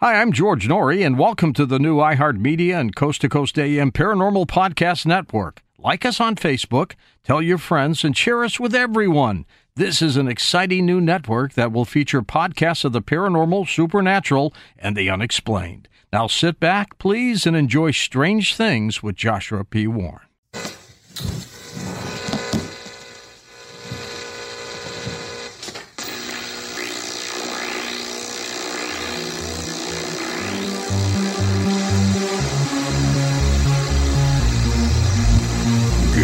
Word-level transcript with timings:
Hi, 0.00 0.20
I'm 0.20 0.30
George 0.30 0.68
Noory, 0.68 1.04
and 1.04 1.18
welcome 1.18 1.52
to 1.54 1.66
the 1.66 1.80
new 1.80 1.96
iHeartMedia 1.96 2.78
and 2.78 2.94
Coast 2.94 3.20
to 3.22 3.28
Coast 3.28 3.58
AM 3.58 3.90
Paranormal 3.90 4.46
Podcast 4.46 5.04
Network. 5.06 5.60
Like 5.76 6.06
us 6.06 6.20
on 6.20 6.36
Facebook, 6.36 6.92
tell 7.24 7.42
your 7.42 7.58
friends, 7.58 8.04
and 8.04 8.16
share 8.16 8.44
us 8.44 8.60
with 8.60 8.76
everyone. 8.76 9.44
This 9.74 10.00
is 10.00 10.16
an 10.16 10.28
exciting 10.28 10.86
new 10.86 11.00
network 11.00 11.54
that 11.54 11.72
will 11.72 11.84
feature 11.84 12.22
podcasts 12.22 12.84
of 12.84 12.92
the 12.92 13.02
paranormal, 13.02 13.68
supernatural, 13.68 14.54
and 14.78 14.96
the 14.96 15.10
unexplained. 15.10 15.88
Now 16.12 16.28
sit 16.28 16.60
back, 16.60 16.96
please, 16.98 17.44
and 17.44 17.56
enjoy 17.56 17.90
Strange 17.90 18.54
Things 18.54 19.02
with 19.02 19.16
Joshua 19.16 19.64
P. 19.64 19.88
Warren. 19.88 20.28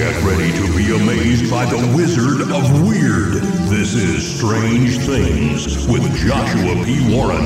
Get 0.04 0.22
ready 0.22 0.52
to 0.52 0.76
be 0.76 0.94
amazed 0.94 1.50
by 1.50 1.64
the 1.64 1.78
Wizard 1.96 2.42
of 2.52 2.86
Weird. 2.86 3.42
This 3.70 3.95
is 3.95 4.36
Strange 4.36 4.98
Things 4.98 5.88
with 5.88 6.02
Joshua 6.18 6.84
P. 6.84 7.10
Warren. 7.10 7.40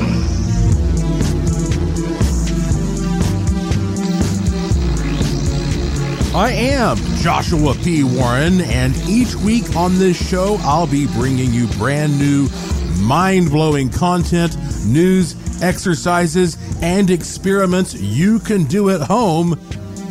I 6.35 6.51
am 6.51 6.97
Joshua 7.21 7.75
P. 7.75 8.03
Warren, 8.03 8.59
and 8.59 8.93
each 9.07 9.35
week 9.35 9.73
on 9.77 9.97
this 9.97 10.17
show, 10.17 10.57
I'll 10.63 10.85
be 10.85 11.07
bringing 11.07 11.53
you 11.53 11.65
brand 11.77 12.19
new, 12.19 12.49
mind 12.97 13.51
blowing 13.51 13.89
content, 13.89 14.57
news, 14.85 15.63
exercises, 15.63 16.57
and 16.81 17.09
experiments 17.09 17.93
you 17.93 18.39
can 18.39 18.65
do 18.65 18.89
at 18.89 18.99
home, 18.99 19.57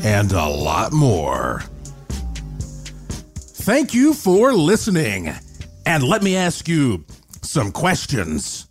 and 0.03 0.33
a 0.33 0.49
lot 0.49 0.95
more. 0.95 1.63
Thank 3.69 3.93
you 3.93 4.15
for 4.15 4.55
listening. 4.55 5.31
And 5.85 6.03
let 6.03 6.23
me 6.23 6.37
ask 6.37 6.67
you 6.67 7.05
some 7.43 7.71
questions. 7.71 8.67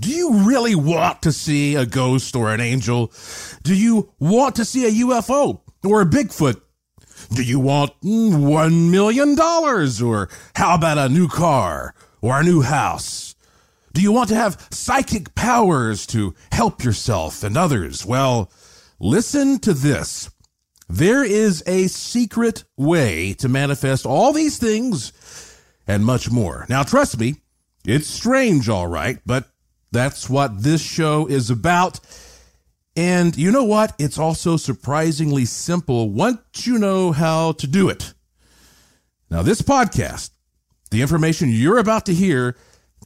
Do 0.00 0.08
you 0.08 0.48
really 0.48 0.74
want 0.74 1.20
to 1.20 1.32
see 1.32 1.74
a 1.74 1.84
ghost 1.84 2.34
or 2.34 2.50
an 2.50 2.58
angel? 2.58 3.12
Do 3.62 3.74
you 3.74 4.10
want 4.18 4.56
to 4.56 4.64
see 4.64 4.86
a 4.86 5.04
UFO 5.04 5.60
or 5.84 6.00
a 6.00 6.06
Bigfoot? 6.06 6.62
Do 7.34 7.42
you 7.42 7.60
want 7.60 7.92
mm, 8.00 8.32
$1 8.32 8.90
million? 8.90 9.38
Or 9.38 10.30
how 10.54 10.74
about 10.74 10.96
a 10.96 11.10
new 11.10 11.28
car 11.28 11.94
or 12.22 12.40
a 12.40 12.42
new 12.42 12.62
house? 12.62 13.34
Do 13.92 14.00
you 14.00 14.12
want 14.12 14.30
to 14.30 14.34
have 14.34 14.66
psychic 14.70 15.34
powers 15.34 16.06
to 16.06 16.34
help 16.52 16.82
yourself 16.82 17.42
and 17.44 17.54
others? 17.54 18.06
Well, 18.06 18.50
listen 18.98 19.58
to 19.58 19.74
this. 19.74 20.30
There 20.88 21.22
is 21.22 21.62
a 21.66 21.86
secret 21.88 22.64
way 22.78 23.34
to 23.34 23.48
manifest 23.48 24.06
all 24.06 24.32
these 24.32 24.58
things 24.58 25.12
and 25.86 26.04
much 26.04 26.30
more. 26.30 26.64
Now, 26.70 26.82
trust 26.82 27.18
me, 27.20 27.36
it's 27.84 28.08
strange, 28.08 28.70
all 28.70 28.86
right, 28.86 29.18
but 29.26 29.50
that's 29.92 30.30
what 30.30 30.62
this 30.62 30.82
show 30.82 31.26
is 31.26 31.50
about. 31.50 32.00
And 32.96 33.36
you 33.36 33.52
know 33.52 33.64
what? 33.64 33.94
It's 33.98 34.18
also 34.18 34.56
surprisingly 34.56 35.44
simple 35.44 36.10
once 36.10 36.66
you 36.66 36.78
know 36.78 37.12
how 37.12 37.52
to 37.52 37.66
do 37.66 37.90
it. 37.90 38.14
Now, 39.30 39.42
this 39.42 39.60
podcast, 39.60 40.30
the 40.90 41.02
information 41.02 41.50
you're 41.50 41.78
about 41.78 42.06
to 42.06 42.14
hear, 42.14 42.56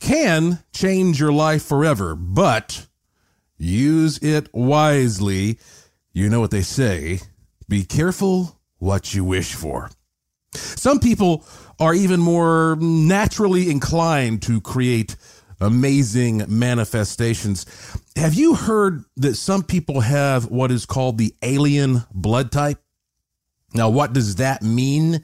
can 0.01 0.61
change 0.73 1.19
your 1.19 1.33
life 1.33 1.65
forever, 1.65 2.15
but 2.15 2.87
use 3.59 4.19
it 4.19 4.49
wisely. 4.55 5.59
You 6.13 6.29
know 6.29 6.41
what 6.41 6.53
they 6.53 6.63
say 6.63 7.21
be 7.69 7.85
careful 7.85 8.61
what 8.79 9.15
you 9.15 9.25
wish 9.25 9.55
for. 9.55 9.91
Some 10.55 11.01
people 11.01 11.45
are 11.81 11.95
even 11.95 12.21
more 12.21 12.77
naturally 12.77 13.71
inclined 13.71 14.43
to 14.43 14.61
create 14.61 15.17
amazing 15.61 16.45
manifestations. 16.49 17.67
Have 18.17 18.35
you 18.35 18.55
heard 18.55 19.05
that 19.17 19.37
some 19.37 19.63
people 19.63 20.01
have 20.01 20.47
what 20.47 20.71
is 20.71 20.85
called 20.85 21.19
the 21.19 21.35
alien 21.43 22.03
blood 22.13 22.53
type? 22.53 22.79
Now, 23.75 23.89
what 23.89 24.13
does 24.13 24.37
that 24.37 24.63
mean? 24.63 25.23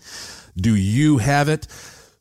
Do 0.56 0.74
you 0.74 1.18
have 1.18 1.48
it? 1.48 1.66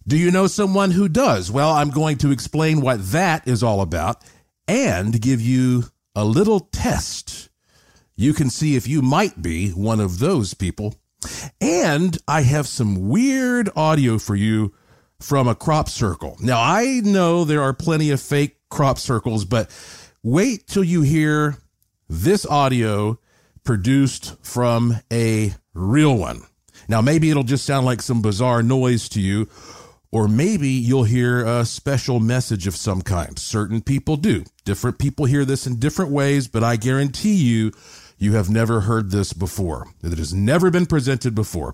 Do 0.07 0.17
you 0.17 0.31
know 0.31 0.47
someone 0.47 0.91
who 0.91 1.07
does? 1.07 1.51
Well, 1.51 1.71
I'm 1.71 1.89
going 1.89 2.17
to 2.19 2.31
explain 2.31 2.81
what 2.81 3.11
that 3.11 3.47
is 3.47 3.63
all 3.63 3.81
about 3.81 4.23
and 4.67 5.21
give 5.21 5.41
you 5.41 5.85
a 6.15 6.25
little 6.25 6.59
test. 6.59 7.49
You 8.19 8.33
can 8.33 8.49
see 8.49 8.75
if 8.75 8.87
you 8.87 9.03
might 9.03 9.43
be 9.43 9.69
one 9.69 9.99
of 9.99 10.17
those 10.17 10.55
people. 10.55 10.95
And 11.61 12.17
I 12.27 12.41
have 12.41 12.67
some 12.67 13.07
weird 13.09 13.69
audio 13.75 14.17
for 14.17 14.35
you 14.35 14.73
from 15.19 15.47
a 15.47 15.55
crop 15.55 15.87
circle. 15.87 16.35
Now, 16.39 16.59
I 16.59 17.01
know 17.03 17.45
there 17.45 17.61
are 17.61 17.73
plenty 17.73 18.09
of 18.09 18.19
fake 18.19 18.57
crop 18.69 18.97
circles, 18.97 19.45
but 19.45 19.69
wait 20.23 20.65
till 20.65 20.83
you 20.83 21.03
hear 21.03 21.57
this 22.09 22.45
audio 22.45 23.19
produced 23.63 24.35
from 24.43 24.95
a 25.13 25.53
real 25.75 26.17
one. 26.17 26.41
Now, 26.87 27.01
maybe 27.01 27.29
it'll 27.29 27.43
just 27.43 27.65
sound 27.65 27.85
like 27.85 28.01
some 28.01 28.21
bizarre 28.23 28.63
noise 28.63 29.09
to 29.09 29.21
you, 29.21 29.47
or 30.11 30.27
maybe 30.27 30.69
you'll 30.69 31.03
hear 31.03 31.45
a 31.45 31.65
special 31.65 32.19
message 32.19 32.65
of 32.65 32.75
some 32.75 33.01
kind. 33.01 33.37
Certain 33.37 33.81
people 33.81 34.17
do. 34.17 34.43
Different 34.65 34.97
people 34.97 35.25
hear 35.25 35.45
this 35.45 35.67
in 35.67 35.79
different 35.79 36.11
ways, 36.11 36.47
but 36.47 36.63
I 36.63 36.77
guarantee 36.77 37.35
you, 37.35 37.73
you 38.17 38.33
have 38.33 38.49
never 38.49 38.81
heard 38.81 39.11
this 39.11 39.33
before. 39.33 39.87
It 40.03 40.17
has 40.17 40.33
never 40.33 40.71
been 40.71 40.85
presented 40.85 41.35
before. 41.35 41.73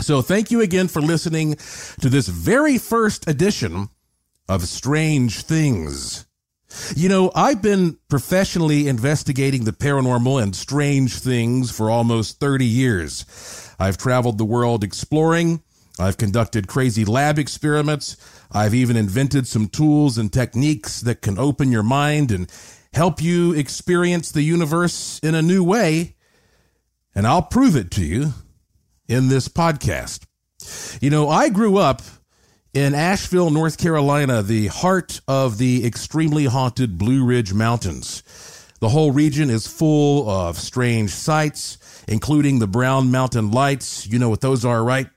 So 0.00 0.22
thank 0.22 0.50
you 0.50 0.60
again 0.60 0.88
for 0.88 1.00
listening 1.00 1.56
to 2.00 2.08
this 2.08 2.28
very 2.28 2.78
first 2.78 3.28
edition 3.28 3.88
of 4.48 4.62
Strange 4.62 5.42
Things. 5.44 6.26
You 6.96 7.08
know, 7.08 7.30
I've 7.34 7.62
been 7.62 7.98
professionally 8.08 8.88
investigating 8.88 9.64
the 9.64 9.72
paranormal 9.72 10.42
and 10.42 10.56
strange 10.56 11.18
things 11.18 11.70
for 11.70 11.90
almost 11.90 12.40
30 12.40 12.64
years. 12.64 13.74
I've 13.78 13.98
traveled 13.98 14.38
the 14.38 14.44
world 14.44 14.82
exploring. 14.82 15.62
I've 15.98 16.16
conducted 16.16 16.68
crazy 16.68 17.04
lab 17.04 17.38
experiments. 17.38 18.16
I've 18.50 18.74
even 18.74 18.96
invented 18.96 19.46
some 19.46 19.68
tools 19.68 20.16
and 20.18 20.32
techniques 20.32 21.00
that 21.02 21.20
can 21.20 21.38
open 21.38 21.70
your 21.70 21.82
mind 21.82 22.30
and 22.30 22.50
help 22.92 23.22
you 23.22 23.52
experience 23.52 24.30
the 24.30 24.42
universe 24.42 25.18
in 25.22 25.34
a 25.34 25.42
new 25.42 25.64
way. 25.64 26.16
And 27.14 27.26
I'll 27.26 27.42
prove 27.42 27.76
it 27.76 27.90
to 27.92 28.04
you 28.04 28.32
in 29.08 29.28
this 29.28 29.48
podcast. 29.48 30.24
You 31.00 31.10
know, 31.10 31.28
I 31.28 31.48
grew 31.48 31.76
up 31.76 32.02
in 32.72 32.94
Asheville, 32.94 33.50
North 33.50 33.76
Carolina, 33.76 34.42
the 34.42 34.68
heart 34.68 35.20
of 35.28 35.58
the 35.58 35.84
extremely 35.84 36.46
haunted 36.46 36.96
Blue 36.96 37.24
Ridge 37.24 37.52
Mountains. 37.52 38.22
The 38.80 38.88
whole 38.88 39.12
region 39.12 39.50
is 39.50 39.66
full 39.66 40.28
of 40.28 40.58
strange 40.58 41.10
sights, 41.10 42.04
including 42.08 42.58
the 42.58 42.66
Brown 42.66 43.10
Mountain 43.10 43.50
Lights. 43.50 44.06
You 44.06 44.18
know 44.18 44.30
what 44.30 44.40
those 44.40 44.64
are, 44.64 44.82
right? 44.82 45.08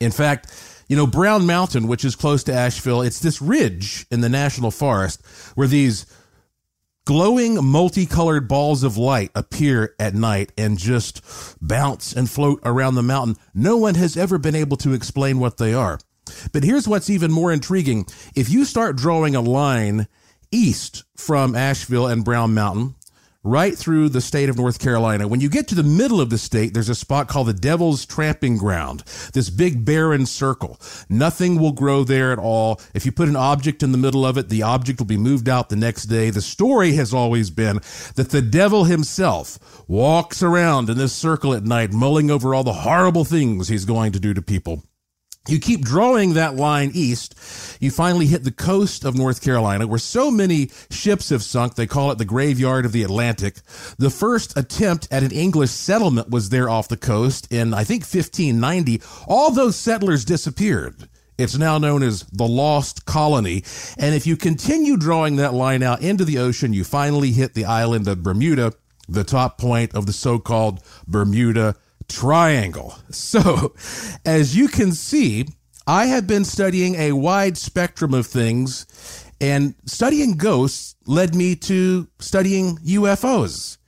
In 0.00 0.10
fact, 0.10 0.52
you 0.88 0.96
know, 0.96 1.06
Brown 1.06 1.46
Mountain, 1.46 1.88
which 1.88 2.04
is 2.04 2.16
close 2.16 2.42
to 2.44 2.54
Asheville, 2.54 3.02
it's 3.02 3.20
this 3.20 3.42
ridge 3.42 4.06
in 4.10 4.20
the 4.20 4.28
national 4.28 4.70
forest 4.70 5.24
where 5.54 5.68
these 5.68 6.06
glowing 7.06 7.64
multicolored 7.64 8.48
balls 8.48 8.82
of 8.82 8.98
light 8.98 9.30
appear 9.34 9.94
at 9.98 10.12
night 10.12 10.52
and 10.58 10.76
just 10.76 11.22
bounce 11.62 12.12
and 12.12 12.28
float 12.28 12.60
around 12.64 12.96
the 12.96 13.02
mountain. 13.02 13.36
No 13.54 13.78
one 13.78 13.94
has 13.94 14.16
ever 14.16 14.36
been 14.36 14.56
able 14.56 14.76
to 14.78 14.92
explain 14.92 15.38
what 15.38 15.56
they 15.56 15.72
are. 15.72 15.98
But 16.52 16.64
here's 16.64 16.88
what's 16.88 17.08
even 17.08 17.30
more 17.30 17.52
intriguing. 17.52 18.06
If 18.34 18.50
you 18.50 18.64
start 18.64 18.96
drawing 18.96 19.36
a 19.36 19.40
line 19.40 20.08
east 20.50 21.04
from 21.16 21.54
Asheville 21.54 22.08
and 22.08 22.24
Brown 22.24 22.52
Mountain, 22.52 22.96
right 23.46 23.78
through 23.78 24.08
the 24.08 24.20
state 24.20 24.48
of 24.48 24.56
North 24.56 24.80
Carolina. 24.80 25.28
When 25.28 25.40
you 25.40 25.48
get 25.48 25.68
to 25.68 25.76
the 25.76 25.84
middle 25.84 26.20
of 26.20 26.30
the 26.30 26.38
state, 26.38 26.74
there's 26.74 26.88
a 26.88 26.94
spot 26.94 27.28
called 27.28 27.46
the 27.46 27.54
Devil's 27.54 28.04
Tramping 28.04 28.56
Ground, 28.56 29.04
this 29.34 29.50
big 29.50 29.84
barren 29.84 30.26
circle. 30.26 30.80
Nothing 31.08 31.60
will 31.60 31.72
grow 31.72 32.02
there 32.02 32.32
at 32.32 32.40
all. 32.40 32.80
If 32.92 33.06
you 33.06 33.12
put 33.12 33.28
an 33.28 33.36
object 33.36 33.84
in 33.84 33.92
the 33.92 33.98
middle 33.98 34.26
of 34.26 34.36
it, 34.36 34.48
the 34.48 34.62
object 34.62 34.98
will 34.98 35.06
be 35.06 35.16
moved 35.16 35.48
out 35.48 35.68
the 35.68 35.76
next 35.76 36.06
day. 36.06 36.30
The 36.30 36.42
story 36.42 36.94
has 36.94 37.14
always 37.14 37.50
been 37.50 37.80
that 38.16 38.30
the 38.30 38.42
devil 38.42 38.84
himself 38.84 39.58
walks 39.88 40.42
around 40.42 40.90
in 40.90 40.98
this 40.98 41.12
circle 41.12 41.54
at 41.54 41.62
night, 41.64 41.92
mulling 41.92 42.30
over 42.30 42.52
all 42.52 42.64
the 42.64 42.72
horrible 42.72 43.24
things 43.24 43.68
he's 43.68 43.84
going 43.84 44.10
to 44.12 44.20
do 44.20 44.34
to 44.34 44.42
people. 44.42 44.82
You 45.48 45.60
keep 45.60 45.82
drawing 45.82 46.34
that 46.34 46.56
line 46.56 46.90
east. 46.94 47.34
You 47.80 47.90
finally 47.90 48.26
hit 48.26 48.44
the 48.44 48.50
coast 48.50 49.04
of 49.04 49.16
North 49.16 49.40
Carolina 49.42 49.86
where 49.86 49.98
so 49.98 50.30
many 50.30 50.70
ships 50.90 51.28
have 51.30 51.42
sunk. 51.42 51.74
They 51.74 51.86
call 51.86 52.10
it 52.10 52.18
the 52.18 52.24
graveyard 52.24 52.84
of 52.84 52.92
the 52.92 53.02
Atlantic. 53.02 53.56
The 53.98 54.10
first 54.10 54.56
attempt 54.56 55.08
at 55.10 55.22
an 55.22 55.30
English 55.32 55.70
settlement 55.70 56.30
was 56.30 56.48
there 56.48 56.68
off 56.68 56.88
the 56.88 56.96
coast 56.96 57.52
in, 57.52 57.74
I 57.74 57.84
think, 57.84 58.02
1590. 58.02 59.00
All 59.28 59.50
those 59.50 59.76
settlers 59.76 60.24
disappeared 60.24 61.08
It's 61.38 61.56
now 61.58 61.78
known 61.78 62.02
as 62.02 62.22
the 62.32 62.46
Lost 62.46 63.04
Colony. 63.04 63.62
And 63.98 64.14
if 64.14 64.26
you 64.26 64.36
continue 64.36 64.96
drawing 64.96 65.36
that 65.36 65.54
line 65.54 65.82
out 65.82 66.00
into 66.02 66.24
the 66.24 66.38
ocean, 66.38 66.72
you 66.72 66.82
finally 66.82 67.32
hit 67.32 67.54
the 67.54 67.66
island 67.66 68.08
of 68.08 68.22
Bermuda, 68.22 68.72
the 69.08 69.24
top 69.24 69.58
point 69.58 69.94
of 69.94 70.06
the 70.06 70.12
so 70.12 70.38
called 70.38 70.82
Bermuda 71.06 71.76
Triangle. 72.08 72.94
So, 73.10 73.74
as 74.24 74.56
you 74.56 74.68
can 74.68 74.92
see, 74.92 75.46
I 75.86 76.06
have 76.06 76.26
been 76.26 76.44
studying 76.44 76.94
a 76.96 77.12
wide 77.12 77.56
spectrum 77.56 78.12
of 78.12 78.26
things, 78.26 78.86
and 79.40 79.74
studying 79.84 80.36
ghosts 80.36 80.96
led 81.06 81.34
me 81.34 81.54
to 81.56 82.08
studying 82.18 82.76
UFOs. 82.78 83.78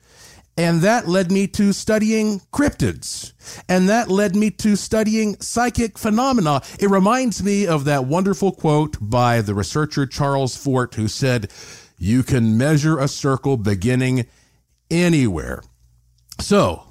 And 0.57 0.81
that 0.81 1.07
led 1.07 1.31
me 1.31 1.47
to 1.49 1.73
studying 1.73 2.41
cryptids. 2.53 3.33
And 3.69 3.89
that 3.89 4.09
led 4.09 4.35
me 4.35 4.51
to 4.51 4.75
studying 4.75 5.41
psychic 5.41 5.97
phenomena. 5.97 6.63
It 6.81 6.91
reminds 6.91 7.45
me 7.45 7.69
of 7.69 7.85
that 7.85 8.07
wonderful 8.07 8.51
quote 8.51 8.97
by 9.01 9.41
the 9.41 9.55
researcher 9.55 10.05
Charles 10.05 10.57
Fort, 10.57 10.97
who 10.97 11.07
said, 11.07 11.53
You 11.97 12.25
can 12.25 12.59
measure 12.59 12.99
a 12.99 13.07
circle 13.07 13.57
beginning 13.57 14.27
anywhere. 14.91 15.63
So, 16.41 16.88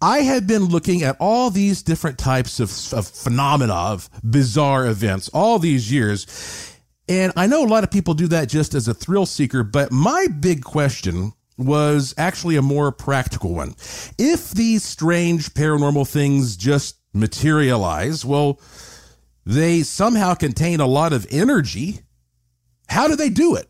I 0.00 0.20
have 0.20 0.46
been 0.46 0.66
looking 0.66 1.02
at 1.02 1.16
all 1.18 1.50
these 1.50 1.82
different 1.82 2.18
types 2.18 2.60
of, 2.60 2.70
of 2.92 3.08
phenomena, 3.08 3.74
of 3.74 4.08
bizarre 4.22 4.86
events, 4.86 5.28
all 5.30 5.58
these 5.58 5.90
years. 5.90 6.72
And 7.08 7.32
I 7.36 7.46
know 7.46 7.64
a 7.64 7.66
lot 7.66 7.84
of 7.84 7.90
people 7.90 8.14
do 8.14 8.28
that 8.28 8.48
just 8.48 8.74
as 8.74 8.86
a 8.86 8.94
thrill 8.94 9.26
seeker, 9.26 9.64
but 9.64 9.90
my 9.90 10.28
big 10.40 10.62
question 10.62 11.32
was 11.56 12.14
actually 12.16 12.54
a 12.54 12.62
more 12.62 12.92
practical 12.92 13.54
one. 13.54 13.74
If 14.18 14.52
these 14.52 14.84
strange 14.84 15.52
paranormal 15.54 16.08
things 16.08 16.56
just 16.56 16.96
materialize, 17.12 18.24
well, 18.24 18.60
they 19.44 19.82
somehow 19.82 20.34
contain 20.34 20.78
a 20.78 20.86
lot 20.86 21.12
of 21.12 21.26
energy. 21.30 22.00
How 22.88 23.08
do 23.08 23.16
they 23.16 23.30
do 23.30 23.56
it? 23.56 23.68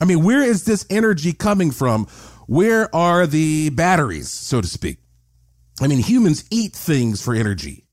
I 0.00 0.04
mean, 0.04 0.22
where 0.22 0.42
is 0.42 0.64
this 0.64 0.86
energy 0.88 1.32
coming 1.32 1.72
from? 1.72 2.06
Where 2.46 2.94
are 2.94 3.26
the 3.26 3.70
batteries, 3.70 4.28
so 4.30 4.60
to 4.60 4.68
speak? 4.68 4.98
I 5.80 5.86
mean, 5.86 5.98
humans 5.98 6.44
eat 6.50 6.74
things 6.74 7.22
for 7.22 7.34
energy. 7.34 7.86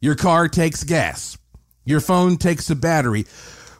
Your 0.00 0.14
car 0.14 0.48
takes 0.48 0.84
gas. 0.84 1.36
Your 1.84 2.00
phone 2.00 2.36
takes 2.36 2.70
a 2.70 2.76
battery. 2.76 3.26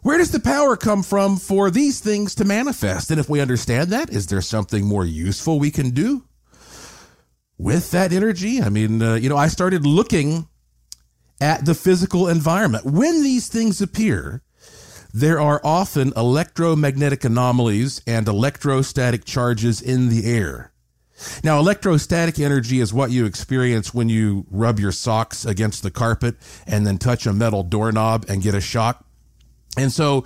Where 0.03 0.19
does 0.19 0.33
the 0.33 0.41
power 0.41 0.77
come 0.77 1.05
from 1.05 1.37
for 1.37 1.71
these 1.71 2.01
things 2.01 2.35
to 2.37 2.45
manifest? 2.45 3.11
And 3.11 3.21
if 3.21 3.29
we 3.29 3.41
understand 3.41 3.91
that, 3.91 4.11
is 4.11 4.27
there 4.27 4.41
something 4.41 4.85
more 4.85 5.05
useful 5.05 5.61
we 5.61 5.71
can 5.71 5.91
do 5.91 6.25
with 7.57 7.93
that 7.93 8.13
energy? 8.13 8.61
I 8.61 8.69
mean, 8.69 9.01
uh, 9.01 9.15
you 9.15 9.29
know, 9.29 9.37
I 9.37 9.47
started 9.47 9.87
looking 9.87 10.49
at 11.41 11.65
the 11.65 11.75
physical 11.75 12.29
environment. 12.29 12.85
When 12.85 13.23
these 13.23 13.47
things 13.47 13.81
appear, 13.81 14.43
there 15.15 15.41
are 15.41 15.61
often 15.63 16.13
electromagnetic 16.17 17.25
anomalies 17.25 18.03
and 18.05 18.27
electrostatic 18.27 19.25
charges 19.25 19.81
in 19.81 20.09
the 20.09 20.25
air. 20.25 20.72
Now, 21.45 21.59
electrostatic 21.59 22.39
energy 22.39 22.81
is 22.81 22.93
what 22.93 23.11
you 23.11 23.27
experience 23.27 23.93
when 23.93 24.09
you 24.09 24.47
rub 24.51 24.79
your 24.79 24.93
socks 24.93 25.45
against 25.45 25.83
the 25.83 25.91
carpet 25.91 26.37
and 26.67 26.87
then 26.87 26.99
touch 26.99 27.27
a 27.27 27.33
metal 27.33 27.63
doorknob 27.63 28.27
and 28.29 28.43
get 28.43 28.55
a 28.55 28.61
shock. 28.61 29.05
And 29.77 29.93
so 29.93 30.25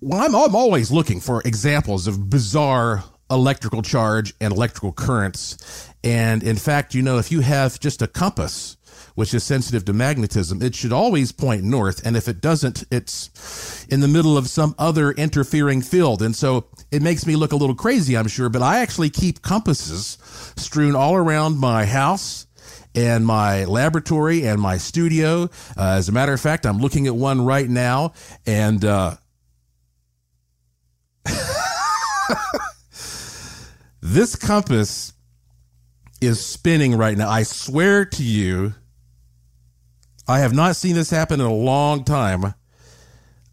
well, 0.00 0.20
I'm, 0.20 0.34
I'm 0.34 0.54
always 0.54 0.90
looking 0.90 1.20
for 1.20 1.42
examples 1.44 2.06
of 2.06 2.30
bizarre 2.30 3.02
electrical 3.30 3.82
charge 3.82 4.32
and 4.40 4.52
electrical 4.52 4.92
currents. 4.92 5.92
And 6.04 6.42
in 6.42 6.56
fact, 6.56 6.94
you 6.94 7.02
know, 7.02 7.18
if 7.18 7.32
you 7.32 7.40
have 7.40 7.80
just 7.80 8.00
a 8.00 8.06
compass, 8.06 8.76
which 9.16 9.34
is 9.34 9.42
sensitive 9.42 9.84
to 9.86 9.92
magnetism, 9.92 10.62
it 10.62 10.76
should 10.76 10.92
always 10.92 11.32
point 11.32 11.64
north. 11.64 12.06
And 12.06 12.16
if 12.16 12.28
it 12.28 12.40
doesn't, 12.40 12.84
it's 12.90 13.84
in 13.86 14.00
the 14.00 14.08
middle 14.08 14.38
of 14.38 14.48
some 14.48 14.74
other 14.78 15.10
interfering 15.10 15.82
field. 15.82 16.22
And 16.22 16.36
so 16.36 16.68
it 16.90 17.02
makes 17.02 17.26
me 17.26 17.36
look 17.36 17.52
a 17.52 17.56
little 17.56 17.74
crazy, 17.74 18.16
I'm 18.16 18.28
sure, 18.28 18.48
but 18.48 18.62
I 18.62 18.80
actually 18.80 19.10
keep 19.10 19.42
compasses 19.42 20.18
strewn 20.56 20.96
all 20.96 21.14
around 21.14 21.58
my 21.58 21.84
house 21.84 22.46
and 22.94 23.26
my 23.26 23.64
laboratory 23.64 24.46
and 24.46 24.60
my 24.60 24.76
studio. 24.78 25.50
Uh, 25.76 25.96
as 25.96 26.08
a 26.08 26.12
matter 26.12 26.32
of 26.32 26.40
fact, 26.40 26.64
I'm 26.66 26.78
looking 26.78 27.06
at 27.06 27.14
one 27.14 27.44
right 27.44 27.68
now, 27.68 28.14
and 28.46 28.84
uh, 28.84 29.16
this 34.00 34.34
compass 34.36 35.12
is 36.20 36.44
spinning 36.44 36.96
right 36.96 37.16
now. 37.16 37.28
I 37.28 37.44
swear 37.44 38.04
to 38.04 38.22
you, 38.24 38.74
I 40.26 40.40
have 40.40 40.54
not 40.54 40.76
seen 40.76 40.94
this 40.94 41.10
happen 41.10 41.40
in 41.40 41.46
a 41.46 41.54
long 41.54 42.04
time. 42.04 42.54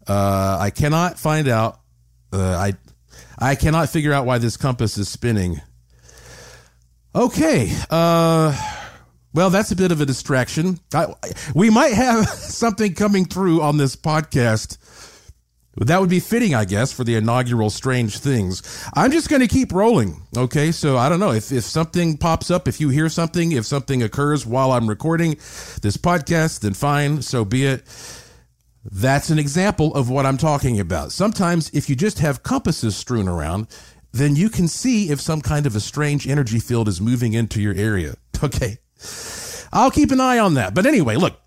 Uh, 0.06 0.58
I 0.60 0.70
cannot 0.70 1.18
find 1.18 1.48
out. 1.48 1.80
Uh, 2.32 2.54
I 2.54 2.72
I 3.38 3.54
cannot 3.54 3.90
figure 3.90 4.12
out 4.12 4.26
why 4.26 4.38
this 4.38 4.56
compass 4.56 4.96
is 4.98 5.08
spinning. 5.08 5.60
Okay. 7.14 7.74
Uh, 7.90 8.54
well, 9.32 9.50
that's 9.50 9.70
a 9.70 9.76
bit 9.76 9.92
of 9.92 10.00
a 10.00 10.06
distraction. 10.06 10.80
I, 10.94 11.14
we 11.54 11.70
might 11.70 11.92
have 11.92 12.26
something 12.28 12.94
coming 12.94 13.24
through 13.24 13.62
on 13.62 13.76
this 13.76 13.96
podcast. 13.96 14.78
That 15.76 16.00
would 16.00 16.08
be 16.08 16.20
fitting, 16.20 16.54
I 16.54 16.64
guess, 16.64 16.90
for 16.90 17.04
the 17.04 17.16
inaugural 17.16 17.68
Strange 17.68 18.18
Things. 18.18 18.62
I'm 18.94 19.12
just 19.12 19.28
going 19.28 19.42
to 19.42 19.48
keep 19.48 19.72
rolling. 19.72 20.22
Okay. 20.34 20.72
So 20.72 20.96
I 20.96 21.10
don't 21.10 21.20
know 21.20 21.32
if, 21.32 21.52
if 21.52 21.64
something 21.64 22.16
pops 22.16 22.50
up, 22.50 22.66
if 22.66 22.80
you 22.80 22.88
hear 22.88 23.10
something, 23.10 23.52
if 23.52 23.66
something 23.66 24.02
occurs 24.02 24.46
while 24.46 24.72
I'm 24.72 24.88
recording 24.88 25.32
this 25.82 25.98
podcast, 25.98 26.60
then 26.60 26.72
fine. 26.72 27.20
So 27.20 27.44
be 27.44 27.66
it. 27.66 27.84
That's 28.90 29.30
an 29.30 29.38
example 29.38 29.94
of 29.94 30.08
what 30.10 30.26
I'm 30.26 30.36
talking 30.36 30.78
about. 30.78 31.12
Sometimes 31.12 31.70
if 31.70 31.88
you 31.88 31.96
just 31.96 32.18
have 32.20 32.42
compasses 32.42 32.96
strewn 32.96 33.28
around, 33.28 33.68
then 34.12 34.36
you 34.36 34.48
can 34.48 34.68
see 34.68 35.10
if 35.10 35.20
some 35.20 35.40
kind 35.40 35.66
of 35.66 35.76
a 35.76 35.80
strange 35.80 36.26
energy 36.26 36.58
field 36.58 36.88
is 36.88 37.00
moving 37.00 37.32
into 37.32 37.60
your 37.60 37.74
area. 37.74 38.14
Okay. 38.42 38.76
I'll 39.72 39.90
keep 39.90 40.10
an 40.10 40.20
eye 40.20 40.38
on 40.38 40.54
that. 40.54 40.74
But 40.74 40.84
anyway, 40.84 41.16
look, 41.16 41.40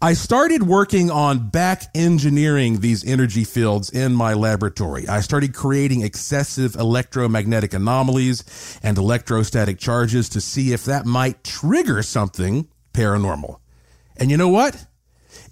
I 0.00 0.12
started 0.12 0.62
working 0.62 1.10
on 1.10 1.50
back 1.50 1.82
engineering 1.92 2.78
these 2.78 3.04
energy 3.04 3.42
fields 3.42 3.90
in 3.90 4.14
my 4.14 4.34
laboratory. 4.34 5.08
I 5.08 5.20
started 5.20 5.54
creating 5.54 6.02
excessive 6.02 6.76
electromagnetic 6.76 7.74
anomalies 7.74 8.78
and 8.80 8.96
electrostatic 8.96 9.78
charges 9.78 10.28
to 10.30 10.40
see 10.40 10.72
if 10.72 10.84
that 10.84 11.04
might 11.04 11.42
trigger 11.42 12.00
something 12.04 12.68
paranormal. 12.94 13.58
And 14.16 14.30
you 14.30 14.36
know 14.36 14.48
what? 14.48 14.86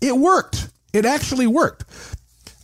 It 0.01 0.17
worked. 0.17 0.69
It 0.93 1.05
actually 1.05 1.47
worked. 1.47 1.85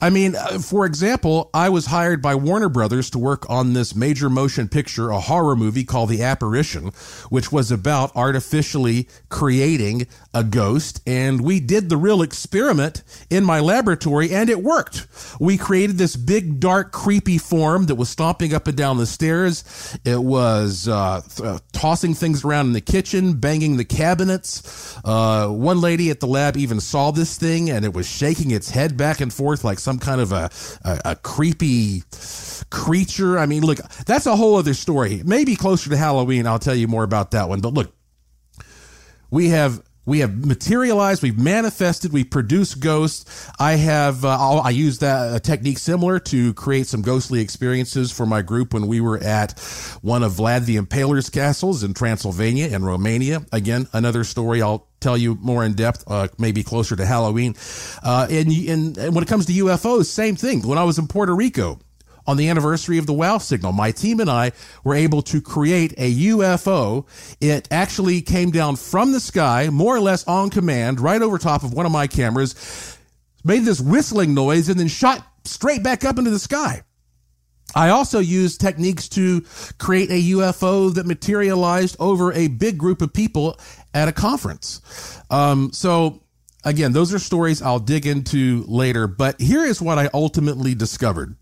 I 0.03 0.11
mean, 0.11 0.35
uh, 0.35 0.59
for 0.59 0.85
example, 0.85 1.49
I 1.55 1.69
was 1.69 1.87
hired 1.87 2.21
by 2.21 2.35
Warner 2.35 2.69
Brothers 2.69 3.09
to 3.11 3.21
work 3.21 3.49
on 3.49 3.73
this 3.73 3.95
major 3.95 4.29
motion 4.29 4.67
picture, 4.67 5.11
a 5.11 5.21
horror 5.21 5.55
movie 5.55 5.85
called 5.85 6.09
The 6.09 6.23
Apparition, 6.23 6.89
which 7.29 7.53
was 7.53 7.71
about 7.71 8.11
artificially 8.17 9.07
creating 9.29 10.09
a 10.35 10.43
ghost. 10.43 11.01
And 11.07 11.43
we 11.43 11.61
did 11.61 11.89
the 11.89 11.97
real 11.97 12.23
experiment 12.23 13.03
in 13.31 13.45
my 13.45 13.61
laboratory 13.61 14.33
and 14.33 14.49
it 14.49 14.63
worked. 14.63 15.07
We 15.39 15.59
created 15.59 15.99
this 15.99 16.17
big, 16.17 16.61
dark, 16.61 16.93
creepy 16.93 17.39
form 17.39 17.87
that 17.87 17.97
was 17.97 18.09
stomping 18.09 18.55
up 18.55 18.67
and 18.67 18.77
down 18.77 18.97
the 18.97 19.07
stairs. 19.07 19.65
It 20.05 20.23
was 20.23 20.89
uh, 20.89 21.21
th- 21.21 21.49
uh, 21.49 21.59
tossing 21.73 22.15
things 22.15 22.45
around 22.45 22.67
in 22.67 22.73
the 22.73 22.81
kitchen, 22.81 23.35
banging 23.35 23.77
the 23.77 23.85
cabinets. 23.85 24.99
Uh, 25.05 25.49
one 25.49 25.81
lady 25.81 26.11
at 26.11 26.21
the 26.21 26.27
lab 26.27 26.57
even 26.57 26.81
saw 26.81 27.11
this 27.11 27.37
thing 27.37 27.71
and 27.71 27.85
it 27.85 27.93
was 27.93 28.09
shaking 28.09 28.51
its 28.51 28.71
head 28.71 28.97
back 28.97 29.21
and 29.21 29.33
forth 29.33 29.65
like 29.65 29.79
some 29.79 29.99
kind 29.99 30.21
of 30.21 30.33
a, 30.33 30.51
a, 30.85 31.01
a 31.13 31.17
creepy 31.17 32.03
creature. 32.71 33.39
I 33.39 33.47
mean, 33.47 33.63
look, 33.63 33.79
that's 34.07 34.27
a 34.27 34.37
whole 34.37 34.57
other 34.57 34.75
story. 34.75 35.23
Maybe 35.25 35.57
closer 35.57 35.91
to 35.91 35.97
Halloween, 35.97 36.47
I'll 36.47 36.59
tell 36.59 36.75
you 36.75 36.89
more 36.89 37.05
about 37.05 37.33
that 37.33 37.49
one. 37.49 37.61
But 37.61 37.75
look, 37.75 37.93
we 39.31 39.49
have 39.51 39.83
we 40.05 40.19
have 40.19 40.45
materialized, 40.45 41.23
we've 41.23 41.39
manifested, 41.39 42.13
we 42.13 42.25
produce 42.25 42.75
ghosts. 42.75 43.49
I 43.59 43.75
have, 43.75 44.25
uh, 44.25 44.61
I 44.61 44.71
use 44.71 44.99
that 44.99 45.35
a 45.35 45.41
technique 45.41 45.79
similar 45.79 46.19
to 46.21 46.55
create 46.55 46.87
some 46.89 47.03
ghostly 47.03 47.41
experiences 47.41 48.11
for 48.11 48.27
my 48.27 48.43
group 48.43 48.75
when 48.75 48.89
we 48.89 49.01
were 49.01 49.19
at 49.19 49.59
one 50.03 50.23
of 50.23 50.33
Vlad 50.33 50.65
the 50.67 50.77
Impaler's 50.77 51.31
castles 51.31 51.85
in 51.85 51.95
Transylvania 51.95 52.69
and 52.73 52.85
Romania. 52.85 53.45
Again, 53.53 53.87
another 53.93 54.25
story 54.25 54.61
I'll 54.61 54.89
tell 54.99 55.17
you 55.17 55.37
more 55.37 55.65
in 55.65 55.75
depth, 55.75 56.05
uh, 56.07 56.29
maybe 56.39 56.63
closer 56.63 56.97
to 56.97 57.07
Halloween. 57.07 57.55
Uh, 58.03 58.27
and, 58.31 58.51
and, 58.51 58.99
and 58.99 59.15
when 59.15 59.23
it 59.23 59.29
comes 59.29 59.47
to 59.47 59.53
UFOs, 59.53 60.07
same 60.07 60.37
thing. 60.37 60.67
When 60.67 60.79
I 60.79 60.85
was 60.85 60.99
in 60.99 61.07
Puerto 61.07 61.35
Rico, 61.35 61.79
on 62.27 62.37
the 62.37 62.49
anniversary 62.49 62.99
of 62.99 63.07
the 63.07 63.13
WOW 63.13 63.39
signal, 63.39 63.73
my 63.73 63.91
team 63.91 64.21
and 64.21 64.31
I 64.31 64.53
were 64.85 64.95
able 64.95 65.23
to 65.23 65.41
create 65.41 65.93
a 65.99 66.15
UFO. 66.15 67.07
It 67.41 67.69
actually 67.71 68.23
came 68.23 68.51
down 68.51 68.77
from 68.77 69.13
the 69.13 69.21
sky, 69.21 69.69
more 69.71 69.97
or 69.97 70.01
less 70.01 70.27
on 70.27 70.51
command, 70.51 71.01
right 71.01 71.21
over 71.21 71.39
top 71.39 71.65
of 71.65 71.73
one 71.73 71.87
of 71.87 71.93
my 71.93 72.07
cameras, 72.07 72.99
made 73.45 73.65
this 73.65 73.81
whistling 73.81 74.35
noise, 74.35 74.69
and 74.69 74.79
then 74.79 74.89
shot 74.89 75.27
straight 75.45 75.83
back 75.83 76.05
up 76.05 76.19
into 76.19 76.31
the 76.31 76.39
sky. 76.39 76.83
I 77.75 77.89
also 77.89 78.19
used 78.19 78.61
techniques 78.61 79.09
to 79.11 79.45
create 79.79 80.11
a 80.11 80.23
UFO 80.35 80.95
that 80.95 81.07
materialized 81.07 81.97
over 81.99 82.33
a 82.33 82.49
big 82.49 82.77
group 82.77 83.01
of 83.01 83.13
people 83.13 83.59
at 83.95 84.09
a 84.09 84.13
conference. 84.13 84.81
Um, 85.31 85.73
so 85.73 86.23
again, 86.65 86.93
those 86.93 87.15
are 87.15 87.19
stories 87.19 87.63
I'll 87.63 87.79
dig 87.79 88.07
into 88.07 88.65
later, 88.69 89.07
but 89.07 89.41
here 89.41 89.65
is 89.65 89.81
what 89.81 89.99
I 89.99 90.11
ultimately 90.13 90.75
discovered. 90.75 91.37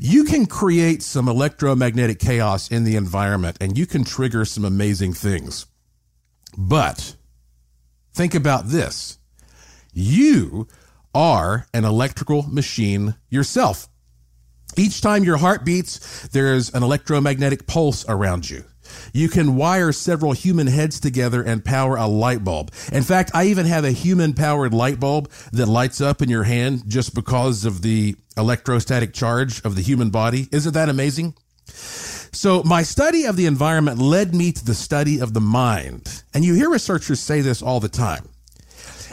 You 0.00 0.24
can 0.24 0.46
create 0.46 1.02
some 1.02 1.28
electromagnetic 1.28 2.18
chaos 2.18 2.70
in 2.70 2.84
the 2.84 2.96
environment 2.96 3.56
and 3.60 3.76
you 3.76 3.86
can 3.86 4.04
trigger 4.04 4.44
some 4.44 4.64
amazing 4.64 5.14
things. 5.14 5.66
But 6.56 7.16
think 8.12 8.34
about 8.34 8.68
this. 8.68 9.18
You 9.92 10.68
are 11.14 11.66
an 11.72 11.84
electrical 11.84 12.42
machine 12.42 13.14
yourself. 13.30 13.88
Each 14.76 15.00
time 15.00 15.24
your 15.24 15.38
heart 15.38 15.64
beats, 15.64 16.28
there's 16.28 16.70
an 16.74 16.82
electromagnetic 16.82 17.66
pulse 17.66 18.04
around 18.08 18.50
you. 18.50 18.64
You 19.12 19.28
can 19.28 19.56
wire 19.56 19.92
several 19.92 20.32
human 20.32 20.66
heads 20.66 21.00
together 21.00 21.42
and 21.42 21.64
power 21.64 21.96
a 21.96 22.06
light 22.06 22.44
bulb. 22.44 22.72
In 22.92 23.02
fact, 23.02 23.30
I 23.34 23.46
even 23.46 23.66
have 23.66 23.84
a 23.84 23.90
human 23.90 24.34
powered 24.34 24.74
light 24.74 25.00
bulb 25.00 25.30
that 25.52 25.66
lights 25.66 26.00
up 26.00 26.22
in 26.22 26.28
your 26.28 26.44
hand 26.44 26.82
just 26.86 27.14
because 27.14 27.64
of 27.64 27.82
the 27.82 28.16
electrostatic 28.36 29.12
charge 29.12 29.64
of 29.64 29.76
the 29.76 29.82
human 29.82 30.10
body. 30.10 30.48
Isn't 30.52 30.74
that 30.74 30.88
amazing? 30.88 31.34
So 31.66 32.62
my 32.62 32.82
study 32.82 33.24
of 33.24 33.36
the 33.36 33.46
environment 33.46 33.98
led 33.98 34.34
me 34.34 34.52
to 34.52 34.64
the 34.64 34.74
study 34.74 35.20
of 35.20 35.32
the 35.32 35.40
mind. 35.40 36.22
And 36.34 36.44
you 36.44 36.54
hear 36.54 36.70
researchers 36.70 37.20
say 37.20 37.40
this 37.40 37.62
all 37.62 37.80
the 37.80 37.88
time. 37.88 38.28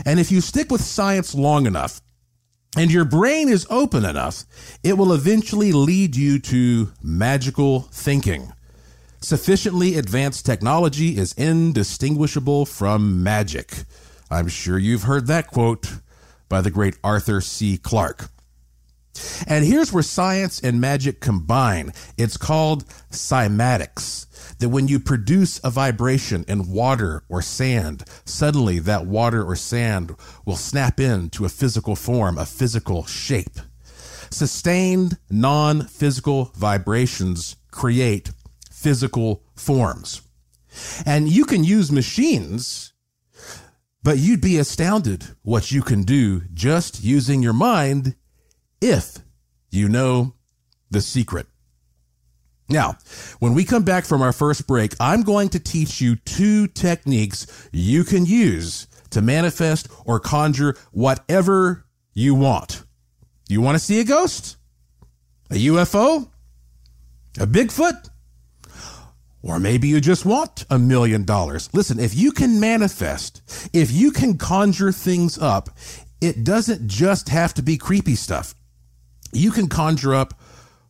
And 0.06 0.20
if 0.20 0.32
you 0.32 0.42
stick 0.42 0.72
with 0.72 0.82
science 0.82 1.34
long 1.34 1.66
enough, 1.66 2.02
and 2.76 2.92
your 2.92 3.06
brain 3.06 3.50
is 3.50 3.68
open 3.70 4.04
enough, 4.04 4.46
it 4.84 4.98
will 4.98 5.14
eventually 5.14 5.72
lead 5.72 6.16
you 6.16 6.40
to 6.40 6.92
magical 7.02 7.82
thinking. 7.92 8.53
Sufficiently 9.24 9.96
advanced 9.96 10.46
technology 10.46 11.16
is 11.16 11.32
indistinguishable 11.38 12.66
from 12.66 13.24
magic. 13.24 13.86
I'm 14.30 14.50
sure 14.50 14.78
you've 14.78 15.04
heard 15.04 15.28
that 15.28 15.48
quote 15.48 16.00
by 16.50 16.60
the 16.60 16.70
great 16.70 16.98
Arthur 17.06 17.40
C. 17.40 17.78
Clarke. 17.78 18.30
And 19.48 19.64
here's 19.64 19.94
where 19.94 20.04
science 20.04 20.60
and 20.60 20.82
magic 20.82 21.22
combine. 21.22 21.94
It's 22.18 22.36
called 22.36 22.86
cymatics. 23.12 24.58
That 24.58 24.68
when 24.68 24.90
you 24.90 25.00
produce 25.00 25.62
a 25.64 25.70
vibration 25.70 26.44
in 26.50 26.70
water 26.70 27.24
or 27.30 27.42
sand, 27.42 28.04
suddenly 28.26 28.80
that 28.80 29.06
water 29.06 29.42
or 29.42 29.56
sand 29.56 30.18
will 30.44 30.58
snap 30.58 31.00
into 31.00 31.46
a 31.46 31.50
physical 31.50 31.96
form, 31.96 32.38
a 32.38 32.46
physical 32.46 33.06
shape. 33.06 33.58
Sustained 34.30 35.18
non 35.30 35.84
physical 35.84 36.52
vibrations 36.56 37.56
create 37.72 38.30
physical 38.84 39.42
forms. 39.56 40.22
And 41.06 41.30
you 41.30 41.46
can 41.46 41.64
use 41.64 41.92
machines, 41.92 42.94
but 44.04 44.18
you'd 44.18 44.42
be 44.42 44.58
astounded 44.58 45.24
what 45.42 45.72
you 45.72 45.82
can 45.82 46.04
do 46.04 46.42
just 46.54 47.04
using 47.04 47.42
your 47.42 47.54
mind 47.54 48.16
if 48.82 49.20
you 49.72 49.88
know 49.88 50.36
the 50.92 51.00
secret. 51.00 51.48
Now, 52.68 52.98
when 53.40 53.54
we 53.54 53.64
come 53.64 53.84
back 53.84 54.06
from 54.06 54.22
our 54.22 54.34
first 54.34 54.68
break, 54.68 54.94
I'm 55.00 55.22
going 55.22 55.50
to 55.50 55.60
teach 55.60 56.02
you 56.02 56.16
two 56.18 56.68
techniques 56.68 57.70
you 57.72 58.04
can 58.04 58.26
use 58.26 58.88
to 59.12 59.22
manifest 59.22 59.88
or 60.06 60.20
conjure 60.20 60.76
whatever 60.92 61.86
you 62.14 62.36
want. 62.36 62.84
You 63.48 63.62
want 63.62 63.76
to 63.76 63.84
see 63.84 64.00
a 64.00 64.04
ghost? 64.04 64.58
A 65.52 65.56
UFO? 65.56 66.30
A 67.40 67.48
Bigfoot? 67.48 68.10
Or 69.44 69.60
maybe 69.60 69.90
you 69.90 70.00
just 70.00 70.26
want 70.26 70.66
a 70.70 70.80
million 70.80 71.26
dollars. 71.26 71.70
Listen, 71.74 72.00
if 72.00 72.16
you 72.16 72.32
can 72.32 72.62
manifest, 72.62 73.70
if 73.74 73.92
you 73.92 74.12
can 74.12 74.38
conjure 74.38 74.94
things 74.94 75.38
up, 75.38 75.70
it 76.22 76.46
doesn't 76.46 76.88
just 76.88 77.28
have 77.28 77.54
to 77.56 77.62
be 77.62 77.78
creepy 77.78 78.16
stuff. 78.16 78.56
You 79.34 79.52
can 79.52 79.68
conjure 79.68 80.16
up 80.16 80.34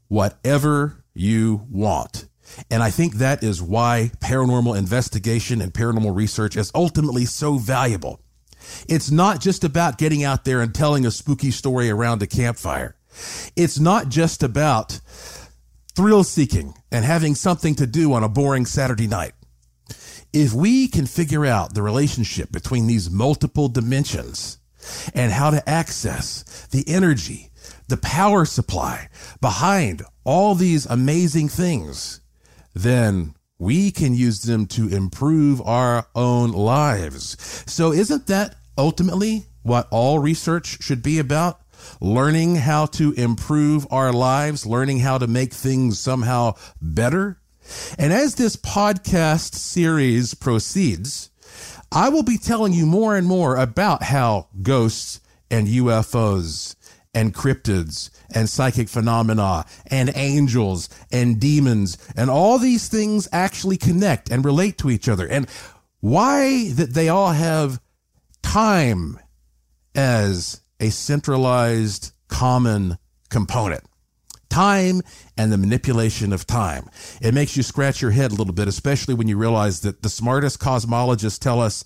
whatever 0.08 1.04
you 1.16 1.66
want. 1.70 2.28
And 2.70 2.84
I 2.84 2.92
think 2.92 3.16
that 3.16 3.44
is 3.44 3.62
why 3.62 4.12
paranormal 4.20 4.78
investigation 4.78 5.60
and 5.60 5.74
paranormal 5.74 6.16
research 6.16 6.56
is 6.56 6.72
ultimately 6.76 7.26
so 7.26 7.58
valuable. 7.58 8.22
It's 8.88 9.10
not 9.10 9.42
just 9.42 9.64
about 9.64 9.98
getting 9.98 10.24
out 10.24 10.46
there 10.46 10.62
and 10.62 10.74
telling 10.74 11.06
a 11.06 11.12
spooky 11.12 11.50
story 11.50 11.90
around 11.90 12.22
a 12.22 12.28
campfire. 12.28 12.96
It's 13.56 13.80
not 13.80 14.10
just 14.10 14.44
about 14.44 15.00
thrill 15.96 16.24
seeking, 16.24 16.74
and 16.92 17.06
having 17.06 17.36
something 17.36 17.76
to 17.76 17.86
do 17.86 18.14
on 18.14 18.24
a 18.24 18.30
boring 18.30 18.66
Saturday 18.66 19.08
night. 19.08 19.34
If 20.32 20.54
we 20.54 20.88
can 20.88 21.06
figure 21.06 21.46
out 21.46 21.76
the 21.76 21.84
relationship 21.84 22.52
between 22.52 22.88
these 22.88 23.12
multiple 23.12 23.70
dimensions 23.70 24.58
and 25.14 25.32
how 25.32 25.52
to 25.52 25.70
access 25.70 26.68
the 26.72 26.84
energy, 26.88 27.52
the 27.88 27.98
power 27.98 28.46
supply 28.46 29.10
behind 29.42 30.02
all 30.24 30.56
these 30.56 30.86
amazing 30.88 31.50
things, 31.50 32.22
then 32.74 33.36
we 33.60 33.92
can 33.92 34.16
use 34.16 34.42
them 34.42 34.66
to 34.66 34.88
improve 34.88 35.62
our 35.62 36.08
own 36.16 36.52
lives. 36.52 37.38
So 37.72 37.94
isn't 37.94 38.28
that 38.28 38.56
ultimately 38.78 39.46
what 39.62 39.88
all 39.92 40.20
research 40.20 40.82
should 40.82 41.04
be 41.04 41.20
about? 41.20 41.62
Learning 42.00 42.56
how 42.56 42.86
to 42.88 43.12
improve 43.14 43.88
our 43.92 44.12
lives, 44.12 44.66
learning 44.66 45.00
how 45.00 45.18
to 45.18 45.28
make 45.28 45.54
things 45.54 46.00
somehow 46.00 46.56
better. 46.82 47.40
And 47.98 48.12
as 48.12 48.36
this 48.36 48.56
podcast 48.56 49.56
series 49.56 50.34
proceeds, 50.34 51.30
I 51.92 52.10
will 52.10 52.24
be 52.24 52.38
telling 52.38 52.74
you 52.74 52.86
more 52.86 53.16
and 53.16 53.28
more 53.28 53.56
about 53.56 54.04
how 54.04 54.48
ghosts 54.62 55.22
and 55.52 55.68
UFOs 55.68 56.76
and 57.14 57.34
cryptids 57.34 58.10
and 58.34 58.50
psychic 58.50 58.90
phenomena 58.90 59.66
and 59.88 60.12
angels 60.16 60.90
and 61.12 61.40
demons 61.40 61.98
and 62.16 62.30
all 62.30 62.58
these 62.58 62.88
things 62.88 63.28
actually 63.32 63.78
connect 63.78 64.32
and 64.32 64.44
relate 64.44 64.78
to 64.80 64.90
each 64.90 65.08
other 65.08 65.28
and 65.28 65.48
why 66.00 66.70
that 66.72 66.94
they 66.94 67.10
all 67.10 67.32
have 67.32 67.80
time 68.42 69.20
as 69.96 70.62
a 70.84 70.90
centralized 70.90 72.12
common 72.28 72.98
component. 73.30 73.84
Time 74.50 75.02
and 75.38 75.50
the 75.50 75.58
manipulation 75.58 76.34
of 76.34 76.46
time. 76.46 76.90
It 77.22 77.34
makes 77.34 77.56
you 77.56 77.64
scratch 77.64 78.02
your 78.02 78.12
head 78.12 78.34
a 78.34 78.36
little 78.36 78.54
bit, 78.54 78.68
especially 78.68 79.14
when 79.14 79.30
you 79.30 79.38
realize 79.38 79.80
that 79.82 80.02
the 80.02 80.10
smartest 80.10 80.60
cosmologists 80.60 81.40
tell 81.40 81.62
us 81.62 81.84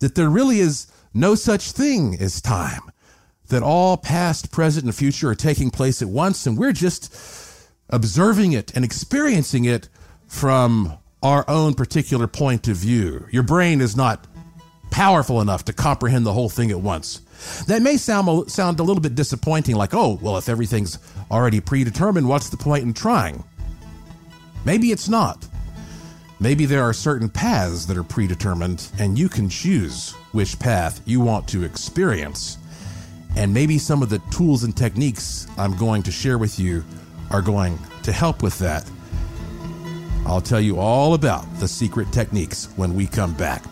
that 0.00 0.16
there 0.16 0.28
really 0.28 0.58
is 0.58 0.88
no 1.14 1.36
such 1.36 1.70
thing 1.70 2.16
as 2.20 2.42
time, 2.42 2.82
that 3.50 3.62
all 3.62 3.96
past, 3.96 4.50
present, 4.50 4.84
and 4.84 4.94
future 4.94 5.30
are 5.30 5.36
taking 5.36 5.70
place 5.70 6.02
at 6.02 6.08
once, 6.08 6.44
and 6.44 6.58
we're 6.58 6.72
just 6.72 7.14
observing 7.88 8.52
it 8.52 8.74
and 8.74 8.84
experiencing 8.84 9.64
it 9.64 9.88
from 10.26 10.98
our 11.22 11.48
own 11.48 11.74
particular 11.74 12.26
point 12.26 12.66
of 12.66 12.76
view. 12.76 13.26
Your 13.30 13.44
brain 13.44 13.80
is 13.80 13.96
not 13.96 14.26
powerful 14.90 15.40
enough 15.40 15.64
to 15.66 15.72
comprehend 15.72 16.26
the 16.26 16.32
whole 16.32 16.48
thing 16.48 16.72
at 16.72 16.80
once. 16.80 17.22
That 17.66 17.82
may 17.82 17.96
sound, 17.96 18.50
sound 18.50 18.80
a 18.80 18.82
little 18.82 19.00
bit 19.00 19.14
disappointing, 19.14 19.76
like, 19.76 19.94
oh, 19.94 20.18
well, 20.20 20.36
if 20.36 20.48
everything's 20.48 20.98
already 21.30 21.60
predetermined, 21.60 22.28
what's 22.28 22.50
the 22.50 22.56
point 22.56 22.84
in 22.84 22.92
trying? 22.92 23.44
Maybe 24.64 24.92
it's 24.92 25.08
not. 25.08 25.46
Maybe 26.38 26.64
there 26.64 26.82
are 26.82 26.92
certain 26.92 27.28
paths 27.28 27.86
that 27.86 27.96
are 27.96 28.02
predetermined, 28.02 28.88
and 28.98 29.18
you 29.18 29.28
can 29.28 29.48
choose 29.48 30.12
which 30.32 30.58
path 30.58 31.00
you 31.04 31.20
want 31.20 31.46
to 31.48 31.64
experience. 31.64 32.56
And 33.36 33.52
maybe 33.54 33.78
some 33.78 34.02
of 34.02 34.08
the 34.08 34.20
tools 34.30 34.64
and 34.64 34.76
techniques 34.76 35.46
I'm 35.58 35.76
going 35.76 36.02
to 36.04 36.10
share 36.10 36.38
with 36.38 36.58
you 36.58 36.84
are 37.30 37.42
going 37.42 37.78
to 38.02 38.12
help 38.12 38.42
with 38.42 38.58
that. 38.58 38.90
I'll 40.26 40.40
tell 40.40 40.60
you 40.60 40.78
all 40.78 41.14
about 41.14 41.44
the 41.60 41.68
secret 41.68 42.12
techniques 42.12 42.68
when 42.76 42.94
we 42.94 43.06
come 43.06 43.34
back. 43.34 43.62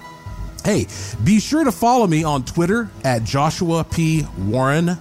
Hey, 0.68 0.86
be 1.24 1.40
sure 1.40 1.64
to 1.64 1.72
follow 1.72 2.06
me 2.06 2.22
on 2.24 2.44
Twitter 2.44 2.90
at 3.02 3.24
Joshua 3.24 3.84
P. 3.84 4.26
Warren 4.36 4.98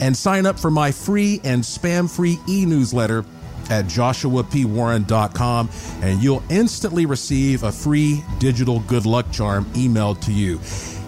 and 0.00 0.16
sign 0.16 0.46
up 0.46 0.56
for 0.56 0.70
my 0.70 0.92
free 0.92 1.40
and 1.42 1.64
spam 1.64 2.08
free 2.08 2.38
e 2.48 2.64
newsletter 2.64 3.24
at 3.70 3.86
joshuapwarren.com 3.86 5.68
and 6.02 6.22
you'll 6.22 6.44
instantly 6.48 7.06
receive 7.06 7.64
a 7.64 7.72
free 7.72 8.22
digital 8.38 8.78
good 8.86 9.04
luck 9.04 9.28
charm 9.32 9.64
emailed 9.72 10.20
to 10.20 10.32
you. 10.32 10.60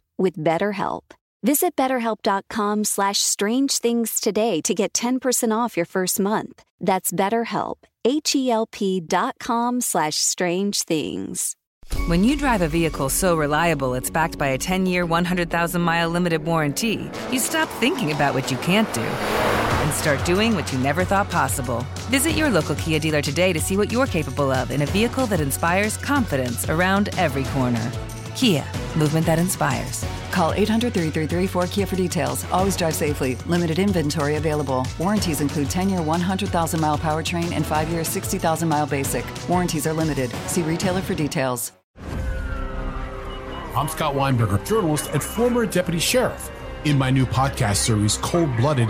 with 0.21 0.37
BetterHelp. 0.37 1.01
Visit 1.43 1.75
betterhelp.com 1.75 2.83
slash 2.83 3.17
strange 3.17 3.79
things 3.79 4.19
today 4.19 4.61
to 4.61 4.75
get 4.75 4.93
10% 4.93 5.51
off 5.51 5.75
your 5.75 5.87
first 5.87 6.19
month. 6.19 6.63
That's 6.79 7.11
BetterHelp, 7.11 7.77
H-E-L-P 8.05 9.01
dot 9.01 9.35
com 9.39 9.81
slash 9.81 10.17
strange 10.17 10.83
things. 10.83 11.55
When 12.07 12.23
you 12.23 12.37
drive 12.37 12.61
a 12.61 12.67
vehicle 12.67 13.09
so 13.09 13.35
reliable 13.35 13.95
it's 13.95 14.09
backed 14.09 14.37
by 14.37 14.49
a 14.49 14.57
10-year, 14.57 15.05
100,000-mile 15.05 16.09
limited 16.09 16.45
warranty, 16.45 17.09
you 17.31 17.39
stop 17.39 17.67
thinking 17.67 18.11
about 18.11 18.33
what 18.35 18.51
you 18.51 18.57
can't 18.57 18.91
do 18.93 19.01
and 19.01 19.93
start 19.93 20.23
doing 20.25 20.55
what 20.55 20.71
you 20.71 20.77
never 20.79 21.03
thought 21.03 21.29
possible. 21.29 21.85
Visit 22.09 22.31
your 22.31 22.49
local 22.49 22.75
Kia 22.75 22.99
dealer 22.99 23.21
today 23.21 23.51
to 23.51 23.59
see 23.59 23.77
what 23.77 23.91
you're 23.91 24.05
capable 24.05 24.51
of 24.51 24.69
in 24.69 24.83
a 24.83 24.85
vehicle 24.85 25.25
that 25.25 25.41
inspires 25.41 25.97
confidence 25.97 26.69
around 26.69 27.09
every 27.17 27.43
corner. 27.45 27.91
Kia, 28.35 28.65
movement 28.97 29.25
that 29.25 29.39
inspires. 29.39 30.05
Call 30.31 30.53
800 30.53 30.93
333 30.93 31.47
4KIA 31.47 31.87
for 31.87 31.95
details. 31.95 32.45
Always 32.51 32.77
drive 32.77 32.95
safely. 32.95 33.35
Limited 33.47 33.79
inventory 33.79 34.35
available. 34.35 34.85
Warranties 34.97 35.41
include 35.41 35.69
10 35.69 35.89
year 35.89 36.01
100,000 36.01 36.79
mile 36.79 36.97
powertrain 36.97 37.51
and 37.51 37.65
5 37.65 37.89
year 37.89 38.03
60,000 38.03 38.67
mile 38.67 38.87
basic. 38.87 39.25
Warranties 39.47 39.85
are 39.87 39.93
limited. 39.93 40.31
See 40.47 40.61
retailer 40.61 41.01
for 41.01 41.13
details. 41.13 41.71
I'm 43.75 43.87
Scott 43.87 44.15
Weinberger, 44.15 44.65
journalist 44.67 45.09
and 45.13 45.23
former 45.23 45.65
deputy 45.65 45.99
sheriff. 45.99 46.51
In 46.83 46.97
my 46.97 47.09
new 47.09 47.25
podcast 47.25 47.77
series, 47.77 48.17
Cold 48.17 48.55
Blooded 48.57 48.89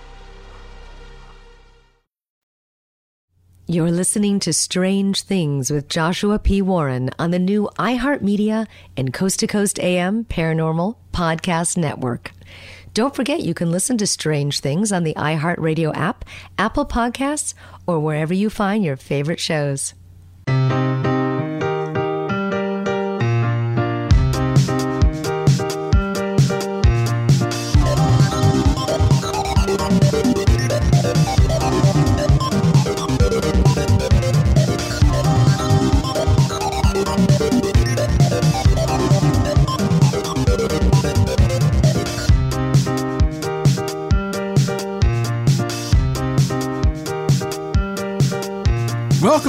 You're 3.71 3.89
listening 3.89 4.41
to 4.41 4.51
Strange 4.51 5.21
Things 5.21 5.71
with 5.71 5.87
Joshua 5.87 6.39
P. 6.39 6.61
Warren 6.61 7.09
on 7.17 7.31
the 7.31 7.39
new 7.39 7.69
iHeartMedia 7.79 8.67
and 8.97 9.13
Coast 9.13 9.39
to 9.39 9.47
Coast 9.47 9.79
AM 9.79 10.25
Paranormal 10.25 10.97
Podcast 11.13 11.77
Network. 11.77 12.33
Don't 12.93 13.15
forget 13.15 13.43
you 13.43 13.53
can 13.53 13.71
listen 13.71 13.97
to 13.99 14.05
Strange 14.05 14.59
Things 14.59 14.91
on 14.91 15.05
the 15.05 15.13
iHeartRadio 15.13 15.95
app, 15.95 16.25
Apple 16.57 16.85
Podcasts, 16.85 17.53
or 17.87 18.01
wherever 18.01 18.33
you 18.33 18.49
find 18.49 18.83
your 18.83 18.97
favorite 18.97 19.39
shows. 19.39 19.93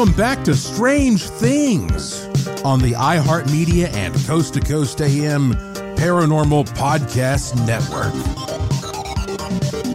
Welcome 0.03 0.17
back 0.17 0.43
to 0.47 0.57
Strange 0.57 1.29
Things 1.29 2.25
on 2.65 2.81
the 2.81 2.91
iHeartMedia 2.91 3.95
and 3.95 4.13
Coast 4.27 4.55
to 4.55 4.61
Coast 4.61 5.01
AM 5.01 5.53
Paranormal 5.95 6.69
Podcast 6.71 7.55
Network. 7.69 8.13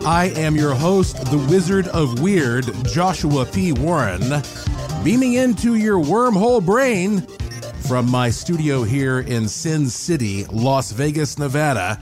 I 0.08 0.28
am 0.38 0.56
your 0.56 0.74
host, 0.74 1.17
the 1.26 1.46
Wizard 1.50 1.89
of 1.89 2.22
Weird, 2.22 2.74
Joshua 2.86 3.46
P. 3.48 3.74
Warren, 3.74 4.41
beaming 5.04 5.34
into 5.34 5.76
your 5.76 6.02
wormhole 6.02 6.65
brain 6.65 7.20
from 7.86 8.10
my 8.10 8.30
studio 8.30 8.84
here 8.84 9.20
in 9.20 9.50
Sin 9.50 9.89
City, 9.89 10.46
Las 10.46 10.93
Vegas, 10.93 11.38
Nevada, 11.38 12.02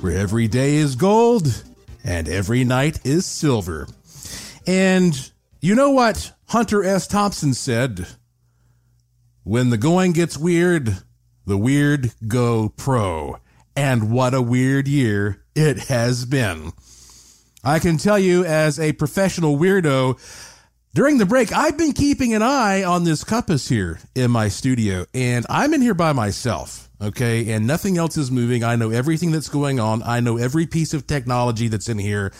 where 0.00 0.16
every 0.16 0.48
day 0.48 0.76
is 0.76 0.96
gold 0.96 1.62
and 2.04 2.26
every 2.26 2.64
night 2.64 3.04
is 3.04 3.26
silver. 3.26 3.86
And 4.66 5.30
you 5.60 5.74
know 5.74 5.90
what 5.90 6.32
Hunter 6.48 6.82
S. 6.82 7.06
Thompson 7.06 7.52
said? 7.52 8.06
When 9.44 9.68
the 9.68 9.76
going 9.76 10.12
gets 10.12 10.38
weird, 10.38 10.98
the 11.44 11.58
weird 11.58 12.12
go 12.26 12.70
pro. 12.70 13.38
And 13.76 14.10
what 14.10 14.32
a 14.32 14.40
weird 14.40 14.88
year 14.88 15.44
it 15.54 15.78
has 15.88 16.24
been. 16.24 16.72
I 17.62 17.78
can 17.78 17.98
tell 17.98 18.18
you, 18.18 18.46
as 18.46 18.80
a 18.80 18.94
professional 18.94 19.58
weirdo, 19.58 20.18
during 20.94 21.18
the 21.18 21.26
break, 21.26 21.52
I've 21.52 21.76
been 21.76 21.92
keeping 21.92 22.32
an 22.32 22.42
eye 22.42 22.82
on 22.82 23.04
this 23.04 23.24
compass 23.24 23.68
here 23.68 24.00
in 24.14 24.30
my 24.30 24.48
studio, 24.48 25.04
and 25.12 25.44
I'm 25.50 25.74
in 25.74 25.82
here 25.82 25.92
by 25.92 26.14
myself. 26.14 26.88
Okay. 27.00 27.52
And 27.52 27.66
nothing 27.66 27.98
else 27.98 28.16
is 28.16 28.30
moving. 28.30 28.64
I 28.64 28.74
know 28.74 28.90
everything 28.90 29.32
that's 29.32 29.48
going 29.48 29.78
on. 29.78 30.02
I 30.02 30.20
know 30.20 30.38
every 30.38 30.66
piece 30.66 30.94
of 30.94 31.06
technology 31.06 31.68
that's 31.68 31.88
in 31.88 31.98
here. 31.98 32.32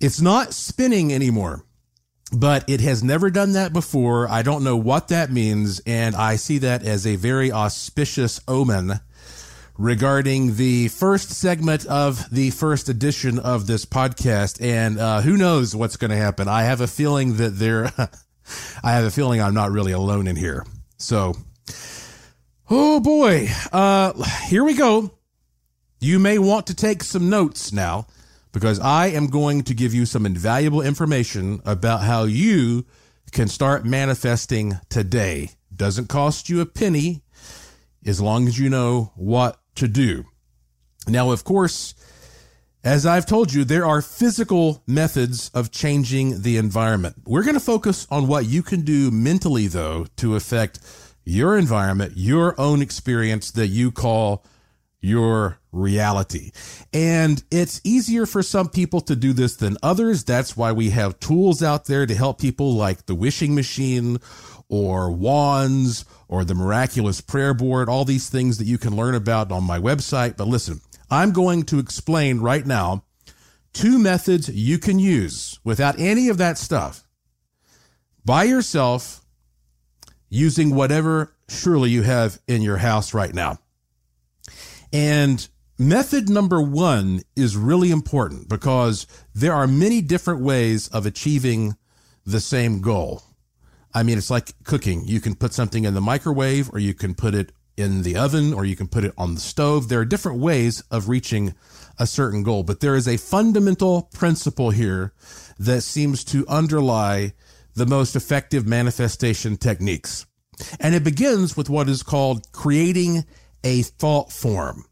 It's 0.00 0.20
not 0.20 0.54
spinning 0.54 1.12
anymore. 1.12 1.66
But 2.32 2.68
it 2.68 2.80
has 2.80 3.02
never 3.02 3.30
done 3.30 3.52
that 3.52 3.72
before. 3.72 4.28
I 4.28 4.42
don't 4.42 4.64
know 4.64 4.76
what 4.76 5.08
that 5.08 5.30
means, 5.30 5.80
and 5.86 6.14
I 6.14 6.36
see 6.36 6.58
that 6.58 6.84
as 6.84 7.06
a 7.06 7.16
very 7.16 7.50
auspicious 7.50 8.40
omen 8.46 9.00
regarding 9.76 10.56
the 10.56 10.88
first 10.88 11.30
segment 11.30 11.86
of 11.86 12.28
the 12.30 12.50
first 12.50 12.88
edition 12.88 13.38
of 13.38 13.66
this 13.66 13.84
podcast. 13.84 14.62
And 14.62 14.98
uh, 14.98 15.22
who 15.22 15.36
knows 15.36 15.74
what's 15.74 15.96
going 15.96 16.10
to 16.10 16.16
happen? 16.16 16.48
I 16.48 16.62
have 16.62 16.80
a 16.80 16.86
feeling 16.86 17.36
that 17.36 17.58
there, 17.58 17.92
I 18.84 18.92
have 18.92 19.04
a 19.04 19.10
feeling 19.10 19.40
I'm 19.40 19.54
not 19.54 19.70
really 19.70 19.92
alone 19.92 20.28
in 20.28 20.36
here. 20.36 20.64
So, 20.98 21.34
oh 22.68 23.00
boy, 23.00 23.48
uh, 23.72 24.12
here 24.46 24.64
we 24.64 24.74
go. 24.74 25.12
You 25.98 26.18
may 26.18 26.38
want 26.38 26.66
to 26.68 26.74
take 26.74 27.02
some 27.02 27.28
notes 27.28 27.72
now 27.72 28.06
because 28.52 28.80
I 28.80 29.08
am 29.08 29.28
going 29.28 29.62
to 29.62 29.74
give 29.74 29.94
you 29.94 30.06
some 30.06 30.26
invaluable 30.26 30.82
information 30.82 31.60
about 31.64 32.02
how 32.02 32.24
you 32.24 32.86
can 33.32 33.48
start 33.48 33.84
manifesting 33.84 34.78
today. 34.88 35.50
Doesn't 35.74 36.08
cost 36.08 36.48
you 36.48 36.60
a 36.60 36.66
penny 36.66 37.22
as 38.04 38.20
long 38.20 38.48
as 38.48 38.58
you 38.58 38.68
know 38.68 39.12
what 39.14 39.60
to 39.76 39.86
do. 39.86 40.24
Now, 41.06 41.30
of 41.30 41.44
course, 41.44 41.94
as 42.82 43.04
I've 43.04 43.26
told 43.26 43.52
you, 43.52 43.64
there 43.64 43.86
are 43.86 44.00
physical 44.00 44.82
methods 44.86 45.50
of 45.52 45.70
changing 45.70 46.42
the 46.42 46.56
environment. 46.56 47.16
We're 47.26 47.42
going 47.42 47.54
to 47.54 47.60
focus 47.60 48.06
on 48.10 48.26
what 48.26 48.46
you 48.46 48.62
can 48.62 48.82
do 48.82 49.10
mentally, 49.10 49.66
though, 49.66 50.06
to 50.16 50.34
affect 50.34 50.80
your 51.24 51.58
environment, 51.58 52.14
your 52.16 52.58
own 52.58 52.80
experience 52.80 53.50
that 53.52 53.68
you 53.68 53.92
call 53.92 54.44
your 55.00 55.58
reality. 55.72 56.50
And 56.92 57.42
it's 57.50 57.80
easier 57.84 58.26
for 58.26 58.42
some 58.42 58.68
people 58.68 59.00
to 59.02 59.16
do 59.16 59.32
this 59.32 59.56
than 59.56 59.76
others. 59.82 60.24
That's 60.24 60.56
why 60.56 60.72
we 60.72 60.90
have 60.90 61.20
tools 61.20 61.62
out 61.62 61.86
there 61.86 62.06
to 62.06 62.14
help 62.14 62.40
people 62.40 62.74
like 62.74 63.06
the 63.06 63.14
wishing 63.14 63.54
machine 63.54 64.18
or 64.68 65.10
wands 65.10 66.04
or 66.28 66.44
the 66.44 66.54
miraculous 66.54 67.20
prayer 67.20 67.54
board, 67.54 67.88
all 67.88 68.04
these 68.04 68.28
things 68.28 68.58
that 68.58 68.66
you 68.66 68.78
can 68.78 68.94
learn 68.94 69.14
about 69.14 69.50
on 69.50 69.64
my 69.64 69.78
website. 69.78 70.36
But 70.36 70.48
listen, 70.48 70.80
I'm 71.10 71.32
going 71.32 71.64
to 71.64 71.78
explain 71.78 72.40
right 72.40 72.64
now 72.64 73.04
two 73.72 73.98
methods 73.98 74.48
you 74.48 74.78
can 74.78 74.98
use 74.98 75.58
without 75.64 75.98
any 75.98 76.28
of 76.28 76.38
that 76.38 76.58
stuff 76.58 77.04
by 78.24 78.44
yourself 78.44 79.24
using 80.28 80.74
whatever 80.74 81.34
surely 81.48 81.90
you 81.90 82.02
have 82.02 82.38
in 82.46 82.62
your 82.62 82.76
house 82.76 83.12
right 83.12 83.34
now. 83.34 83.58
And 84.92 85.48
method 85.78 86.28
number 86.28 86.60
one 86.60 87.22
is 87.36 87.56
really 87.56 87.90
important 87.90 88.48
because 88.48 89.06
there 89.34 89.54
are 89.54 89.66
many 89.66 90.00
different 90.00 90.40
ways 90.40 90.88
of 90.88 91.06
achieving 91.06 91.76
the 92.26 92.40
same 92.40 92.80
goal. 92.80 93.22
I 93.92 94.02
mean, 94.02 94.18
it's 94.18 94.30
like 94.30 94.52
cooking. 94.64 95.06
You 95.06 95.20
can 95.20 95.34
put 95.34 95.52
something 95.52 95.84
in 95.84 95.94
the 95.94 96.00
microwave 96.00 96.72
or 96.72 96.78
you 96.78 96.94
can 96.94 97.14
put 97.14 97.34
it 97.34 97.52
in 97.76 98.02
the 98.02 98.16
oven 98.16 98.52
or 98.52 98.64
you 98.64 98.76
can 98.76 98.88
put 98.88 99.04
it 99.04 99.14
on 99.16 99.34
the 99.34 99.40
stove. 99.40 99.88
There 99.88 100.00
are 100.00 100.04
different 100.04 100.38
ways 100.38 100.82
of 100.90 101.08
reaching 101.08 101.54
a 101.98 102.06
certain 102.06 102.42
goal, 102.42 102.62
but 102.62 102.80
there 102.80 102.94
is 102.94 103.08
a 103.08 103.16
fundamental 103.16 104.08
principle 104.14 104.70
here 104.70 105.12
that 105.58 105.82
seems 105.82 106.24
to 106.24 106.46
underlie 106.46 107.32
the 107.74 107.86
most 107.86 108.16
effective 108.16 108.66
manifestation 108.66 109.56
techniques. 109.56 110.26
And 110.78 110.94
it 110.94 111.04
begins 111.04 111.56
with 111.56 111.70
what 111.70 111.88
is 111.88 112.02
called 112.02 112.52
creating 112.52 113.24
a 113.64 113.82
thought 113.82 114.32
form. 114.32 114.84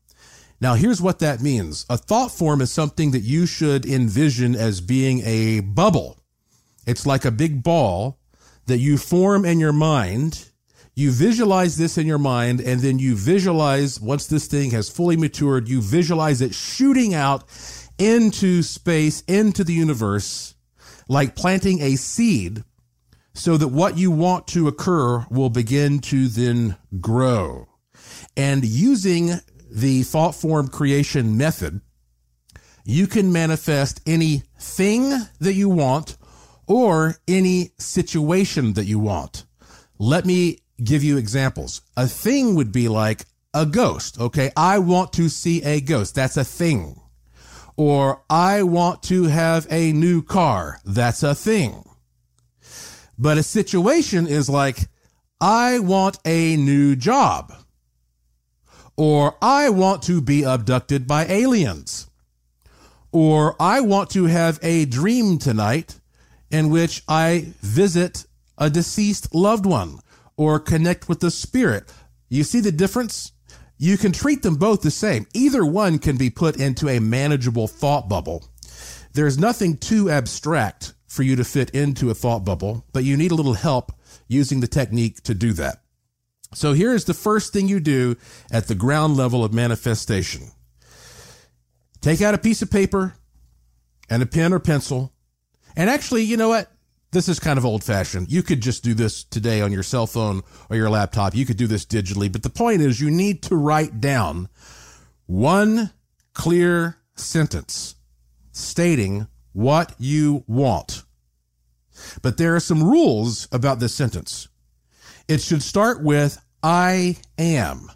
Now, 0.61 0.75
here's 0.75 1.01
what 1.01 1.21
that 1.21 1.41
means. 1.41 1.87
A 1.89 1.97
thought 1.97 2.33
form 2.33 2.61
is 2.61 2.73
something 2.73 3.13
that 3.13 3.21
you 3.21 3.47
should 3.47 3.87
envision 3.87 4.57
as 4.57 4.81
being 4.81 5.23
a 5.25 5.61
bubble. 5.61 6.19
It's 6.87 7.07
like 7.07 7.25
a 7.25 7.31
big 7.31 7.63
ball 7.63 8.19
that 8.67 8.79
you 8.79 8.99
form 8.99 9.45
in 9.45 9.61
your 9.61 9.73
mind. 9.73 10.49
You 10.95 11.13
visualize 11.13 11.77
this 11.77 11.97
in 11.97 12.09
your 12.09 12.19
mind, 12.19 12.61
and 12.61 12.81
then 12.81 12.99
you 12.99 13.15
visualize 13.15 14.01
once 14.01 14.27
this 14.27 14.49
thing 14.49 14.73
has 14.73 14.89
fully 14.89 15.17
matured, 15.17 15.69
you 15.69 15.81
visualize 15.81 16.41
it 16.41 16.55
shooting 16.55 17.15
out 17.15 17.45
into 17.99 18.63
space, 18.63 19.23
into 19.23 19.63
the 19.63 19.75
universe, 19.75 20.55
like 21.09 21.37
planting 21.37 21.81
a 21.81 21.95
seed 21.95 22.65
so 23.33 23.57
that 23.57 23.69
what 23.69 23.97
you 23.97 24.11
want 24.11 24.49
to 24.49 24.67
occur 24.67 25.25
will 25.31 25.51
begin 25.51 26.01
to 26.01 26.27
then 26.27 26.77
grow. 27.01 27.69
And 28.37 28.65
using 28.65 29.33
the 29.71 30.03
thought 30.03 30.35
form 30.35 30.69
creation 30.69 31.37
method, 31.37 31.81
you 32.85 33.07
can 33.07 33.33
manifest 33.33 34.01
any 34.07 34.43
thing 34.59 35.11
that 35.41 35.55
you 35.55 35.69
want 35.69 36.17
or 36.67 37.17
any 37.27 37.71
situation 37.79 38.75
that 38.75 38.85
you 38.85 38.99
want. 38.99 39.45
Let 39.99 40.25
me 40.25 40.61
give 40.83 41.03
you 41.03 41.17
examples. 41.17 41.83
A 41.97 42.07
thing 42.07 42.55
would 42.55 42.73
be 42.73 42.89
like 42.89 43.25
a 43.53 43.67
ghost. 43.67 44.21
Okay. 44.21 44.51
I 44.57 44.79
want 44.79 45.13
to 45.15 45.29
see 45.29 45.63
a 45.63 45.81
ghost. 45.81 46.15
That's 46.15 46.37
a 46.37 46.45
thing. 46.45 47.01
Or 47.77 48.23
I 48.29 48.63
want 48.63 49.03
to 49.05 49.25
have 49.25 49.67
a 49.71 49.93
new 49.93 50.23
car. 50.23 50.81
That's 50.85 51.23
a 51.23 51.35
thing. 51.35 51.85
But 53.19 53.39
a 53.39 53.43
situation 53.43 54.27
is 54.27 54.49
like, 54.49 54.89
I 55.41 55.79
want 55.81 56.19
a 56.25 56.57
new 56.57 56.97
job 56.97 57.53
or 58.99 59.37
I 59.41 59.69
want 59.71 60.03
to 60.03 60.21
be 60.21 60.43
abducted 60.43 61.07
by 61.07 61.25
aliens, 61.27 62.11
or 63.13 63.55
I 63.61 63.81
want 63.81 64.11
to 64.11 64.25
have 64.25 64.59
a 64.61 64.87
dream 64.87 65.39
tonight 65.39 66.01
in 66.51 66.69
which 66.69 67.05
I 67.07 67.55
visit 67.61 68.27
a 68.59 68.69
deceased 68.69 69.33
loved 69.33 69.67
one 69.67 70.01
or 70.37 70.59
connect 70.59 71.09
with 71.09 71.21
the 71.21 71.31
spirit. 71.31 71.93
You 72.29 72.43
see 72.43 72.59
the 72.59 72.73
difference? 72.73 73.31
You 73.79 73.97
can 73.97 74.11
treat 74.11 74.43
them 74.43 74.57
both 74.57 74.83
the 74.83 74.91
same. 74.91 75.27
Either 75.33 75.65
one 75.65 76.01
can 76.01 76.17
be 76.17 76.29
put 76.29 76.57
into 76.57 76.89
a 76.89 76.99
manageable 76.99 77.69
thought 77.69 78.09
bubble. 78.09 78.49
There's 79.13 79.39
nothing 79.39 79.77
too 79.77 80.11
abstract 80.11 80.95
for 81.07 81.23
you 81.23 81.37
to 81.37 81.45
fit 81.45 81.71
into 81.71 82.11
a 82.11 82.15
thought 82.15 82.45
bubble, 82.45 82.85
but 82.93 83.05
you 83.05 83.17
need 83.17 83.31
a 83.31 83.37
little 83.37 83.55
help 83.55 83.93
using 84.27 84.59
the 84.59 84.67
technique 84.67 85.23
to 85.23 85.35
do 85.35 85.53
that. 85.53 85.83
So 86.55 86.73
here 86.73 86.95
is 86.95 87.05
the 87.05 87.15
first 87.15 87.53
thing 87.53 87.69
you 87.69 87.81
do 87.81 88.17
at 88.51 88.69
the 88.69 88.75
ground 88.75 89.17
level 89.17 89.45
of 89.45 89.53
manifestation. 89.53 90.51
Take 92.01 92.23
out 92.23 92.35
a 92.35 92.39
piece 92.39 92.63
of 92.63 92.71
paper 92.71 93.15
and 94.09 94.23
a 94.23 94.27
pen 94.27 94.53
or 94.53 94.59
pencil. 94.59 95.13
And 95.77 95.91
actually, 95.91 96.23
you 96.23 96.37
know 96.37 96.49
what? 96.49 96.71
This 97.11 97.29
is 97.29 97.41
kind 97.41 97.59
of 97.59 97.65
old 97.65 97.83
fashioned. 97.83 98.31
You 98.31 98.43
could 98.43 98.61
just 98.61 98.85
do 98.85 98.95
this 98.95 99.25
today 99.25 99.61
on 99.63 99.73
your 99.73 99.83
cell 99.83 100.07
phone 100.07 100.43
or 100.69 100.77
your 100.77 100.91
laptop. 100.91 101.35
You 101.35 101.47
could 101.47 101.57
do 101.57 101.67
this 101.67 101.87
digitally. 101.87 102.31
But 102.31 102.43
the 102.43 102.51
point 102.51 102.83
is, 102.83 103.01
you 103.01 103.11
need 103.11 103.43
to 103.45 103.57
write 103.57 104.01
down 104.01 104.49
one 105.27 105.91
clear 106.35 106.99
sentence 107.15 107.95
stating 108.53 109.27
what 109.53 109.95
you 109.99 110.45
want. 110.47 111.05
But 112.23 112.37
there 112.37 112.55
are 112.55 112.61
some 112.61 112.83
rules 112.83 113.49
about 113.51 113.81
this 113.81 113.95
sentence. 113.95 114.48
It 115.29 115.43
should 115.43 115.63
start 115.63 116.03
with 116.03 116.43
I 116.63 117.19
am. 117.37 117.91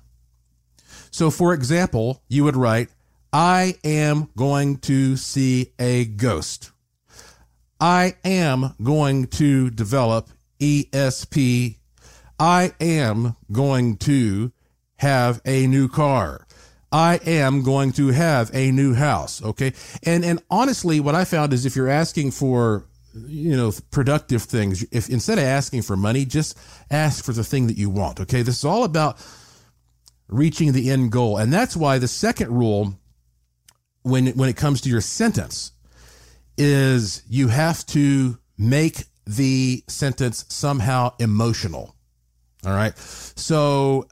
So, 1.11 1.31
for 1.31 1.55
example, 1.55 2.23
you 2.29 2.45
would 2.45 2.57
write, 2.57 2.89
I 3.33 3.77
am 3.83 4.29
going 4.37 4.79
to 4.81 5.17
see 5.17 5.73
a 5.79 6.05
ghost. 6.05 6.71
I 7.81 8.17
am 8.23 8.75
going 8.83 9.27
to 9.29 9.71
develop 9.71 10.29
ESP. 10.61 11.79
I 12.39 12.73
am 12.81 13.37
going 13.51 13.97
to 13.99 14.53
have 14.97 15.41
a 15.47 15.67
new 15.67 15.89
car. 15.89 16.47
I 16.93 17.19
am 17.25 17.63
going 17.63 17.93
to 17.93 18.09
have 18.09 18.51
a 18.53 18.71
new 18.71 18.93
house. 18.93 19.43
Okay. 19.43 19.73
And, 20.03 20.25
and 20.25 20.43
honestly, 20.51 21.01
what 21.01 21.15
I 21.15 21.25
found 21.25 21.55
is 21.55 21.65
if 21.65 21.75
you're 21.75 21.89
asking 21.89 22.33
for 22.33 22.87
you 23.15 23.57
know 23.57 23.73
productive 23.91 24.43
things. 24.43 24.85
If 24.91 25.09
instead 25.09 25.39
of 25.39 25.45
asking 25.45 25.83
for 25.83 25.97
money 25.97 26.25
just 26.25 26.59
ask 26.91 27.25
for 27.25 27.33
the 27.33 27.45
thing 27.45 27.67
that 27.67 27.77
you 27.77 27.91
want 27.91 28.21
okay? 28.21 28.43
This 28.43 28.59
is 28.59 28.65
all 28.65 28.85
about 28.85 29.19
reaching 30.29 30.73
the 30.73 30.91
end 30.91 31.13
goal. 31.13 31.37
And 31.37 31.53
that's 31.53 31.77
why 31.77 31.99
the 31.99 32.09
second 32.09 32.51
rule 32.51 32.95
when 34.03 34.29
when 34.29 34.49
it 34.49 34.57
comes 34.57 34.81
to 34.83 34.89
your 34.89 35.01
sentence 35.01 35.73
is 36.59 37.23
you 37.29 37.49
have 37.49 37.85
to 37.87 38.39
make 38.59 39.05
the 39.27 39.85
sentence 39.89 40.45
somehow 40.49 41.15
emotional 41.19 41.95
all 42.65 42.73
right? 42.73 42.97
So 42.97 44.07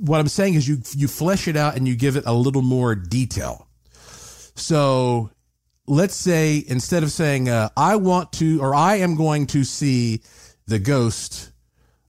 what 0.00 0.20
i'm 0.20 0.28
saying 0.28 0.54
is 0.54 0.66
you 0.66 0.78
you 0.96 1.06
flesh 1.08 1.46
it 1.48 1.56
out 1.56 1.76
and 1.76 1.86
you 1.86 1.94
give 1.94 2.16
it 2.16 2.24
a 2.26 2.32
little 2.32 2.62
more 2.62 2.94
detail. 2.94 3.68
So 4.54 5.30
let's 5.90 6.14
say 6.14 6.64
instead 6.68 7.02
of 7.02 7.10
saying 7.10 7.48
uh, 7.48 7.68
I 7.76 7.96
want 7.96 8.32
to 8.34 8.62
or 8.62 8.74
I 8.76 8.96
am 8.96 9.16
going 9.16 9.48
to 9.48 9.64
see 9.64 10.22
the 10.66 10.78
ghost 10.78 11.50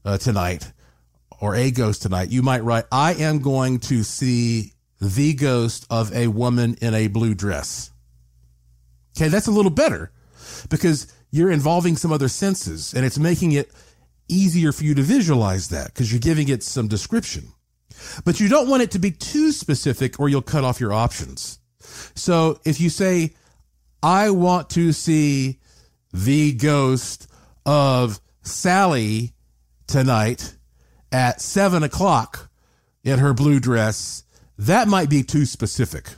uh, 0.06 0.20
tonight 0.20 0.72
or 1.42 1.56
a 1.56 1.72
ghost 1.72 2.04
tonight, 2.04 2.30
you 2.30 2.44
might 2.44 2.64
write 2.64 2.86
I 2.92 3.16
am 3.16 3.40
going 3.40 3.80
to 3.80 4.04
see 4.04 4.74
the 5.02 5.34
ghost 5.34 5.88
of 5.90 6.14
a 6.14 6.28
woman 6.28 6.76
in 6.80 6.94
a 6.94 7.08
blue 7.08 7.34
dress. 7.34 7.90
Okay, 9.18 9.30
that's 9.30 9.48
a 9.48 9.52
little 9.52 9.72
better 9.72 10.12
because 10.70 11.12
you're 11.32 11.52
involving 11.52 11.98
some 11.98 12.12
other 12.12 12.28
senses 12.28 12.94
and 12.94 13.04
it's 13.04 13.18
making 13.18 13.54
it 13.54 13.72
easier 14.30 14.72
for 14.72 14.84
you 14.84 14.94
to 14.94 15.02
visualize 15.02 15.70
that 15.70 15.88
because 15.88 16.12
you're 16.12 16.20
giving 16.20 16.50
it 16.50 16.62
some 16.62 16.88
description. 16.88 17.48
But 18.26 18.40
you 18.40 18.48
don't 18.48 18.70
want 18.70 18.84
it 18.84 18.92
to 18.92 19.00
be 19.00 19.10
too 19.10 19.52
specific 19.52 20.20
or 20.20 20.30
you'll 20.30 20.44
cut 20.44 20.64
off 20.64 20.80
your 20.80 20.94
options. 20.94 21.58
So 22.14 22.60
if 22.64 22.80
you 22.80 22.92
say, 22.92 23.34
I 24.04 24.32
want 24.32 24.70
to 24.72 24.92
see 24.92 25.60
the 26.14 26.54
ghost 26.54 27.28
of 27.66 28.20
Sally 28.42 29.34
tonight 29.88 30.56
at 31.12 31.42
seven 31.42 31.84
o'clock 31.84 32.50
in 33.04 33.20
her 33.20 33.34
blue 33.34 33.60
dress, 33.60 34.24
that 34.58 34.88
might 34.88 35.10
be 35.10 35.24
too 35.24 35.46
specific. 35.46 36.10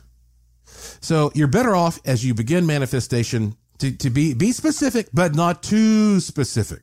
So 1.02 1.32
you're 1.34 1.48
better 1.48 1.76
off 1.76 2.00
as 2.06 2.26
you 2.26 2.34
begin 2.34 2.66
manifestation 2.66 3.56
to, 3.80 3.92
to 3.98 4.10
be, 4.10 4.34
be 4.34 4.52
specific, 4.52 5.10
but 5.14 5.36
not 5.36 5.64
too 5.64 6.20
specific. 6.20 6.82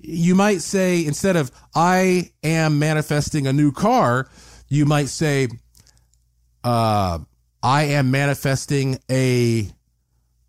You 0.00 0.34
might 0.34 0.62
say, 0.62 1.04
instead 1.04 1.36
of, 1.36 1.50
I 1.74 2.32
am 2.42 2.78
manifesting 2.78 3.46
a 3.46 3.52
new 3.52 3.72
car, 3.72 4.28
you 4.68 4.86
might 4.86 5.08
say, 5.08 5.48
uh, 6.64 7.18
I 7.62 7.82
am 7.84 8.10
manifesting 8.10 8.98
a 9.10 9.70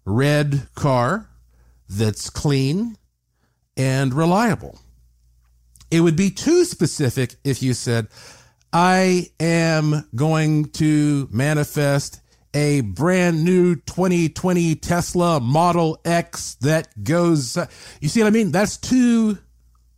red 0.06 0.68
car 0.76 1.30
that's 1.90 2.30
clean 2.30 2.98
and 3.78 4.14
reliable. 4.14 4.80
It 5.92 6.02
would 6.02 6.16
be 6.16 6.32
too 6.32 6.66
specific 6.66 7.36
if 7.44 7.62
you 7.62 7.74
said, 7.74 8.08
I 8.72 9.28
am 9.40 10.10
going 10.16 10.66
to 10.72 11.28
manifest 11.32 12.20
a 12.56 12.82
brand 12.82 13.44
new 13.44 13.76
2020 13.76 14.76
Tesla 14.76 15.40
Model 15.40 16.00
X 16.06 16.56
that 16.62 17.04
goes. 17.04 17.58
You 18.00 18.10
see 18.10 18.22
what 18.22 18.28
I 18.28 18.32
mean? 18.32 18.52
That's 18.52 18.78
too 18.78 19.38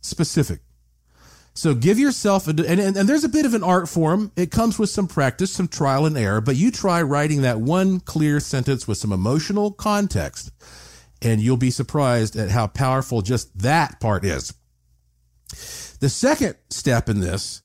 specific. 0.00 0.60
So 1.56 1.74
give 1.74 1.98
yourself, 1.98 2.46
a, 2.46 2.50
and, 2.50 2.60
and, 2.60 2.96
and 2.98 3.08
there's 3.08 3.24
a 3.24 3.30
bit 3.30 3.46
of 3.46 3.54
an 3.54 3.64
art 3.64 3.88
form. 3.88 4.30
It 4.36 4.50
comes 4.50 4.78
with 4.78 4.90
some 4.90 5.08
practice, 5.08 5.50
some 5.50 5.68
trial 5.68 6.04
and 6.04 6.16
error, 6.16 6.42
but 6.42 6.56
you 6.56 6.70
try 6.70 7.00
writing 7.00 7.42
that 7.42 7.60
one 7.60 7.98
clear 8.00 8.40
sentence 8.40 8.86
with 8.86 8.98
some 8.98 9.10
emotional 9.10 9.72
context, 9.72 10.52
and 11.22 11.40
you'll 11.40 11.56
be 11.56 11.70
surprised 11.70 12.36
at 12.36 12.50
how 12.50 12.66
powerful 12.66 13.22
just 13.22 13.58
that 13.58 13.98
part 14.00 14.22
is. 14.22 14.52
The 15.98 16.10
second 16.10 16.56
step 16.68 17.08
in 17.08 17.20
this 17.20 17.62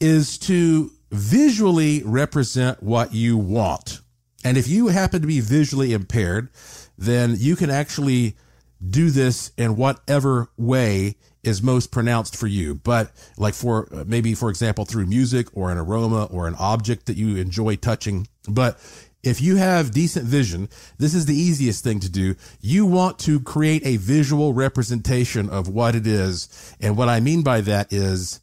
is 0.00 0.38
to 0.38 0.90
visually 1.10 2.02
represent 2.04 2.82
what 2.82 3.12
you 3.12 3.36
want. 3.36 4.00
And 4.42 4.56
if 4.56 4.66
you 4.66 4.88
happen 4.88 5.20
to 5.20 5.26
be 5.26 5.40
visually 5.40 5.92
impaired, 5.92 6.48
then 6.96 7.36
you 7.36 7.56
can 7.56 7.68
actually 7.68 8.36
do 8.84 9.10
this 9.10 9.52
in 9.58 9.76
whatever 9.76 10.48
way 10.56 11.16
is 11.42 11.62
most 11.62 11.90
pronounced 11.90 12.36
for 12.36 12.46
you. 12.46 12.74
But 12.74 13.10
like 13.36 13.54
for 13.54 13.88
uh, 13.92 14.04
maybe, 14.06 14.34
for 14.34 14.50
example, 14.50 14.84
through 14.84 15.06
music 15.06 15.48
or 15.54 15.70
an 15.70 15.78
aroma 15.78 16.24
or 16.24 16.46
an 16.46 16.54
object 16.58 17.06
that 17.06 17.16
you 17.16 17.36
enjoy 17.36 17.76
touching. 17.76 18.28
But 18.48 18.78
if 19.22 19.40
you 19.40 19.56
have 19.56 19.92
decent 19.92 20.26
vision, 20.26 20.68
this 20.98 21.14
is 21.14 21.26
the 21.26 21.34
easiest 21.34 21.84
thing 21.84 22.00
to 22.00 22.10
do. 22.10 22.34
You 22.60 22.86
want 22.86 23.18
to 23.20 23.40
create 23.40 23.84
a 23.84 23.96
visual 23.96 24.52
representation 24.52 25.48
of 25.48 25.68
what 25.68 25.94
it 25.94 26.06
is. 26.06 26.74
And 26.80 26.96
what 26.96 27.08
I 27.08 27.20
mean 27.20 27.42
by 27.42 27.60
that 27.62 27.92
is 27.92 28.40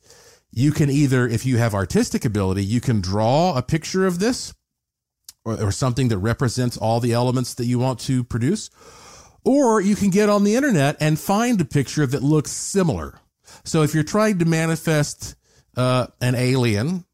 you 0.51 0.71
can 0.71 0.89
either, 0.89 1.27
if 1.27 1.45
you 1.45 1.57
have 1.57 1.73
artistic 1.73 2.23
ability, 2.25 2.63
you 2.63 2.81
can 2.81 3.01
draw 3.01 3.57
a 3.57 3.61
picture 3.61 4.07
of 4.07 4.19
this 4.19 4.53
or, 5.43 5.61
or 5.61 5.71
something 5.71 6.07
that 6.09 6.17
represents 6.17 6.77
all 6.77 6.99
the 6.99 7.13
elements 7.13 7.53
that 7.55 7.65
you 7.65 7.79
want 7.79 7.99
to 8.01 8.23
produce 8.23 8.69
or 9.43 9.81
you 9.81 9.95
can 9.95 10.09
get 10.09 10.29
on 10.29 10.43
the 10.43 10.55
internet 10.55 10.97
and 10.99 11.19
find 11.19 11.59
a 11.61 11.65
picture 11.65 12.05
that 12.05 12.23
looks 12.23 12.51
similar. 12.51 13.19
So 13.63 13.81
if 13.83 13.93
you're 13.93 14.03
trying 14.03 14.39
to 14.39 14.45
manifest 14.45 15.35
uh, 15.75 16.07
an 16.21 16.35
alien, 16.35 17.05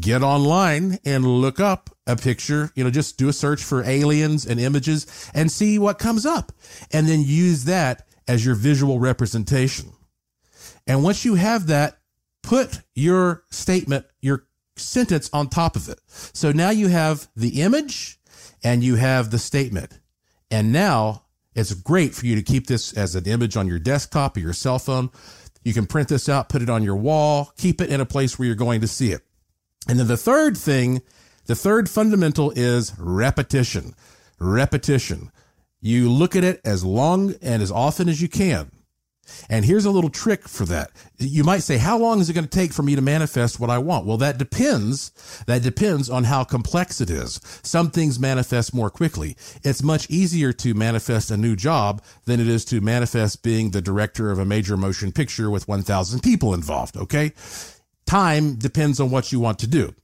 get 0.00 0.22
online 0.22 0.98
and 1.04 1.24
look 1.24 1.60
up 1.60 1.90
a 2.06 2.16
picture, 2.16 2.70
you 2.74 2.84
know, 2.84 2.90
just 2.90 3.18
do 3.18 3.28
a 3.28 3.32
search 3.32 3.62
for 3.62 3.84
aliens 3.84 4.46
and 4.46 4.58
images 4.58 5.30
and 5.34 5.52
see 5.52 5.78
what 5.78 5.98
comes 5.98 6.24
up. 6.24 6.52
And 6.92 7.06
then 7.06 7.22
use 7.22 7.64
that 7.64 8.06
as 8.26 8.44
your 8.44 8.54
visual 8.54 8.98
representation. 8.98 9.92
And 10.86 11.04
once 11.04 11.24
you 11.24 11.34
have 11.34 11.66
that, 11.68 11.98
put 12.42 12.80
your 12.94 13.44
statement, 13.50 14.06
your 14.20 14.46
sentence 14.76 15.30
on 15.32 15.48
top 15.48 15.76
of 15.76 15.88
it. 15.88 16.00
So 16.06 16.50
now 16.52 16.70
you 16.70 16.88
have 16.88 17.28
the 17.36 17.60
image 17.60 18.18
and 18.64 18.82
you 18.82 18.96
have 18.96 19.30
the 19.30 19.38
statement. 19.38 20.00
And 20.50 20.72
now 20.72 21.21
it's 21.54 21.74
great 21.74 22.14
for 22.14 22.26
you 22.26 22.34
to 22.34 22.42
keep 22.42 22.66
this 22.66 22.92
as 22.94 23.14
an 23.14 23.26
image 23.26 23.56
on 23.56 23.68
your 23.68 23.78
desktop 23.78 24.36
or 24.36 24.40
your 24.40 24.52
cell 24.52 24.78
phone. 24.78 25.10
You 25.64 25.74
can 25.74 25.86
print 25.86 26.08
this 26.08 26.28
out, 26.28 26.48
put 26.48 26.62
it 26.62 26.70
on 26.70 26.82
your 26.82 26.96
wall, 26.96 27.52
keep 27.56 27.80
it 27.80 27.90
in 27.90 28.00
a 28.00 28.06
place 28.06 28.38
where 28.38 28.46
you're 28.46 28.54
going 28.54 28.80
to 28.80 28.88
see 28.88 29.12
it. 29.12 29.22
And 29.88 29.98
then 29.98 30.08
the 30.08 30.16
third 30.16 30.56
thing, 30.56 31.02
the 31.46 31.54
third 31.54 31.88
fundamental 31.88 32.52
is 32.52 32.94
repetition. 32.98 33.94
Repetition. 34.38 35.30
You 35.80 36.10
look 36.10 36.36
at 36.36 36.44
it 36.44 36.60
as 36.64 36.84
long 36.84 37.34
and 37.42 37.62
as 37.62 37.70
often 37.70 38.08
as 38.08 38.22
you 38.22 38.28
can. 38.28 38.70
And 39.48 39.64
here's 39.64 39.84
a 39.84 39.90
little 39.90 40.10
trick 40.10 40.48
for 40.48 40.64
that. 40.66 40.90
You 41.18 41.44
might 41.44 41.62
say, 41.62 41.78
how 41.78 41.98
long 41.98 42.20
is 42.20 42.30
it 42.30 42.34
going 42.34 42.44
to 42.44 42.50
take 42.50 42.72
for 42.72 42.82
me 42.82 42.94
to 42.94 43.02
manifest 43.02 43.60
what 43.60 43.70
I 43.70 43.78
want? 43.78 44.06
Well, 44.06 44.16
that 44.18 44.38
depends. 44.38 45.10
That 45.46 45.62
depends 45.62 46.08
on 46.10 46.24
how 46.24 46.44
complex 46.44 47.00
it 47.00 47.10
is. 47.10 47.40
Some 47.62 47.90
things 47.90 48.18
manifest 48.18 48.74
more 48.74 48.90
quickly. 48.90 49.36
It's 49.62 49.82
much 49.82 50.08
easier 50.10 50.52
to 50.54 50.74
manifest 50.74 51.30
a 51.30 51.36
new 51.36 51.56
job 51.56 52.02
than 52.24 52.40
it 52.40 52.48
is 52.48 52.64
to 52.66 52.80
manifest 52.80 53.42
being 53.42 53.70
the 53.70 53.82
director 53.82 54.30
of 54.30 54.38
a 54.38 54.44
major 54.44 54.76
motion 54.76 55.12
picture 55.12 55.50
with 55.50 55.68
1,000 55.68 56.20
people 56.20 56.54
involved. 56.54 56.96
Okay. 56.96 57.32
Time 58.06 58.56
depends 58.56 59.00
on 59.00 59.10
what 59.10 59.32
you 59.32 59.40
want 59.40 59.58
to 59.60 59.66
do. 59.66 59.94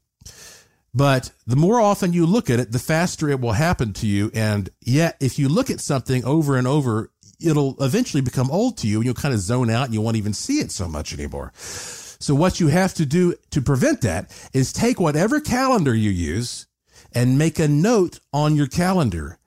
But 0.95 1.31
the 1.47 1.57
more 1.57 1.81
often 1.81 2.13
you 2.13 2.27
look 2.27 2.49
at 2.51 2.59
it, 2.59 2.73
the 2.73 2.79
faster 2.79 3.29
it 3.29 3.41
will 3.41 3.53
happen 3.53 3.93
to 3.95 4.07
you. 4.07 4.31
And 4.35 4.71
yet, 4.81 5.17
if 5.21 5.39
you 5.39 5.49
look 5.49 5.71
at 5.71 5.81
something 5.81 6.25
over 6.25 6.57
and 6.57 6.67
over, 6.67 7.11
it'll 7.41 7.77
eventually 7.83 8.21
become 8.21 8.51
old 8.51 8.77
to 8.79 8.89
you 8.89 8.99
and 8.99 9.05
you'll 9.05 9.15
kind 9.15 9.35
of 9.35 9.41
zone 9.41 9.71
out 9.71 9.87
and 9.87 9.95
you 9.95 10.01
won't 10.01 10.17
even 10.17 10.33
see 10.33 10.59
it 10.59 10.71
so 10.71 10.89
much 10.89 11.13
anymore. 11.13 11.53
So 11.55 12.35
what 12.35 12.59
you 12.59 12.69
have 12.69 12.95
to 12.95 13.07
do 13.07 13.35
to 13.51 13.63
prevent 13.63 14.01
that 14.03 14.31
is 14.53 14.73
take 14.73 14.99
whatever 14.99 15.41
calendar 15.41 15.95
you 15.95 16.11
use 16.11 16.67
and 17.13 17.39
make 17.39 17.59
a 17.59 17.69
note 17.69 18.19
on 18.33 18.57
your 18.57 18.67
calendar 18.67 19.39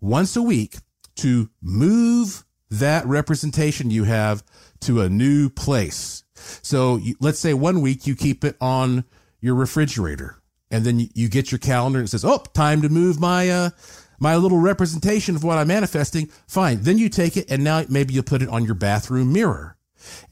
once 0.00 0.36
a 0.36 0.42
week 0.42 0.76
to 1.16 1.50
move 1.60 2.44
that 2.70 3.04
representation 3.04 3.90
you 3.90 4.04
have 4.04 4.44
to 4.80 5.00
a 5.00 5.08
new 5.08 5.50
place. 5.50 6.22
So 6.62 6.96
you, 6.96 7.16
let's 7.20 7.40
say 7.40 7.52
one 7.52 7.80
week 7.80 8.06
you 8.06 8.14
keep 8.14 8.44
it 8.44 8.56
on 8.60 9.04
your 9.40 9.54
refrigerator 9.54 10.40
and 10.70 10.84
then 10.84 11.00
you, 11.00 11.08
you 11.14 11.28
get 11.28 11.50
your 11.50 11.58
calendar 11.58 11.98
and 11.98 12.06
it 12.06 12.10
says, 12.10 12.24
Oh, 12.24 12.38
time 12.54 12.80
to 12.82 12.88
move 12.88 13.20
my, 13.20 13.50
uh, 13.50 13.70
my 14.20 14.36
little 14.36 14.58
representation 14.58 15.34
of 15.34 15.42
what 15.42 15.58
I'm 15.58 15.66
manifesting. 15.66 16.28
Fine. 16.46 16.82
Then 16.82 16.98
you 16.98 17.08
take 17.08 17.36
it 17.36 17.50
and 17.50 17.64
now 17.64 17.84
maybe 17.88 18.14
you'll 18.14 18.22
put 18.22 18.42
it 18.42 18.48
on 18.48 18.64
your 18.64 18.74
bathroom 18.76 19.32
mirror. 19.32 19.76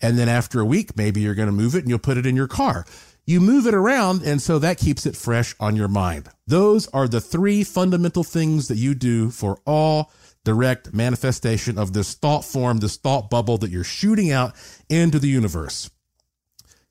And 0.00 0.18
then 0.18 0.28
after 0.28 0.60
a 0.60 0.64
week, 0.64 0.96
maybe 0.96 1.20
you're 1.20 1.34
going 1.34 1.48
to 1.48 1.52
move 1.52 1.74
it 1.74 1.80
and 1.80 1.88
you'll 1.88 1.98
put 1.98 2.16
it 2.16 2.26
in 2.26 2.36
your 2.36 2.48
car. 2.48 2.86
You 3.26 3.40
move 3.40 3.66
it 3.66 3.74
around, 3.74 4.22
and 4.22 4.40
so 4.40 4.58
that 4.58 4.78
keeps 4.78 5.04
it 5.04 5.14
fresh 5.14 5.54
on 5.60 5.76
your 5.76 5.88
mind. 5.88 6.30
Those 6.46 6.88
are 6.88 7.06
the 7.06 7.20
three 7.20 7.62
fundamental 7.62 8.24
things 8.24 8.68
that 8.68 8.78
you 8.78 8.94
do 8.94 9.30
for 9.30 9.60
all 9.66 10.10
direct 10.44 10.94
manifestation 10.94 11.76
of 11.76 11.92
this 11.92 12.14
thought 12.14 12.42
form, 12.42 12.78
this 12.78 12.96
thought 12.96 13.28
bubble 13.28 13.58
that 13.58 13.70
you're 13.70 13.84
shooting 13.84 14.32
out 14.32 14.54
into 14.88 15.18
the 15.18 15.28
universe. 15.28 15.90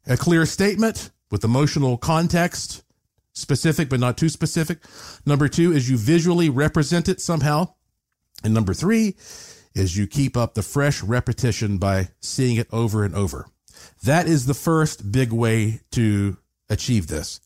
A 0.05 0.15
clear 0.15 0.45
statement 0.45 1.09
with 1.31 1.43
emotional 1.43 1.97
context, 1.97 2.83
specific 3.37 3.89
but 3.89 3.99
not 3.99 4.17
too 4.17 4.29
specific. 4.29 4.79
Number 5.25 5.47
two 5.47 5.71
is 5.71 5.89
you 5.89 5.97
visually 5.97 6.49
represent 6.49 7.07
it 7.07 7.21
somehow. 7.21 7.73
And 8.43 8.53
number 8.53 8.73
three 8.73 9.15
is 9.73 9.97
you 9.97 10.07
keep 10.07 10.35
up 10.35 10.53
the 10.53 10.63
fresh 10.63 11.03
repetition 11.03 11.77
by 11.77 12.09
seeing 12.19 12.57
it 12.57 12.67
over 12.71 13.03
and 13.03 13.15
over. 13.15 13.47
That 14.03 14.27
is 14.27 14.45
the 14.45 14.53
first 14.53 15.11
big 15.11 15.31
way 15.31 15.81
to 15.91 16.37
achieve 16.69 17.07
this. 17.07 17.39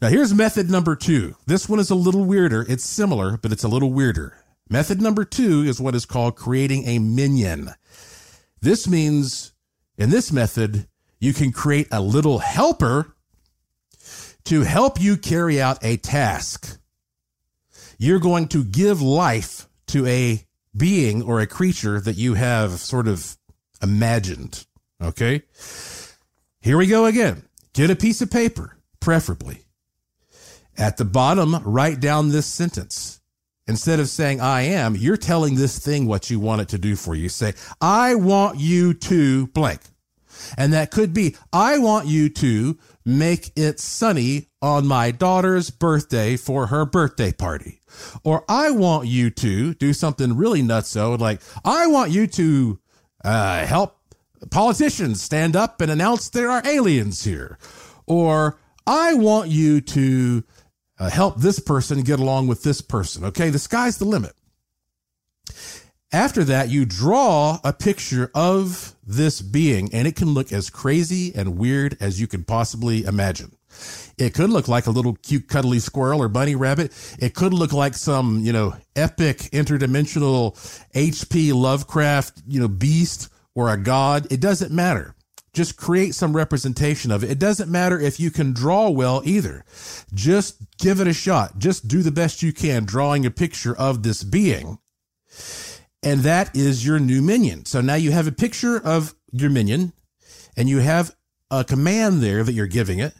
Now 0.00 0.08
here's 0.08 0.34
method 0.34 0.70
number 0.70 0.96
two. 0.96 1.36
This 1.46 1.68
one 1.68 1.78
is 1.78 1.90
a 1.90 1.94
little 1.94 2.24
weirder. 2.24 2.66
It's 2.68 2.84
similar, 2.84 3.38
but 3.38 3.52
it's 3.52 3.64
a 3.64 3.68
little 3.68 3.92
weirder. 3.92 4.36
Method 4.68 5.00
number 5.00 5.24
two 5.24 5.62
is 5.62 5.80
what 5.80 5.94
is 5.94 6.06
called 6.06 6.36
creating 6.36 6.86
a 6.86 6.98
minion. 6.98 7.70
This 8.60 8.88
means 8.88 9.52
in 9.98 10.10
this 10.10 10.32
method, 10.32 10.88
you 11.20 11.32
can 11.32 11.52
create 11.52 11.88
a 11.92 12.00
little 12.00 12.38
helper 12.38 13.14
to 14.44 14.62
help 14.62 15.00
you 15.00 15.16
carry 15.16 15.60
out 15.60 15.78
a 15.82 15.96
task. 15.96 16.78
You're 17.98 18.18
going 18.18 18.48
to 18.48 18.64
give 18.64 19.00
life 19.00 19.68
to 19.88 20.06
a 20.06 20.44
being 20.76 21.22
or 21.22 21.40
a 21.40 21.46
creature 21.46 22.00
that 22.00 22.16
you 22.16 22.34
have 22.34 22.72
sort 22.72 23.06
of 23.06 23.36
imagined. 23.82 24.66
Okay. 25.02 25.42
Here 26.60 26.76
we 26.76 26.86
go 26.86 27.06
again. 27.06 27.42
Get 27.74 27.90
a 27.90 27.96
piece 27.96 28.20
of 28.22 28.30
paper, 28.30 28.76
preferably. 29.00 29.64
At 30.76 30.96
the 30.96 31.04
bottom, 31.04 31.56
write 31.64 32.00
down 32.00 32.30
this 32.30 32.46
sentence. 32.46 33.20
instead 33.66 34.00
of 34.00 34.08
saying 34.08 34.40
I 34.40 34.62
am, 34.62 34.96
you're 34.96 35.16
telling 35.16 35.54
this 35.54 35.78
thing 35.78 36.06
what 36.06 36.30
you 36.30 36.40
want 36.40 36.62
it 36.62 36.68
to 36.70 36.78
do 36.78 36.96
for 36.96 37.14
you. 37.14 37.28
Say, 37.28 37.54
I 37.80 38.14
want 38.14 38.58
you 38.58 38.94
to 38.94 39.46
blank. 39.48 39.80
And 40.56 40.72
that 40.72 40.90
could 40.90 41.12
be, 41.12 41.36
I 41.52 41.78
want 41.78 42.06
you 42.06 42.28
to 42.30 42.78
make 43.04 43.52
it 43.56 43.80
sunny 43.80 44.48
on 44.60 44.86
my 44.86 45.10
daughter's 45.10 45.70
birthday 45.70 46.36
for 46.36 46.66
her 46.66 46.84
birthday 46.86 47.32
party. 47.32 47.80
Or 48.24 48.44
I 48.48 48.70
want 48.70 49.08
you 49.08 49.30
to 49.30 49.74
do 49.74 49.92
something 49.92 50.36
really 50.36 50.62
nutso, 50.62 51.18
like, 51.18 51.40
I 51.64 51.86
want 51.86 52.10
you 52.10 52.26
to 52.28 52.78
uh, 53.24 53.66
help 53.66 53.98
politicians 54.50 55.22
stand 55.22 55.56
up 55.56 55.80
and 55.80 55.90
announce 55.90 56.28
there 56.30 56.50
are 56.50 56.66
aliens 56.66 57.24
here. 57.24 57.58
Or 58.06 58.58
I 58.86 59.14
want 59.14 59.50
you 59.50 59.80
to 59.80 60.44
uh, 60.98 61.10
help 61.10 61.38
this 61.38 61.58
person 61.58 62.02
get 62.02 62.20
along 62.20 62.46
with 62.46 62.62
this 62.62 62.80
person. 62.80 63.24
Okay, 63.24 63.50
the 63.50 63.58
sky's 63.58 63.98
the 63.98 64.04
limit. 64.04 64.34
After 66.12 66.44
that, 66.44 66.68
you 66.68 66.84
draw 66.84 67.58
a 67.64 67.72
picture 67.72 68.30
of 68.34 68.94
this 69.06 69.40
being, 69.40 69.88
and 69.94 70.06
it 70.06 70.14
can 70.14 70.28
look 70.28 70.52
as 70.52 70.68
crazy 70.68 71.34
and 71.34 71.56
weird 71.56 71.96
as 72.00 72.20
you 72.20 72.26
can 72.26 72.44
possibly 72.44 73.04
imagine. 73.04 73.56
It 74.18 74.34
could 74.34 74.50
look 74.50 74.68
like 74.68 74.86
a 74.86 74.90
little 74.90 75.14
cute, 75.14 75.48
cuddly 75.48 75.78
squirrel 75.78 76.20
or 76.20 76.28
bunny 76.28 76.54
rabbit. 76.54 76.92
It 77.18 77.34
could 77.34 77.54
look 77.54 77.72
like 77.72 77.94
some, 77.94 78.40
you 78.40 78.52
know, 78.52 78.76
epic 78.94 79.38
interdimensional 79.52 80.54
HP 80.94 81.54
Lovecraft, 81.54 82.42
you 82.46 82.60
know, 82.60 82.68
beast 82.68 83.30
or 83.54 83.72
a 83.72 83.78
god. 83.78 84.30
It 84.30 84.40
doesn't 84.40 84.70
matter. 84.70 85.14
Just 85.54 85.78
create 85.78 86.14
some 86.14 86.36
representation 86.36 87.10
of 87.10 87.24
it. 87.24 87.30
It 87.30 87.38
doesn't 87.38 87.70
matter 87.70 87.98
if 87.98 88.20
you 88.20 88.30
can 88.30 88.52
draw 88.52 88.90
well 88.90 89.22
either. 89.24 89.64
Just 90.12 90.56
give 90.78 91.00
it 91.00 91.06
a 91.06 91.12
shot. 91.14 91.58
Just 91.58 91.88
do 91.88 92.02
the 92.02 92.10
best 92.10 92.42
you 92.42 92.52
can 92.52 92.84
drawing 92.84 93.24
a 93.24 93.30
picture 93.30 93.74
of 93.76 94.02
this 94.02 94.22
being. 94.22 94.78
And 96.02 96.20
that 96.20 96.54
is 96.56 96.84
your 96.84 96.98
new 96.98 97.22
minion. 97.22 97.64
So 97.64 97.80
now 97.80 97.94
you 97.94 98.10
have 98.10 98.26
a 98.26 98.32
picture 98.32 98.80
of 98.84 99.14
your 99.30 99.50
minion 99.50 99.92
and 100.56 100.68
you 100.68 100.78
have 100.78 101.14
a 101.50 101.64
command 101.64 102.22
there 102.22 102.42
that 102.42 102.52
you're 102.52 102.66
giving 102.66 102.98
it. 102.98 103.14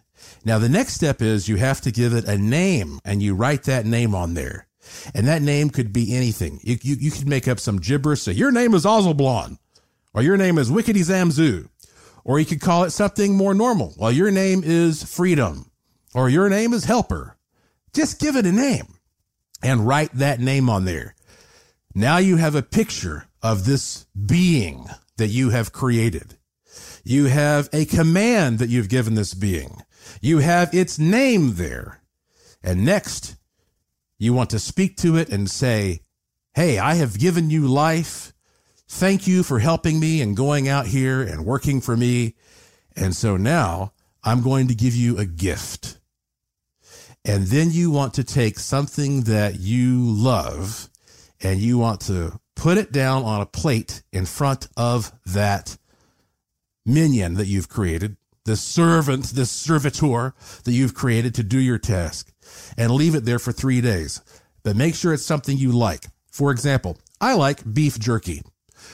Now 0.45 0.59
the 0.59 0.69
next 0.69 0.95
step 0.95 1.23
is 1.23 1.49
you 1.49 1.57
have 1.57 1.81
to 1.83 1.93
give 1.93 2.13
it 2.13 2.25
a 2.25 2.37
name 2.37 2.99
and 3.05 3.23
you 3.23 3.35
write 3.35 3.65
that 3.65 3.87
name 3.87 4.15
on 4.15 4.35
there. 4.35 4.67
And 5.15 5.29
that 5.29 5.43
name 5.43 5.71
could 5.71 5.93
be 5.93 6.15
anything. 6.15 6.59
You, 6.63 6.77
you, 6.83 6.97
you 6.99 7.11
could 7.13 7.29
make 7.29 7.47
up 7.47 7.61
some 7.61 7.79
gibberish. 7.79 8.23
Say, 8.23 8.33
your 8.33 8.51
name 8.51 8.75
is 8.75 8.85
Ozelblon 8.85 9.59
or 10.13 10.23
your 10.23 10.37
name 10.37 10.59
is 10.59 10.71
Wickety 10.71 11.05
Zamzoo 11.05 11.69
or 12.25 12.39
you 12.39 12.47
could 12.47 12.61
call 12.61 12.85
it 12.85 12.91
something 12.91 13.37
more 13.37 13.55
normal. 13.55 13.95
Well, 13.97 14.13
your 14.13 14.31
name 14.31 14.63
is 14.65 15.03
Freedom, 15.03 15.71
or 16.15 16.29
your 16.29 16.49
name 16.49 16.73
is 16.73 16.85
Helper. 16.85 17.37
Just 17.93 18.21
give 18.21 18.37
it 18.37 18.47
a 18.47 18.53
name 18.53 18.95
and 19.63 19.87
write 19.87 20.13
that 20.15 20.41
name 20.41 20.69
on 20.69 20.85
there. 20.85 21.15
Now 21.95 22.19
you 22.19 22.37
have 22.37 22.55
a 22.55 22.63
picture 22.63 23.29
of 23.43 23.65
this 23.65 24.07
being 24.27 24.87
that 25.17 25.29
you 25.29 25.51
have 25.51 25.73
created. 25.73 26.39
You 27.05 27.27
have 27.27 27.69
a 27.73 27.85
command 27.85 28.59
that 28.59 28.69
you've 28.69 28.89
given 28.89 29.15
this 29.15 29.35
being. 29.35 29.83
You 30.21 30.39
have 30.39 30.75
its 30.75 30.99
name 30.99 31.55
there. 31.55 32.03
And 32.63 32.85
next, 32.85 33.37
you 34.19 34.33
want 34.33 34.51
to 34.51 34.59
speak 34.59 34.97
to 34.99 35.17
it 35.17 35.29
and 35.29 35.51
say, 35.51 36.01
Hey, 36.55 36.79
I 36.79 36.95
have 36.95 37.19
given 37.19 37.51
you 37.51 37.67
life 37.67 38.33
Thank 38.95 39.27
you 39.27 39.43
for 39.43 39.59
helping 39.59 39.99
me 39.99 40.21
and 40.21 40.37
going 40.37 40.69
out 40.69 40.87
here 40.87 41.23
and 41.23 41.47
working 41.47 41.81
for 41.81 41.97
me. 41.97 42.35
And 42.95 43.17
so 43.17 43.39
now 43.39 43.95
I'm 44.23 44.43
going 44.43 44.69
to 44.69 44.75
give 44.75 44.95
you 44.95 45.17
a 45.17 45.25
gift. 45.25 45.99
And 47.25 47.47
then 47.47 47.71
you 47.71 47.91
want 47.91 48.13
to 48.15 48.23
take 48.23 48.59
something 48.59 49.23
that 49.23 49.59
you 49.59 50.05
love 50.05 50.91
and 51.43 51.61
you 51.61 51.79
want 51.79 52.01
to 52.03 52.39
put 52.55 52.79
it 52.79 52.93
down 52.93 53.25
on 53.25 53.41
a 53.41 53.47
plate 53.47 54.03
in 54.13 54.25
front 54.27 54.69
of 54.77 55.13
that 55.27 55.77
minion 56.87 57.35
that 57.35 57.47
you've 57.47 57.69
created, 57.69 58.17
the 58.45 58.57
servant, 58.57 59.27
the 59.35 59.47
servitor 59.47 60.35
that 60.65 60.73
you've 60.73 60.95
created 60.95 61.35
to 61.35 61.43
do 61.43 61.59
your 61.59 61.79
task 61.79 62.33
and 62.77 62.93
leave 62.93 63.15
it 63.15 63.25
there 63.25 63.39
for 63.39 63.53
three 63.53 63.81
days. 63.81 64.21
But 64.63 64.77
make 64.77 64.95
sure 64.95 65.13
it's 65.13 65.27
something 65.27 65.57
you 65.57 65.73
like. 65.73 66.07
For 66.31 66.51
example, 66.51 66.99
I 67.21 67.35
like 67.35 67.73
beef 67.73 67.99
jerky. 67.99 68.43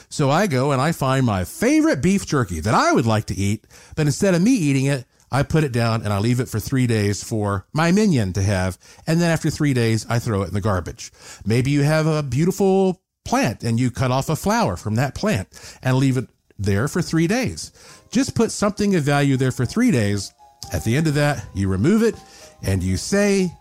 So 0.09 0.29
I 0.29 0.47
go 0.47 0.71
and 0.71 0.81
I 0.81 0.91
find 0.91 1.25
my 1.25 1.43
favorite 1.45 2.01
beef 2.01 2.25
jerky 2.25 2.59
that 2.59 2.73
I 2.73 2.91
would 2.91 3.05
like 3.05 3.25
to 3.25 3.35
eat, 3.35 3.65
but 3.95 4.05
instead 4.05 4.33
of 4.33 4.41
me 4.41 4.51
eating 4.51 4.85
it, 4.85 5.05
I 5.31 5.43
put 5.43 5.63
it 5.63 5.71
down 5.71 6.03
and 6.03 6.11
I 6.11 6.19
leave 6.19 6.39
it 6.39 6.49
for 6.49 6.59
three 6.59 6.87
days 6.87 7.23
for 7.23 7.65
my 7.73 7.91
minion 7.91 8.33
to 8.33 8.41
have. 8.41 8.77
And 9.07 9.21
then 9.21 9.31
after 9.31 9.49
three 9.49 9.73
days, 9.73 10.05
I 10.09 10.19
throw 10.19 10.41
it 10.41 10.47
in 10.47 10.53
the 10.53 10.61
garbage. 10.61 11.11
Maybe 11.45 11.71
you 11.71 11.83
have 11.83 12.07
a 12.07 12.23
beautiful 12.23 13.01
plant 13.25 13.63
and 13.63 13.79
you 13.79 13.91
cut 13.91 14.11
off 14.11 14.29
a 14.29 14.35
flower 14.35 14.75
from 14.75 14.95
that 14.95 15.15
plant 15.15 15.47
and 15.83 15.97
leave 15.97 16.17
it 16.17 16.29
there 16.57 16.87
for 16.87 17.01
three 17.01 17.27
days. 17.27 17.71
Just 18.11 18.35
put 18.35 18.51
something 18.51 18.95
of 18.95 19.03
value 19.03 19.37
there 19.37 19.51
for 19.51 19.65
three 19.65 19.91
days. 19.91 20.33
At 20.73 20.83
the 20.83 20.95
end 20.97 21.07
of 21.07 21.13
that, 21.15 21.45
you 21.53 21.67
remove 21.67 22.03
it 22.03 22.15
and 22.63 22.83
you 22.83 22.97
say, 22.97 23.51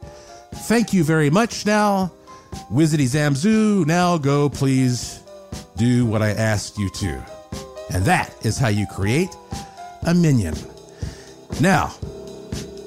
Thank 0.52 0.92
you 0.94 1.04
very 1.04 1.28
much 1.28 1.66
now. 1.66 2.10
Wizity 2.72 3.04
Zamzoo, 3.04 3.86
now 3.86 4.16
go 4.16 4.48
please 4.48 5.20
do 5.76 6.06
what 6.06 6.22
I 6.22 6.30
asked 6.30 6.78
you 6.78 6.88
to. 6.90 7.22
And 7.92 8.04
that 8.04 8.34
is 8.44 8.58
how 8.58 8.68
you 8.68 8.86
create 8.86 9.28
a 10.06 10.14
minion. 10.14 10.54
Now, 11.60 11.94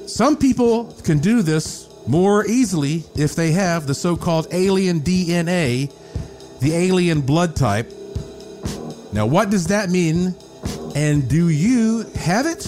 some 0.07 0.37
people 0.37 0.93
can 1.03 1.19
do 1.19 1.41
this 1.41 1.89
more 2.07 2.45
easily 2.45 3.03
if 3.15 3.35
they 3.35 3.51
have 3.51 3.87
the 3.87 3.93
so 3.95 4.15
called 4.15 4.47
alien 4.51 5.01
DNA, 5.01 5.91
the 6.59 6.73
alien 6.73 7.21
blood 7.21 7.55
type. 7.55 7.91
Now, 9.13 9.25
what 9.25 9.49
does 9.49 9.67
that 9.67 9.89
mean? 9.89 10.35
And 10.95 11.29
do 11.29 11.49
you 11.49 12.03
have 12.15 12.45
it? 12.45 12.65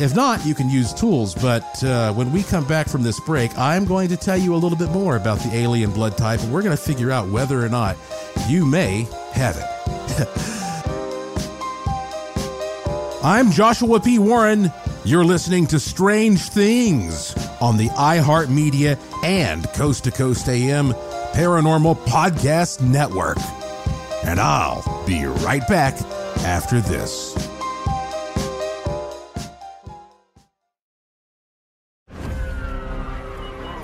If 0.00 0.16
not, 0.16 0.44
you 0.44 0.54
can 0.54 0.70
use 0.70 0.92
tools. 0.92 1.34
But 1.34 1.84
uh, 1.84 2.12
when 2.14 2.32
we 2.32 2.42
come 2.42 2.66
back 2.66 2.88
from 2.88 3.02
this 3.02 3.20
break, 3.20 3.56
I'm 3.56 3.84
going 3.84 4.08
to 4.08 4.16
tell 4.16 4.36
you 4.36 4.54
a 4.54 4.56
little 4.56 4.78
bit 4.78 4.90
more 4.90 5.16
about 5.16 5.38
the 5.38 5.54
alien 5.54 5.92
blood 5.92 6.16
type, 6.16 6.40
and 6.40 6.52
we're 6.52 6.62
going 6.62 6.76
to 6.76 6.82
figure 6.82 7.10
out 7.10 7.28
whether 7.28 7.64
or 7.64 7.68
not 7.68 7.96
you 8.48 8.66
may 8.66 9.06
have 9.32 9.56
it. 9.58 10.58
I'm 13.24 13.52
Joshua 13.52 14.00
P. 14.00 14.18
Warren. 14.18 14.72
You're 15.04 15.24
listening 15.24 15.68
to 15.68 15.78
Strange 15.78 16.40
Things 16.40 17.32
on 17.60 17.76
the 17.76 17.88
iHeartMedia 17.90 18.98
and 19.22 19.64
Coast 19.74 20.02
to 20.04 20.10
Coast 20.10 20.48
AM 20.48 20.92
Paranormal 21.32 21.94
Podcast 22.06 22.80
Network. 22.80 23.38
And 24.24 24.40
I'll 24.40 25.06
be 25.06 25.24
right 25.24 25.64
back 25.68 25.94
after 26.44 26.80
this. 26.80 27.36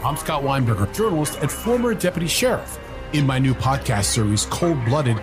I'm 0.04 0.16
Scott 0.16 0.42
Weinberger, 0.42 0.92
journalist 0.92 1.38
and 1.40 1.48
former 1.48 1.94
deputy 1.94 2.26
sheriff. 2.26 2.80
In 3.12 3.24
my 3.24 3.38
new 3.38 3.54
podcast 3.54 4.06
series, 4.06 4.46
Cold 4.46 4.84
Blooded 4.84 5.22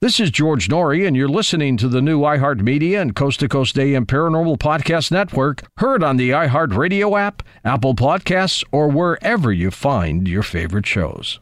This 0.00 0.20
is 0.20 0.30
George 0.30 0.68
Noory, 0.68 1.04
and 1.08 1.16
you're 1.16 1.26
listening 1.26 1.76
to 1.78 1.88
the 1.88 2.00
new 2.00 2.20
iHeartMedia 2.20 3.00
and 3.00 3.16
Coast 3.16 3.40
to 3.40 3.48
Coast 3.48 3.76
AM 3.76 4.06
Paranormal 4.06 4.56
Podcast 4.56 5.10
Network, 5.10 5.64
heard 5.78 6.04
on 6.04 6.16
the 6.16 6.30
iHeartRadio 6.30 7.18
app, 7.18 7.42
Apple 7.64 7.96
Podcasts, 7.96 8.62
or 8.70 8.86
wherever 8.86 9.52
you 9.52 9.72
find 9.72 10.28
your 10.28 10.44
favorite 10.44 10.86
shows. 10.86 11.40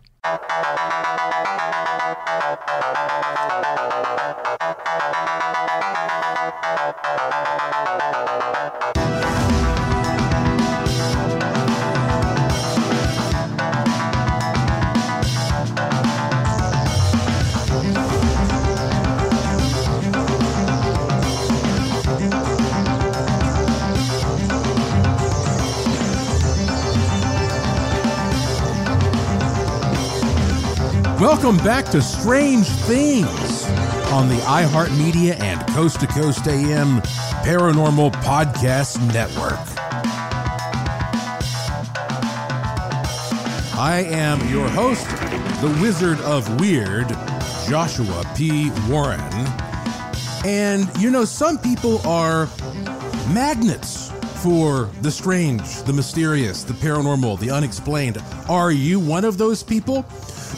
Welcome 31.26 31.56
back 31.56 31.86
to 31.86 32.00
Strange 32.00 32.68
Things 32.68 33.64
on 34.12 34.28
the 34.28 34.36
iHeartMedia 34.44 35.40
and 35.40 35.60
Coast 35.70 35.98
to 35.98 36.06
Coast 36.06 36.46
AM 36.46 37.02
Paranormal 37.42 38.12
Podcast 38.22 39.04
Network. 39.12 39.58
I 43.76 44.04
am 44.08 44.38
your 44.48 44.68
host, 44.68 45.08
the 45.60 45.76
Wizard 45.82 46.20
of 46.20 46.60
Weird, 46.60 47.08
Joshua 47.68 48.22
P. 48.36 48.70
Warren. 48.88 49.20
And 50.44 50.88
you 50.96 51.10
know, 51.10 51.24
some 51.24 51.58
people 51.58 52.06
are 52.06 52.46
magnets 53.34 54.12
for 54.44 54.88
the 55.02 55.10
strange, 55.10 55.82
the 55.82 55.92
mysterious, 55.92 56.62
the 56.62 56.74
paranormal, 56.74 57.40
the 57.40 57.50
unexplained. 57.50 58.22
Are 58.48 58.70
you 58.70 59.00
one 59.00 59.24
of 59.24 59.38
those 59.38 59.64
people? 59.64 60.06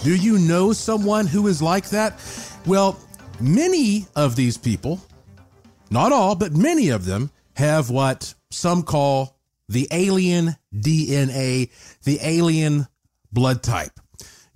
Do 0.04 0.14
you 0.14 0.38
know 0.38 0.72
someone 0.72 1.26
who 1.26 1.48
is 1.48 1.60
like 1.60 1.88
that? 1.90 2.20
Well, 2.66 2.98
many 3.40 4.06
of 4.14 4.36
these 4.36 4.56
people, 4.56 5.00
not 5.90 6.12
all, 6.12 6.34
but 6.34 6.52
many 6.52 6.90
of 6.90 7.04
them, 7.04 7.30
have 7.56 7.90
what 7.90 8.34
some 8.50 8.84
call 8.84 9.36
the 9.68 9.88
alien 9.90 10.56
DNA, 10.72 11.70
the 12.04 12.18
alien 12.22 12.86
blood 13.32 13.62
type. 13.62 13.98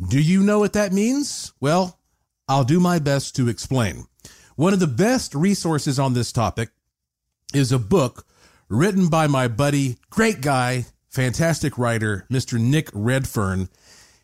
Do 0.08 0.20
you 0.20 0.42
know 0.42 0.60
what 0.60 0.74
that 0.74 0.92
means? 0.92 1.52
Well, 1.60 1.98
I'll 2.48 2.64
do 2.64 2.80
my 2.80 2.98
best 2.98 3.34
to 3.36 3.48
explain. 3.48 4.06
One 4.56 4.72
of 4.72 4.80
the 4.80 4.86
best 4.86 5.34
resources 5.34 5.98
on 5.98 6.14
this 6.14 6.32
topic 6.32 6.70
is 7.52 7.72
a 7.72 7.78
book 7.78 8.26
written 8.68 9.08
by 9.08 9.26
my 9.26 9.48
buddy, 9.48 9.98
great 10.08 10.40
guy, 10.40 10.86
fantastic 11.10 11.76
writer, 11.76 12.26
Mr. 12.30 12.58
Nick 12.60 12.88
Redfern. 12.92 13.68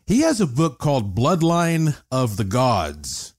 He 0.09 0.21
has 0.21 0.41
a 0.41 0.47
book 0.47 0.79
called 0.79 1.13
Bloodline 1.13 1.95
of 2.09 2.35
the 2.35 2.43
Gods 2.43 3.35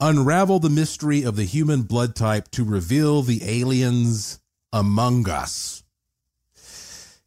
Unravel 0.00 0.58
the 0.58 0.70
Mystery 0.70 1.24
of 1.24 1.36
the 1.36 1.44
Human 1.44 1.82
Blood 1.82 2.16
Type 2.16 2.50
to 2.52 2.64
Reveal 2.64 3.20
the 3.20 3.42
Aliens 3.44 4.40
Among 4.72 5.28
Us. 5.28 5.82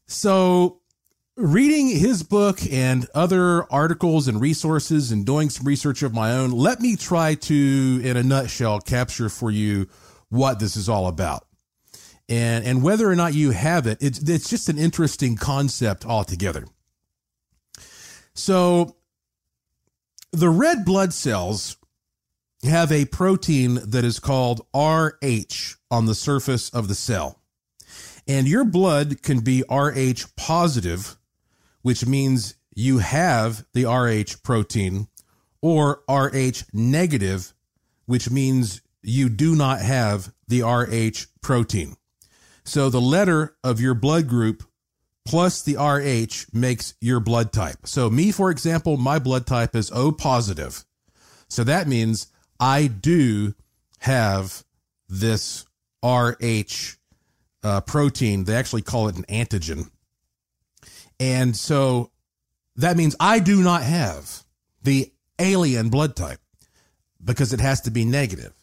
So, 0.07 0.82
reading 1.38 1.89
his 1.89 2.24
book 2.24 2.61
and 2.71 3.05
other 3.13 3.71
articles 3.71 4.28
and 4.28 4.41
resources 4.41 5.11
and 5.11 5.24
doing 5.24 5.51
some 5.51 5.67
research 5.67 6.01
of 6.01 6.15
my 6.15 6.32
own, 6.32 6.49
let 6.49 6.80
me 6.82 6.95
try 6.95 7.36
to, 7.36 8.01
in 8.03 8.17
a 8.17 8.24
nutshell, 8.24 8.80
capture 8.80 9.30
for 9.30 9.51
you 9.51 9.88
what 10.30 10.57
this 10.57 10.76
is 10.76 10.89
all 10.89 11.05
about. 11.05 11.45
And, 12.28 12.65
and 12.65 12.82
whether 12.82 13.07
or 13.07 13.15
not 13.15 13.36
you 13.36 13.51
have 13.51 13.86
it, 13.86 13.99
it's, 14.01 14.17
it's 14.17 14.49
just 14.49 14.67
an 14.67 14.80
interesting 14.80 15.36
concept 15.36 16.07
altogether. 16.07 16.65
So 18.36 18.95
the 20.31 20.49
red 20.49 20.86
blood 20.86 21.13
cells 21.13 21.77
have 22.63 22.91
a 22.91 23.05
protein 23.05 23.79
that 23.86 24.03
is 24.03 24.19
called 24.19 24.65
RH 24.73 25.75
on 25.91 26.05
the 26.05 26.15
surface 26.15 26.69
of 26.69 26.88
the 26.88 26.95
cell. 26.95 27.39
And 28.27 28.47
your 28.47 28.63
blood 28.63 29.21
can 29.21 29.41
be 29.41 29.63
Rh 29.69 30.23
positive, 30.38 31.17
which 31.81 32.05
means 32.05 32.55
you 32.73 32.99
have 32.99 33.65
the 33.73 33.86
Rh 33.86 34.41
protein, 34.43 35.07
or 35.61 36.01
Rh 36.09 36.63
negative, 36.71 37.53
which 38.05 38.29
means 38.29 38.81
you 39.01 39.29
do 39.29 39.55
not 39.55 39.81
have 39.81 40.34
the 40.47 40.61
Rh 40.61 41.25
protein. 41.41 41.97
So 42.63 42.89
the 42.89 43.01
letter 43.01 43.57
of 43.63 43.81
your 43.81 43.93
blood 43.93 44.27
group 44.29 44.63
plus 45.26 45.61
the 45.63 45.76
RH 45.78 46.55
makes 46.57 46.95
your 46.99 47.19
blood 47.19 47.51
type. 47.51 47.78
So, 47.86 48.09
me, 48.09 48.32
for 48.32 48.51
example, 48.51 48.97
my 48.97 49.19
blood 49.19 49.45
type 49.45 49.76
is 49.76 49.91
O 49.91 50.11
positive. 50.11 50.84
So 51.53 51.63
that 51.65 51.88
means 51.88 52.28
I 52.59 52.88
do 52.88 53.53
have 53.99 54.63
this 55.07 55.65
RH 56.03 56.97
uh, 57.61 57.82
protein. 57.82 58.43
They 58.45 58.55
actually 58.55 58.82
call 58.82 59.07
it 59.07 59.17
an 59.17 59.26
antigen. 59.26 59.91
And 61.19 61.55
so 61.55 62.09
that 62.76 62.97
means 62.97 63.15
I 63.19 63.38
do 63.38 63.61
not 63.61 63.84
have 63.84 64.43
the 64.82 65.11
alien 65.38 65.89
blood 65.89 66.15
type 66.15 66.39
because 67.24 67.53
it 67.53 67.59
has 67.59 67.82
to 67.82 67.91
be 67.91 68.03
negative. 68.03 68.53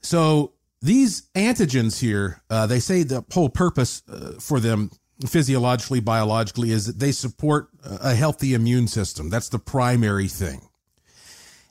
So 0.00 0.52
these 0.80 1.22
antigens 1.34 1.98
here, 2.00 2.42
uh, 2.48 2.66
they 2.66 2.78
say 2.78 3.02
the 3.02 3.24
whole 3.32 3.48
purpose 3.48 4.02
uh, 4.08 4.34
for 4.38 4.60
them 4.60 4.90
physiologically, 5.24 6.00
biologically, 6.00 6.70
is 6.70 6.86
that 6.86 6.98
they 6.98 7.12
support 7.12 7.68
a 7.82 8.14
healthy 8.14 8.54
immune 8.54 8.88
system. 8.88 9.30
That's 9.30 9.48
the 9.48 9.58
primary 9.58 10.28
thing. 10.28 10.68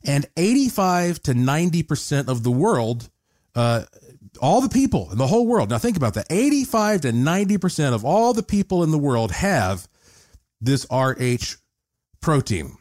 And 0.03 0.25
85 0.37 1.21
to 1.23 1.33
90% 1.33 2.27
of 2.27 2.43
the 2.43 2.51
world, 2.51 3.09
uh, 3.55 3.83
all 4.41 4.61
the 4.61 4.69
people 4.69 5.11
in 5.11 5.17
the 5.17 5.27
whole 5.27 5.47
world, 5.47 5.69
now 5.69 5.77
think 5.77 5.97
about 5.97 6.13
that 6.15 6.27
85 6.29 7.01
to 7.01 7.11
90% 7.11 7.93
of 7.93 8.05
all 8.05 8.33
the 8.33 8.43
people 8.43 8.83
in 8.83 8.91
the 8.91 8.97
world 8.97 9.31
have 9.31 9.87
this 10.61 10.85
RH 10.91 11.57
protein. 12.21 12.77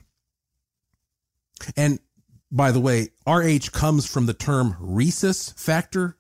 And 1.76 1.98
by 2.50 2.72
the 2.72 2.80
way, 2.80 3.08
RH 3.26 3.70
comes 3.72 4.06
from 4.06 4.26
the 4.26 4.34
term 4.34 4.76
rhesus 4.78 5.50
factor. 5.56 6.16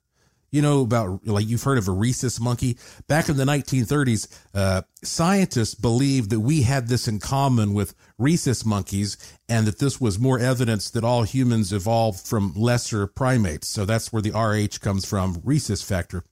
You 0.54 0.62
know 0.62 0.82
about 0.82 1.26
like 1.26 1.48
you've 1.48 1.64
heard 1.64 1.78
of 1.78 1.88
a 1.88 1.90
rhesus 1.90 2.38
monkey. 2.38 2.78
Back 3.08 3.28
in 3.28 3.36
the 3.36 3.44
1930s, 3.44 4.28
uh, 4.54 4.82
scientists 5.02 5.74
believed 5.74 6.30
that 6.30 6.38
we 6.38 6.62
had 6.62 6.86
this 6.86 7.08
in 7.08 7.18
common 7.18 7.74
with 7.74 7.92
rhesus 8.18 8.64
monkeys, 8.64 9.16
and 9.48 9.66
that 9.66 9.80
this 9.80 10.00
was 10.00 10.16
more 10.16 10.38
evidence 10.38 10.90
that 10.90 11.02
all 11.02 11.24
humans 11.24 11.72
evolved 11.72 12.24
from 12.24 12.52
lesser 12.54 13.08
primates. 13.08 13.66
So 13.66 13.84
that's 13.84 14.12
where 14.12 14.22
the 14.22 14.30
RH 14.30 14.78
comes 14.78 15.04
from, 15.04 15.42
rhesus 15.42 15.82
factor. 15.82 16.22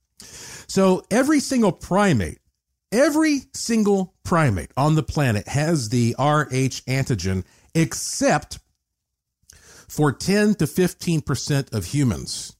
So 0.68 1.03
every 1.11 1.41
single 1.41 1.73
primate, 1.73 2.39
every 2.93 3.41
single 3.53 4.14
primate 4.23 4.70
on 4.77 4.95
the 4.95 5.03
planet 5.03 5.49
has 5.49 5.89
the 5.89 6.14
RH 6.16 6.87
antigen, 6.87 7.43
except 7.75 8.61
for 9.89 10.12
10 10.12 10.55
to 10.55 10.66
15% 10.66 11.73
of 11.73 11.87
humans. 11.87 12.55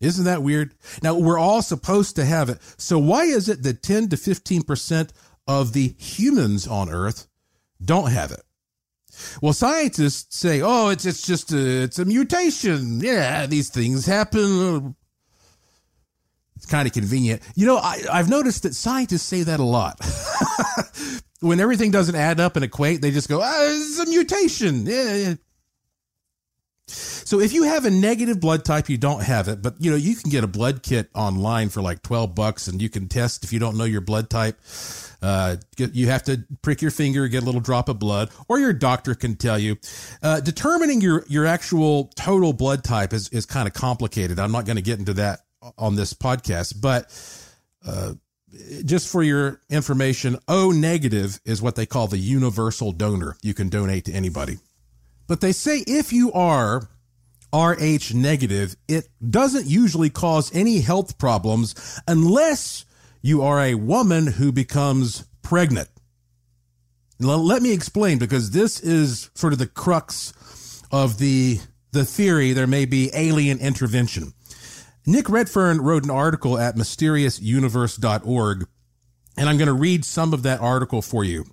Isn't 0.00 0.24
that 0.26 0.42
weird? 0.42 0.74
Now, 1.02 1.18
we're 1.18 1.38
all 1.38 1.62
supposed 1.62 2.16
to 2.16 2.24
have 2.24 2.48
it. 2.48 2.58
So, 2.76 2.98
why 2.98 3.24
is 3.24 3.48
it 3.48 3.62
that 3.62 3.82
10 3.82 4.10
to 4.10 4.16
15% 4.16 5.10
of 5.46 5.72
the 5.72 5.94
humans 5.98 6.66
on 6.66 6.90
Earth 6.90 7.26
don't 7.82 8.10
have 8.10 8.30
it? 8.32 8.42
Well, 9.40 9.54
scientists 9.54 10.38
say, 10.38 10.60
oh, 10.60 10.88
it's, 10.88 11.06
it's 11.06 11.26
just 11.26 11.52
a, 11.52 11.82
it's 11.84 11.98
a 11.98 12.04
mutation. 12.04 13.00
Yeah, 13.00 13.46
these 13.46 13.70
things 13.70 14.04
happen. 14.04 14.94
It's 16.56 16.66
kind 16.66 16.86
of 16.86 16.92
convenient. 16.92 17.42
You 17.54 17.66
know, 17.66 17.78
I, 17.78 18.02
I've 18.12 18.28
noticed 18.28 18.64
that 18.64 18.74
scientists 18.74 19.22
say 19.22 19.42
that 19.44 19.60
a 19.60 19.64
lot. 19.64 19.98
when 21.40 21.60
everything 21.60 21.90
doesn't 21.90 22.14
add 22.14 22.40
up 22.40 22.56
and 22.56 22.64
equate, 22.64 23.00
they 23.00 23.10
just 23.10 23.28
go, 23.28 23.40
ah, 23.42 23.54
it's 23.60 23.98
a 23.98 24.06
mutation. 24.06 24.86
Yeah, 24.86 25.34
so 26.88 27.40
if 27.40 27.52
you 27.52 27.64
have 27.64 27.84
a 27.84 27.90
negative 27.90 28.40
blood 28.40 28.64
type, 28.64 28.88
you 28.88 28.96
don't 28.96 29.22
have 29.22 29.48
it, 29.48 29.60
but 29.60 29.74
you 29.80 29.90
know, 29.90 29.96
you 29.96 30.14
can 30.14 30.30
get 30.30 30.44
a 30.44 30.46
blood 30.46 30.82
kit 30.82 31.10
online 31.14 31.68
for 31.68 31.82
like 31.82 32.02
12 32.02 32.34
bucks 32.34 32.68
and 32.68 32.80
you 32.80 32.88
can 32.88 33.08
test 33.08 33.42
if 33.44 33.52
you 33.52 33.58
don't 33.58 33.76
know 33.76 33.84
your 33.84 34.00
blood 34.00 34.30
type. 34.30 34.58
Uh, 35.20 35.56
you 35.78 36.06
have 36.06 36.22
to 36.24 36.44
prick 36.62 36.80
your 36.80 36.92
finger, 36.92 37.26
get 37.26 37.42
a 37.42 37.46
little 37.46 37.60
drop 37.60 37.88
of 37.88 37.98
blood, 37.98 38.30
or 38.48 38.60
your 38.60 38.72
doctor 38.72 39.14
can 39.14 39.34
tell 39.34 39.58
you. 39.58 39.76
Uh, 40.22 40.40
determining 40.40 41.00
your, 41.00 41.24
your 41.28 41.46
actual 41.46 42.12
total 42.14 42.52
blood 42.52 42.84
type 42.84 43.12
is, 43.12 43.28
is 43.30 43.46
kind 43.46 43.66
of 43.66 43.74
complicated. 43.74 44.38
I'm 44.38 44.52
not 44.52 44.66
going 44.66 44.76
to 44.76 44.82
get 44.82 44.98
into 44.98 45.14
that 45.14 45.40
on 45.78 45.96
this 45.96 46.14
podcast, 46.14 46.80
but, 46.80 47.10
uh, 47.84 48.14
just 48.84 49.08
for 49.08 49.22
your 49.22 49.60
information, 49.68 50.38
O 50.48 50.70
negative 50.70 51.40
is 51.44 51.60
what 51.60 51.74
they 51.74 51.84
call 51.84 52.06
the 52.06 52.18
universal 52.18 52.92
donor. 52.92 53.36
You 53.42 53.54
can 53.54 53.68
donate 53.68 54.04
to 54.06 54.12
anybody. 54.12 54.58
But 55.26 55.40
they 55.40 55.52
say 55.52 55.84
if 55.86 56.12
you 56.12 56.32
are 56.32 56.88
Rh 57.54 58.14
negative, 58.14 58.76
it 58.88 59.08
doesn't 59.28 59.66
usually 59.66 60.10
cause 60.10 60.54
any 60.54 60.80
health 60.80 61.18
problems 61.18 62.00
unless 62.06 62.84
you 63.22 63.42
are 63.42 63.60
a 63.60 63.74
woman 63.74 64.26
who 64.26 64.52
becomes 64.52 65.24
pregnant. 65.42 65.88
Let 67.18 67.62
me 67.62 67.72
explain 67.72 68.18
because 68.18 68.50
this 68.50 68.78
is 68.80 69.30
sort 69.34 69.52
of 69.52 69.58
the 69.58 69.66
crux 69.66 70.82
of 70.92 71.18
the 71.18 71.60
the 71.92 72.04
theory 72.04 72.52
there 72.52 72.66
may 72.66 72.84
be 72.84 73.10
alien 73.14 73.58
intervention. 73.58 74.34
Nick 75.06 75.30
Redfern 75.30 75.80
wrote 75.80 76.04
an 76.04 76.10
article 76.10 76.58
at 76.58 76.76
mysteriousuniverse.org 76.76 78.66
and 79.36 79.48
I'm 79.48 79.56
going 79.56 79.66
to 79.66 79.72
read 79.72 80.04
some 80.04 80.32
of 80.32 80.42
that 80.42 80.60
article 80.60 81.00
for 81.00 81.24
you. 81.24 81.46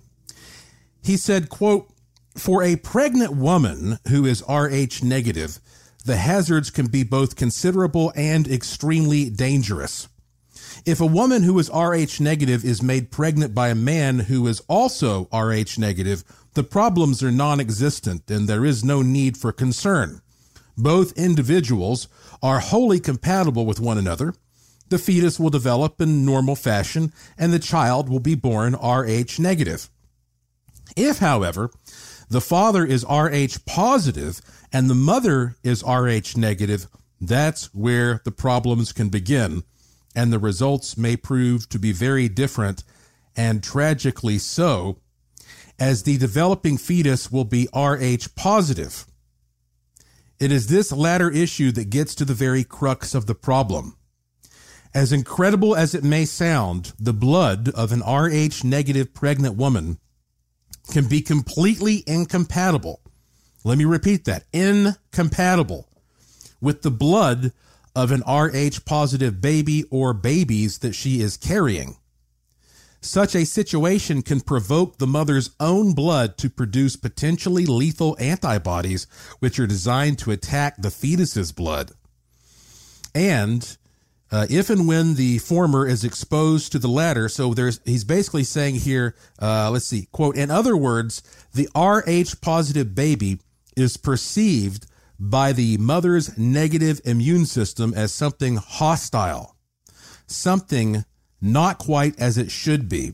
He 1.02 1.16
said, 1.16 1.48
quote, 1.48 1.90
for 2.36 2.62
a 2.62 2.76
pregnant 2.76 3.32
woman 3.36 3.98
who 4.08 4.26
is 4.26 4.42
Rh 4.48 5.02
negative, 5.02 5.60
the 6.04 6.16
hazards 6.16 6.70
can 6.70 6.86
be 6.86 7.02
both 7.02 7.36
considerable 7.36 8.12
and 8.14 8.46
extremely 8.46 9.30
dangerous. 9.30 10.08
If 10.84 11.00
a 11.00 11.06
woman 11.06 11.44
who 11.44 11.58
is 11.58 11.70
Rh 11.70 12.20
negative 12.20 12.64
is 12.64 12.82
made 12.82 13.10
pregnant 13.10 13.54
by 13.54 13.68
a 13.68 13.74
man 13.74 14.20
who 14.20 14.46
is 14.46 14.60
also 14.68 15.28
Rh 15.32 15.78
negative, 15.78 16.24
the 16.54 16.64
problems 16.64 17.22
are 17.22 17.30
non 17.30 17.60
existent 17.60 18.30
and 18.30 18.48
there 18.48 18.64
is 18.64 18.84
no 18.84 19.00
need 19.00 19.36
for 19.36 19.52
concern. 19.52 20.20
Both 20.76 21.16
individuals 21.16 22.08
are 22.42 22.58
wholly 22.58 22.98
compatible 22.98 23.64
with 23.64 23.80
one 23.80 23.96
another. 23.96 24.34
The 24.88 24.98
fetus 24.98 25.40
will 25.40 25.50
develop 25.50 26.00
in 26.00 26.26
normal 26.26 26.56
fashion 26.56 27.12
and 27.38 27.52
the 27.52 27.58
child 27.58 28.08
will 28.08 28.20
be 28.20 28.34
born 28.34 28.74
Rh 28.74 29.38
negative. 29.38 29.88
If, 30.96 31.18
however, 31.18 31.70
the 32.34 32.40
father 32.40 32.84
is 32.84 33.06
Rh 33.08 33.64
positive 33.64 34.40
and 34.72 34.90
the 34.90 34.94
mother 34.94 35.54
is 35.62 35.84
Rh 35.84 36.36
negative, 36.36 36.88
that's 37.20 37.72
where 37.72 38.20
the 38.24 38.32
problems 38.32 38.92
can 38.92 39.08
begin. 39.08 39.62
And 40.16 40.32
the 40.32 40.40
results 40.40 40.96
may 40.96 41.16
prove 41.16 41.68
to 41.68 41.78
be 41.78 41.92
very 41.92 42.28
different 42.28 42.82
and 43.36 43.62
tragically 43.62 44.38
so, 44.38 44.98
as 45.78 46.02
the 46.02 46.18
developing 46.18 46.76
fetus 46.76 47.30
will 47.30 47.44
be 47.44 47.68
Rh 47.72 48.26
positive. 48.34 49.06
It 50.40 50.50
is 50.50 50.66
this 50.66 50.90
latter 50.90 51.30
issue 51.30 51.70
that 51.70 51.88
gets 51.88 52.16
to 52.16 52.24
the 52.24 52.34
very 52.34 52.64
crux 52.64 53.14
of 53.14 53.26
the 53.26 53.36
problem. 53.36 53.96
As 54.92 55.12
incredible 55.12 55.76
as 55.76 55.94
it 55.94 56.02
may 56.02 56.24
sound, 56.24 56.94
the 56.98 57.12
blood 57.12 57.68
of 57.76 57.92
an 57.92 58.00
Rh 58.00 58.64
negative 58.64 59.14
pregnant 59.14 59.54
woman 59.54 59.98
can 60.90 61.06
be 61.08 61.20
completely 61.20 62.04
incompatible. 62.06 63.00
Let 63.64 63.78
me 63.78 63.84
repeat 63.84 64.24
that 64.24 64.44
incompatible 64.52 65.88
with 66.60 66.82
the 66.82 66.90
blood 66.90 67.52
of 67.96 68.10
an 68.10 68.22
Rh 68.26 68.84
positive 68.84 69.40
baby 69.40 69.84
or 69.90 70.12
babies 70.12 70.78
that 70.78 70.94
she 70.94 71.20
is 71.20 71.36
carrying. 71.36 71.96
Such 73.00 73.34
a 73.34 73.44
situation 73.44 74.22
can 74.22 74.40
provoke 74.40 74.96
the 74.96 75.06
mother's 75.06 75.50
own 75.60 75.92
blood 75.92 76.38
to 76.38 76.48
produce 76.48 76.96
potentially 76.96 77.66
lethal 77.66 78.16
antibodies, 78.18 79.06
which 79.40 79.58
are 79.58 79.66
designed 79.66 80.18
to 80.20 80.30
attack 80.30 80.76
the 80.78 80.90
fetus's 80.90 81.52
blood. 81.52 81.92
And 83.14 83.76
uh, 84.34 84.48
if 84.50 84.68
and 84.68 84.88
when 84.88 85.14
the 85.14 85.38
former 85.38 85.86
is 85.86 86.02
exposed 86.02 86.72
to 86.72 86.78
the 86.80 86.88
latter. 86.88 87.28
So 87.28 87.54
there's 87.54 87.78
he's 87.84 88.02
basically 88.02 88.42
saying 88.42 88.74
here, 88.74 89.14
uh, 89.40 89.70
let's 89.70 89.86
see, 89.86 90.08
quote, 90.10 90.36
in 90.36 90.50
other 90.50 90.76
words, 90.76 91.22
the 91.52 91.68
Rh 91.76 92.34
positive 92.40 92.96
baby 92.96 93.38
is 93.76 93.96
perceived 93.96 94.86
by 95.20 95.52
the 95.52 95.76
mother's 95.76 96.36
negative 96.36 97.00
immune 97.04 97.46
system 97.46 97.94
as 97.94 98.12
something 98.12 98.56
hostile, 98.56 99.54
something 100.26 101.04
not 101.40 101.78
quite 101.78 102.18
as 102.18 102.36
it 102.36 102.50
should 102.50 102.88
be. 102.88 103.12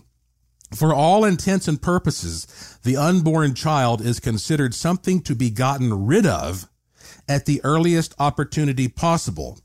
For 0.75 0.95
all 0.95 1.27
intents 1.27 1.69
and 1.69 1.83
purposes, 1.83 2.79
the 2.83 2.97
unborn 2.97 3.53
child 3.55 4.01
is 4.01 4.21
considered 4.21 4.75
something 4.75 5.21
to 5.25 5.35
be 5.35 5.51
gotten 5.51 6.07
rid 6.07 6.25
of 6.25 6.67
at 7.29 7.45
the 7.45 7.61
earliest 7.63 8.15
opportunity 8.19 8.89
possible 8.89 9.59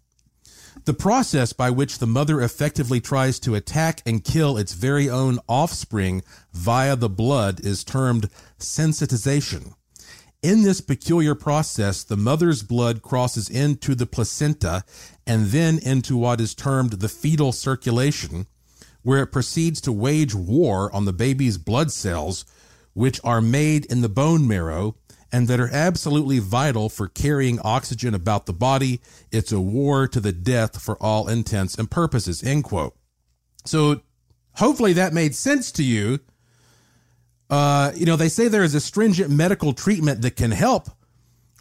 the 0.86 0.94
process 0.94 1.52
by 1.52 1.72
which 1.72 1.98
the 1.98 2.08
mother 2.08 2.42
effectively 2.42 3.02
tries 3.02 3.40
to 3.40 3.56
attack 3.56 4.02
and 4.06 4.24
kill 4.24 4.58
its 4.58 4.74
very 4.74 5.10
own 5.10 5.40
offspring 5.50 6.24
via 6.54 6.96
the 6.96 7.10
blood 7.10 7.60
is 7.66 7.84
termed 7.84 8.30
sensitization. 8.60 9.74
In 10.44 10.62
this 10.62 10.82
peculiar 10.82 11.34
process, 11.34 12.04
the 12.04 12.16
mother's 12.16 12.62
blood 12.62 13.02
crosses 13.02 13.50
into 13.50 13.96
the 13.96 14.06
placenta 14.06 14.84
and 15.26 15.48
then 15.48 15.80
into 15.80 16.16
what 16.18 16.40
is 16.40 16.54
termed 16.54 16.94
the 16.94 17.10
fetal 17.10 17.52
circulation, 17.52 18.46
where 19.02 19.24
it 19.24 19.32
proceeds 19.32 19.82
to 19.82 19.92
wage 19.92 20.36
war 20.36 20.94
on 20.94 21.06
the 21.06 21.14
baby's 21.14 21.58
blood 21.58 21.92
cells, 21.92 22.46
which 22.94 23.20
are 23.24 23.42
made 23.42 23.86
in 23.86 24.02
the 24.02 24.10
bone 24.10 24.48
marrow 24.48 24.96
and 25.32 25.48
that 25.48 25.60
are 25.60 25.70
absolutely 25.72 26.40
vital 26.40 26.90
for 26.90 27.08
carrying 27.08 27.60
oxygen 27.62 28.14
about 28.14 28.46
the 28.46 28.54
body. 28.54 29.02
It's 29.32 29.52
a 29.52 29.60
war 29.60 30.08
to 30.08 30.20
the 30.20 30.32
death 30.32 30.82
for 30.82 30.96
all 31.02 31.28
intents 31.28 31.76
and 31.76 31.90
purposes. 31.90 32.44
End 32.44 32.64
quote. 32.64 32.96
So 33.66 34.02
hopefully 34.54 34.94
that 34.94 35.14
made 35.14 35.36
sense 35.36 35.72
to 35.74 35.84
you. 35.84 36.20
Uh, 37.50 37.92
you 37.96 38.06
know, 38.06 38.16
they 38.16 38.30
say 38.30 38.48
there 38.48 38.64
is 38.64 38.76
a 38.76 38.82
stringent 38.82 39.30
medical 39.30 39.74
treatment 39.74 40.22
that 40.22 40.36
can 40.36 40.52
help 40.52 40.90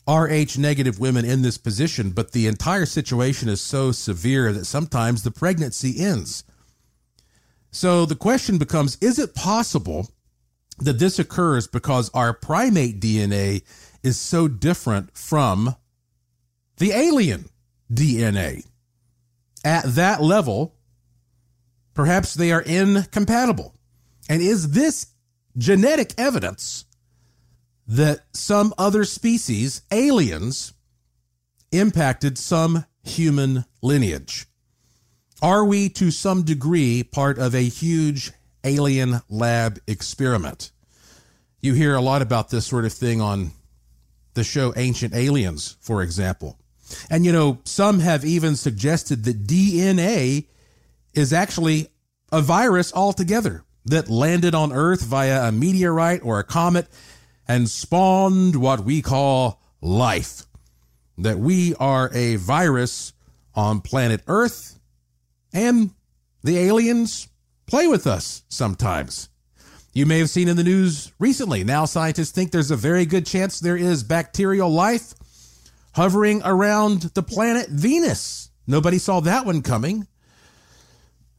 Rh 0.09 0.59
negative 0.59 0.99
women 0.99 1.25
in 1.25 1.43
this 1.43 1.59
position, 1.59 2.11
but 2.11 2.33
the 2.33 2.47
entire 2.47 2.87
situation 2.87 3.49
is 3.49 3.61
so 3.61 3.91
severe 3.91 4.53
that 4.53 4.67
sometimes 4.67 5.23
the 5.23 5.31
pregnancy 5.31 5.99
ends. 5.99 6.45
So 7.71 8.07
the 8.07 8.15
question 8.15 8.59
becomes 8.59 8.97
is 9.01 9.19
it 9.19 9.35
possible 9.35 10.11
that 10.79 10.99
this 10.99 11.18
occurs 11.18 11.66
because 11.66 12.11
our 12.14 12.33
primate 12.33 13.01
DNA 13.01 13.62
is 14.03 14.18
so 14.18 14.49
different 14.49 15.16
from 15.16 15.77
the 16.79 16.93
alien 16.93 17.47
DNA? 17.93 18.66
At 19.64 19.85
that 19.95 20.22
level, 20.22 20.77
perhaps 21.95 22.35
they 22.35 22.53
are 22.53 22.61
incompatible. 22.61 23.75
And 24.29 24.43
is 24.43 24.72
this 24.72 25.07
genetic 25.57 26.14
evidence 26.18 26.85
that 27.87 28.20
some 28.33 28.75
other 28.77 29.05
species, 29.05 29.83
aliens, 29.91 30.72
impacted 31.72 32.39
some 32.39 32.85
human 33.03 33.64
lineage? 33.83 34.47
Are 35.43 35.64
we 35.64 35.89
to 35.91 36.11
some 36.11 36.43
degree 36.43 37.03
part 37.03 37.39
of 37.39 37.55
a 37.55 37.62
huge 37.62 38.33
alien 38.65 39.21
lab 39.29 39.79
experiment? 39.87 40.71
You 41.61 41.75
hear 41.75 41.95
a 41.95 42.01
lot 42.01 42.23
about 42.23 42.51
this 42.51 42.67
sort 42.67 42.85
of 42.85 42.93
thing 42.93 43.21
on 43.21 43.53
the 44.35 44.45
show 44.45 44.75
Ancient 44.77 45.15
Aliens, 45.15 45.77
for 45.81 46.03
example. 46.03 46.59
And 47.09 47.25
you 47.25 47.33
know, 47.33 47.61
some 47.65 48.01
have 48.01 48.25
even 48.25 48.57
suggested 48.57 49.25
that 49.25 49.47
DNA 49.47 50.47
is 51.15 51.33
actually 51.33 51.89
a 52.33 52.43
virus 52.43 52.93
altogether 52.93 53.65
that 53.87 54.11
landed 54.11 54.55
on 54.55 54.73
Earth 54.73 55.03
via 55.03 55.49
a 55.49 55.53
meteorite 55.53 56.25
or 56.25 56.39
a 56.39 56.45
comet 56.45 56.87
and 57.47 57.69
spawned 57.69 58.57
what 58.57 58.81
we 58.81 59.03
call 59.03 59.61
life. 59.81 60.43
That 61.19 61.39
we 61.39 61.75
are 61.77 62.11
a 62.12 62.37
virus 62.37 63.12
on 63.55 63.81
planet 63.81 64.23
Earth 64.27 64.81
and 65.53 65.91
the 66.43 66.59
aliens 66.59 67.29
play 67.67 67.87
with 67.87 68.07
us 68.07 68.43
sometimes. 68.49 69.29
You 69.93 70.07
may 70.07 70.19
have 70.19 70.31
seen 70.31 70.49
in 70.49 70.57
the 70.57 70.65
news 70.65 71.12
recently. 71.19 71.62
Now, 71.62 71.85
scientists 71.85 72.33
think 72.33 72.51
there's 72.51 72.73
a 72.73 72.77
very 72.77 73.07
good 73.07 73.27
chance 73.27 73.61
there 73.61 73.77
is 73.77 74.03
bacterial 74.03 74.71
life 74.71 75.15
hovering 75.95 76.43
around 76.45 77.03
the 77.15 77.23
planet 77.23 77.69
Venus. 77.69 78.51
Nobody 78.67 78.99
saw 78.99 79.21
that 79.21 79.47
one 79.47 79.62
coming. 79.62 80.09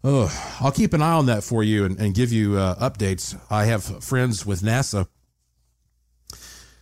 Oh, 0.04 0.32
I'll 0.62 0.72
keep 0.72 0.94
an 0.94 1.02
eye 1.02 1.14
on 1.14 1.26
that 1.26 1.44
for 1.44 1.64
you 1.64 1.84
and, 1.84 2.00
and 2.00 2.14
give 2.14 2.32
you 2.32 2.58
uh, 2.58 2.76
updates. 2.76 3.38
I 3.50 3.66
have 3.66 4.04
friends 4.04 4.46
with 4.46 4.62
NASA. 4.62 5.08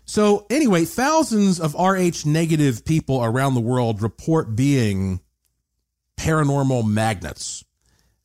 So, 0.05 0.45
anyway, 0.49 0.85
thousands 0.85 1.59
of 1.59 1.73
Rh 1.73 2.25
negative 2.25 2.85
people 2.85 3.23
around 3.23 3.55
the 3.55 3.61
world 3.61 4.01
report 4.01 4.55
being 4.55 5.21
paranormal 6.17 6.87
magnets. 6.87 7.63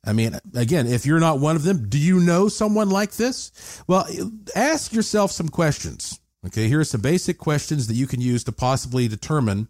I 0.05 0.13
mean, 0.13 0.37
again, 0.55 0.87
if 0.87 1.05
you're 1.05 1.19
not 1.19 1.39
one 1.39 1.55
of 1.55 1.63
them, 1.63 1.89
do 1.89 1.97
you 1.97 2.19
know 2.19 2.47
someone 2.47 2.89
like 2.89 3.13
this? 3.13 3.83
Well, 3.87 4.07
ask 4.55 4.93
yourself 4.93 5.31
some 5.31 5.49
questions. 5.49 6.19
Okay, 6.45 6.69
here 6.69 6.79
are 6.79 6.85
some 6.85 7.01
basic 7.01 7.37
questions 7.37 7.87
that 7.87 7.95
you 7.95 8.07
can 8.07 8.21
use 8.21 8.45
to 8.45 8.53
possibly 8.53 9.09
determine 9.09 9.67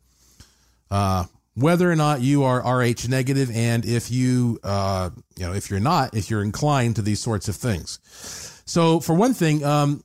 uh, 0.92 1.26
whether 1.56 1.92
or 1.92 1.96
not 1.96 2.22
you 2.22 2.44
are 2.44 2.62
Rh 2.62 3.08
negative, 3.10 3.50
and 3.52 3.84
if 3.86 4.12
you, 4.12 4.60
uh, 4.64 5.10
you 5.36 5.46
know, 5.46 5.54
if 5.54 5.70
you're 5.70 5.80
not, 5.80 6.16
if 6.16 6.30
you're 6.30 6.44
inclined 6.44 6.96
to 6.98 7.02
these 7.02 7.20
sorts 7.20 7.48
of 7.48 7.56
things. 7.56 8.00
So, 8.66 9.00
for 9.00 9.16
one 9.16 9.34
thing, 9.34 9.64
um, 9.66 10.04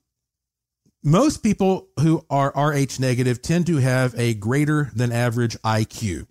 most 1.03 1.43
people 1.43 1.89
who 2.01 2.25
are 2.31 2.51
Rh 2.57 2.99
negative 2.99 3.43
tend 3.43 3.66
to 3.66 3.77
have 3.77 4.18
a 4.18 4.33
greater 4.35 4.91
than 4.97 5.12
average 5.12 5.57
IQ. 5.62 6.27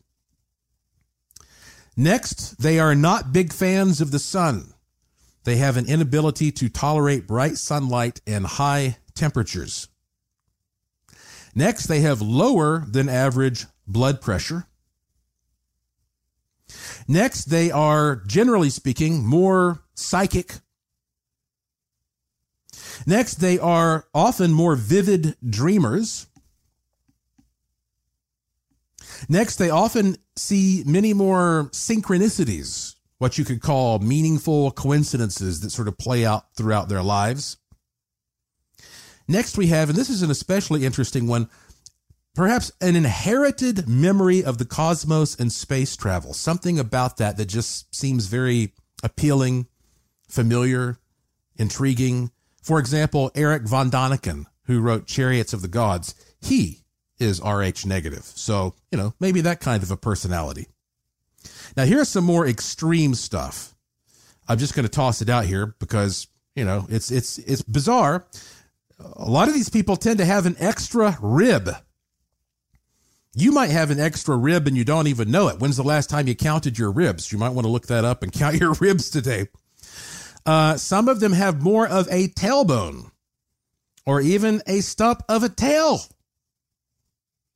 Next, 1.95 2.61
they 2.61 2.79
are 2.79 2.95
not 2.95 3.33
big 3.33 3.53
fans 3.53 4.01
of 4.01 4.11
the 4.11 4.19
sun. 4.19 4.73
They 5.43 5.57
have 5.57 5.77
an 5.77 5.87
inability 5.87 6.51
to 6.53 6.69
tolerate 6.69 7.27
bright 7.27 7.57
sunlight 7.57 8.21
and 8.25 8.45
high 8.45 8.97
temperatures. 9.13 9.89
Next, 11.53 11.85
they 11.85 11.99
have 11.99 12.21
lower 12.21 12.83
than 12.87 13.09
average 13.09 13.65
blood 13.85 14.21
pressure. 14.21 14.65
Next, 17.07 17.45
they 17.45 17.69
are, 17.69 18.15
generally 18.25 18.69
speaking, 18.69 19.25
more 19.25 19.83
psychic. 19.93 20.55
Next, 23.05 23.35
they 23.35 23.59
are 23.59 24.07
often 24.13 24.51
more 24.51 24.75
vivid 24.75 25.35
dreamers. 25.47 26.27
Next, 29.29 29.57
they 29.57 29.69
often 29.69 30.17
see 30.35 30.83
many 30.85 31.13
more 31.13 31.69
synchronicities, 31.71 32.95
what 33.17 33.37
you 33.37 33.45
could 33.45 33.61
call 33.61 33.99
meaningful 33.99 34.71
coincidences 34.71 35.61
that 35.61 35.71
sort 35.71 35.87
of 35.87 35.97
play 35.97 36.25
out 36.25 36.55
throughout 36.55 36.89
their 36.89 37.03
lives. 37.03 37.57
Next, 39.27 39.57
we 39.57 39.67
have, 39.67 39.89
and 39.89 39.97
this 39.97 40.09
is 40.09 40.21
an 40.21 40.31
especially 40.31 40.85
interesting 40.85 41.27
one, 41.27 41.49
perhaps 42.35 42.71
an 42.81 42.95
inherited 42.95 43.87
memory 43.87 44.43
of 44.43 44.57
the 44.57 44.65
cosmos 44.65 45.39
and 45.39 45.51
space 45.51 45.95
travel. 45.95 46.33
Something 46.33 46.79
about 46.79 47.17
that 47.17 47.37
that 47.37 47.45
just 47.45 47.93
seems 47.95 48.25
very 48.25 48.73
appealing, 49.01 49.67
familiar, 50.27 50.97
intriguing. 51.55 52.31
For 52.61 52.79
example, 52.79 53.31
Eric 53.35 53.63
von 53.63 53.89
Däniken, 53.89 54.45
who 54.65 54.81
wrote 54.81 55.07
Chariots 55.07 55.53
of 55.53 55.61
the 55.61 55.67
Gods, 55.67 56.15
he 56.41 56.82
is 57.19 57.41
Rh 57.41 57.85
negative. 57.85 58.23
So, 58.23 58.73
you 58.91 58.97
know, 58.97 59.13
maybe 59.19 59.41
that 59.41 59.59
kind 59.59 59.83
of 59.83 59.91
a 59.91 59.97
personality. 59.97 60.67
Now, 61.75 61.85
here's 61.85 62.09
some 62.09 62.23
more 62.23 62.47
extreme 62.47 63.15
stuff. 63.15 63.75
I'm 64.47 64.57
just 64.57 64.75
going 64.75 64.85
to 64.85 64.91
toss 64.91 65.21
it 65.21 65.29
out 65.29 65.45
here 65.45 65.75
because, 65.79 66.27
you 66.55 66.65
know, 66.65 66.85
it's 66.89 67.11
it's 67.11 67.37
it's 67.39 67.61
bizarre. 67.61 68.25
A 68.99 69.29
lot 69.29 69.47
of 69.47 69.53
these 69.53 69.69
people 69.69 69.95
tend 69.95 70.19
to 70.19 70.25
have 70.25 70.45
an 70.45 70.55
extra 70.59 71.17
rib 71.21 71.69
you 73.35 73.51
might 73.51 73.71
have 73.71 73.89
an 73.89 73.99
extra 73.99 74.37
rib 74.37 74.67
and 74.67 74.77
you 74.77 74.83
don't 74.83 75.07
even 75.07 75.31
know 75.31 75.47
it. 75.47 75.59
When's 75.59 75.77
the 75.77 75.83
last 75.83 76.09
time 76.09 76.27
you 76.27 76.35
counted 76.35 76.77
your 76.77 76.91
ribs? 76.91 77.31
You 77.31 77.37
might 77.37 77.49
want 77.49 77.65
to 77.65 77.71
look 77.71 77.87
that 77.87 78.05
up 78.05 78.23
and 78.23 78.31
count 78.31 78.59
your 78.59 78.73
ribs 78.73 79.09
today. 79.09 79.47
Uh, 80.45 80.77
some 80.77 81.07
of 81.07 81.19
them 81.19 81.33
have 81.33 81.61
more 81.61 81.87
of 81.87 82.07
a 82.09 82.27
tailbone 82.29 83.11
or 84.05 84.21
even 84.21 84.61
a 84.67 84.81
stump 84.81 85.23
of 85.29 85.43
a 85.43 85.49
tail. 85.49 86.01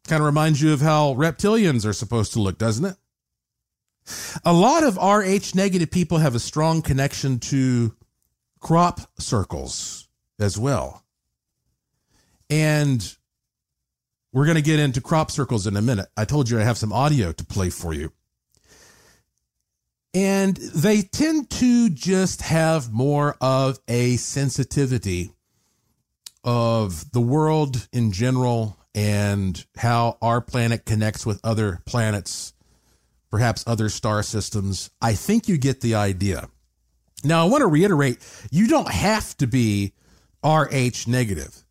Kind 0.07 0.21
of 0.21 0.25
reminds 0.25 0.61
you 0.61 0.71
of 0.71 0.79
how 0.79 1.13
reptilians 1.15 1.85
are 1.85 1.91
supposed 1.91 2.31
to 2.33 2.39
look, 2.39 2.57
doesn't 2.57 2.85
it? 2.85 2.95
A 4.45 4.53
lot 4.53 4.83
of 4.83 4.95
Rh 4.95 5.53
negative 5.53 5.91
people 5.91 6.19
have 6.19 6.33
a 6.33 6.39
strong 6.39 6.81
connection 6.81 7.39
to 7.39 7.93
crop 8.61 9.01
circles 9.19 10.07
as 10.39 10.57
well. 10.57 11.03
And 12.49 13.17
we're 14.31 14.45
going 14.45 14.55
to 14.55 14.61
get 14.61 14.79
into 14.79 15.01
crop 15.01 15.29
circles 15.29 15.67
in 15.67 15.75
a 15.75 15.81
minute. 15.81 16.07
I 16.15 16.23
told 16.23 16.49
you 16.49 16.57
I 16.57 16.63
have 16.63 16.77
some 16.77 16.93
audio 16.93 17.33
to 17.33 17.45
play 17.45 17.69
for 17.69 17.93
you. 17.93 18.13
And 20.13 20.55
they 20.55 21.01
tend 21.01 21.49
to 21.51 21.89
just 21.89 22.43
have 22.43 22.93
more 22.93 23.35
of 23.41 23.77
a 23.89 24.15
sensitivity 24.15 25.33
of 26.45 27.11
the 27.11 27.19
world 27.19 27.89
in 27.91 28.13
general 28.13 28.76
and 28.97 29.63
how 29.75 30.17
our 30.23 30.41
planet 30.41 30.83
connects 30.83 31.23
with 31.23 31.39
other 31.43 31.83
planets, 31.85 32.53
perhaps 33.29 33.63
other 33.67 33.89
star 33.89 34.23
systems. 34.23 34.89
I 34.99 35.13
think 35.13 35.47
you 35.47 35.59
get 35.59 35.81
the 35.81 35.93
idea. 35.93 36.49
Now, 37.23 37.45
I 37.45 37.47
want 37.47 37.61
to 37.61 37.67
reiterate 37.67 38.17
you 38.49 38.67
don't 38.67 38.89
have 38.89 39.37
to 39.37 39.45
be 39.45 39.93
RH 40.43 41.05
negative 41.05 41.63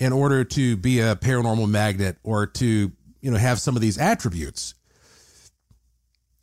in 0.00 0.12
order 0.12 0.42
to 0.42 0.76
be 0.76 0.98
a 0.98 1.14
paranormal 1.14 1.70
magnet 1.70 2.16
or 2.24 2.46
to, 2.48 2.90
you 3.20 3.30
know, 3.30 3.36
have 3.36 3.60
some 3.60 3.76
of 3.76 3.80
these 3.80 3.96
attributes. 3.96 4.74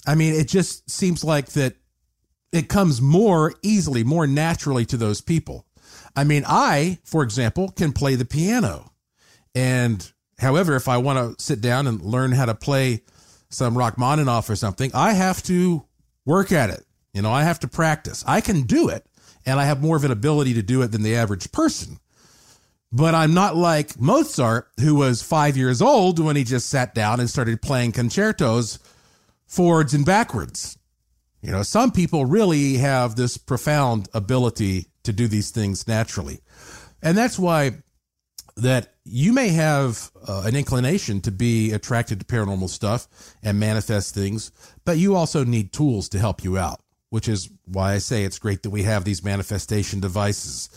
I 0.07 0.15
mean, 0.15 0.33
it 0.33 0.47
just 0.47 0.89
seems 0.89 1.21
like 1.21 1.47
that 1.47 1.75
it 2.53 2.69
comes 2.69 3.01
more 3.01 3.55
easily, 3.61 4.05
more 4.05 4.25
naturally 4.25 4.85
to 4.85 4.95
those 4.95 5.19
people. 5.19 5.65
I 6.15 6.23
mean, 6.23 6.45
I, 6.47 6.99
for 7.03 7.23
example, 7.23 7.71
can 7.71 7.91
play 7.91 8.15
the 8.15 8.23
piano. 8.23 8.93
And 9.53 10.09
however, 10.39 10.75
if 10.75 10.87
I 10.87 10.97
want 10.97 11.37
to 11.37 11.43
sit 11.43 11.61
down 11.61 11.87
and 11.87 12.01
learn 12.01 12.31
how 12.31 12.45
to 12.45 12.55
play 12.55 13.03
some 13.49 13.77
Rachmaninoff 13.77 14.49
or 14.49 14.55
something, 14.55 14.91
I 14.93 15.13
have 15.13 15.43
to 15.43 15.85
work 16.25 16.51
at 16.51 16.69
it. 16.69 16.85
You 17.13 17.21
know, 17.21 17.31
I 17.31 17.43
have 17.43 17.59
to 17.61 17.67
practice. 17.67 18.23
I 18.27 18.41
can 18.41 18.63
do 18.63 18.89
it, 18.89 19.05
and 19.45 19.59
I 19.59 19.65
have 19.65 19.81
more 19.81 19.97
of 19.97 20.03
an 20.03 20.11
ability 20.11 20.53
to 20.55 20.61
do 20.61 20.81
it 20.81 20.91
than 20.91 21.03
the 21.03 21.15
average 21.15 21.51
person. 21.51 21.99
But 22.91 23.13
I'm 23.13 23.33
not 23.33 23.55
like 23.55 23.99
Mozart, 23.99 24.69
who 24.79 24.95
was 24.95 25.21
five 25.21 25.55
years 25.55 25.81
old 25.81 26.19
when 26.19 26.35
he 26.35 26.43
just 26.43 26.69
sat 26.69 26.95
down 26.95 27.19
and 27.19 27.29
started 27.29 27.61
playing 27.61 27.91
concertos 27.91 28.79
forwards 29.45 29.93
and 29.93 30.05
backwards. 30.05 30.77
You 31.41 31.51
know, 31.51 31.63
some 31.63 31.91
people 31.91 32.25
really 32.25 32.77
have 32.77 33.15
this 33.15 33.37
profound 33.37 34.09
ability 34.13 34.87
to 35.03 35.13
do 35.13 35.27
these 35.27 35.51
things 35.51 35.87
naturally. 35.87 36.39
And 37.01 37.17
that's 37.17 37.39
why 37.39 37.77
that 38.57 38.93
you 39.11 39.33
may 39.33 39.49
have 39.49 40.11
uh, 40.27 40.43
an 40.45 40.55
inclination 40.55 41.21
to 41.21 41.31
be 41.31 41.71
attracted 41.71 42.19
to 42.19 42.25
paranormal 42.25 42.69
stuff 42.69 43.07
and 43.41 43.59
manifest 43.59 44.13
things, 44.13 44.51
but 44.85 44.97
you 44.97 45.15
also 45.15 45.43
need 45.43 45.73
tools 45.73 46.09
to 46.09 46.19
help 46.19 46.43
you 46.43 46.57
out, 46.57 46.81
which 47.09 47.27
is 47.27 47.49
why 47.65 47.93
I 47.93 47.97
say 47.97 48.23
it's 48.23 48.39
great 48.39 48.63
that 48.63 48.69
we 48.69 48.83
have 48.83 49.05
these 49.05 49.23
manifestation 49.23 49.99
devices 49.99 50.69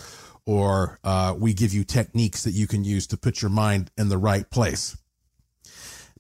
or 0.47 0.99
uh, 1.05 1.35
we 1.39 1.53
give 1.53 1.73
you 1.73 1.85
techniques 1.85 2.45
that 2.45 2.53
you 2.53 2.67
can 2.67 2.85
use 2.85 3.07
to 3.09 3.17
put 3.17 3.43
your 3.43 3.51
mind 3.51 3.91
in 3.97 4.09
the 4.09 4.19
right 4.19 4.49
place. 4.51 4.97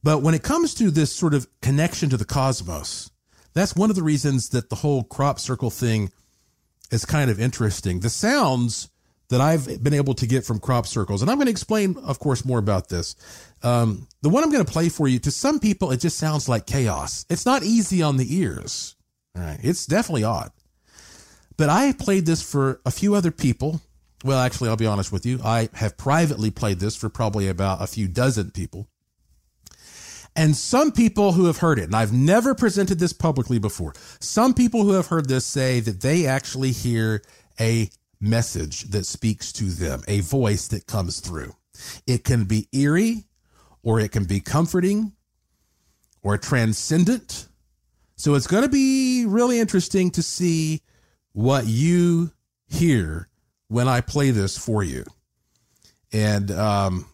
But 0.02 0.22
when 0.22 0.34
it 0.34 0.42
comes 0.42 0.74
to 0.74 0.90
this 0.90 1.12
sort 1.12 1.34
of 1.34 1.48
connection 1.60 2.10
to 2.10 2.16
the 2.16 2.24
cosmos, 2.24 3.10
that's 3.54 3.74
one 3.74 3.90
of 3.90 3.96
the 3.96 4.02
reasons 4.02 4.50
that 4.50 4.68
the 4.68 4.76
whole 4.76 5.04
crop 5.04 5.38
circle 5.38 5.70
thing 5.70 6.10
is 6.90 7.04
kind 7.04 7.30
of 7.30 7.40
interesting. 7.40 8.00
The 8.00 8.10
sounds 8.10 8.90
that 9.32 9.40
I've 9.40 9.82
been 9.82 9.94
able 9.94 10.12
to 10.14 10.26
get 10.26 10.44
from 10.44 10.60
crop 10.60 10.86
circles, 10.86 11.22
and 11.22 11.30
I'm 11.30 11.38
going 11.38 11.46
to 11.46 11.50
explain, 11.50 11.96
of 12.04 12.18
course, 12.18 12.44
more 12.44 12.58
about 12.58 12.90
this. 12.90 13.16
Um, 13.62 14.06
the 14.20 14.28
one 14.28 14.44
I'm 14.44 14.52
going 14.52 14.64
to 14.64 14.70
play 14.70 14.90
for 14.90 15.08
you, 15.08 15.18
to 15.20 15.30
some 15.30 15.58
people, 15.58 15.90
it 15.90 16.00
just 16.00 16.18
sounds 16.18 16.48
like 16.48 16.66
chaos. 16.66 17.24
It's 17.30 17.46
not 17.46 17.62
easy 17.62 18.02
on 18.02 18.18
the 18.18 18.36
ears. 18.36 18.94
All 19.34 19.42
right. 19.42 19.58
It's 19.62 19.86
definitely 19.86 20.24
odd. 20.24 20.52
But 21.56 21.70
I 21.70 21.92
played 21.92 22.26
this 22.26 22.42
for 22.42 22.80
a 22.84 22.90
few 22.90 23.14
other 23.14 23.30
people. 23.30 23.80
Well, 24.22 24.38
actually, 24.38 24.68
I'll 24.68 24.76
be 24.76 24.86
honest 24.86 25.12
with 25.12 25.24
you. 25.24 25.40
I 25.42 25.70
have 25.74 25.96
privately 25.96 26.50
played 26.50 26.78
this 26.78 26.94
for 26.94 27.08
probably 27.08 27.48
about 27.48 27.82
a 27.82 27.86
few 27.86 28.08
dozen 28.08 28.50
people. 28.50 28.88
And 30.36 30.54
some 30.56 30.92
people 30.92 31.32
who 31.32 31.46
have 31.46 31.58
heard 31.58 31.78
it, 31.78 31.84
and 31.84 31.96
I've 31.96 32.12
never 32.12 32.54
presented 32.54 32.98
this 32.98 33.12
publicly 33.12 33.58
before, 33.58 33.94
some 34.20 34.52
people 34.52 34.82
who 34.82 34.92
have 34.92 35.06
heard 35.06 35.28
this 35.28 35.46
say 35.46 35.80
that 35.80 36.00
they 36.00 36.26
actually 36.26 36.72
hear 36.72 37.22
a 37.60 37.90
message 38.22 38.84
that 38.84 39.04
speaks 39.04 39.52
to 39.52 39.64
them, 39.64 40.02
a 40.08 40.20
voice 40.20 40.68
that 40.68 40.86
comes 40.86 41.20
through. 41.20 41.54
It 42.06 42.24
can 42.24 42.44
be 42.44 42.68
eerie, 42.72 43.24
or 43.82 44.00
it 44.00 44.12
can 44.12 44.24
be 44.24 44.40
comforting, 44.40 45.12
or 46.22 46.38
transcendent. 46.38 47.48
So 48.16 48.34
it's 48.34 48.46
going 48.46 48.62
to 48.62 48.68
be 48.68 49.26
really 49.26 49.58
interesting 49.58 50.10
to 50.12 50.22
see 50.22 50.82
what 51.32 51.66
you 51.66 52.30
hear 52.68 53.28
when 53.68 53.88
I 53.88 54.00
play 54.00 54.30
this 54.30 54.56
for 54.56 54.84
you. 54.84 55.04
And 56.12 56.50
um, 56.50 57.06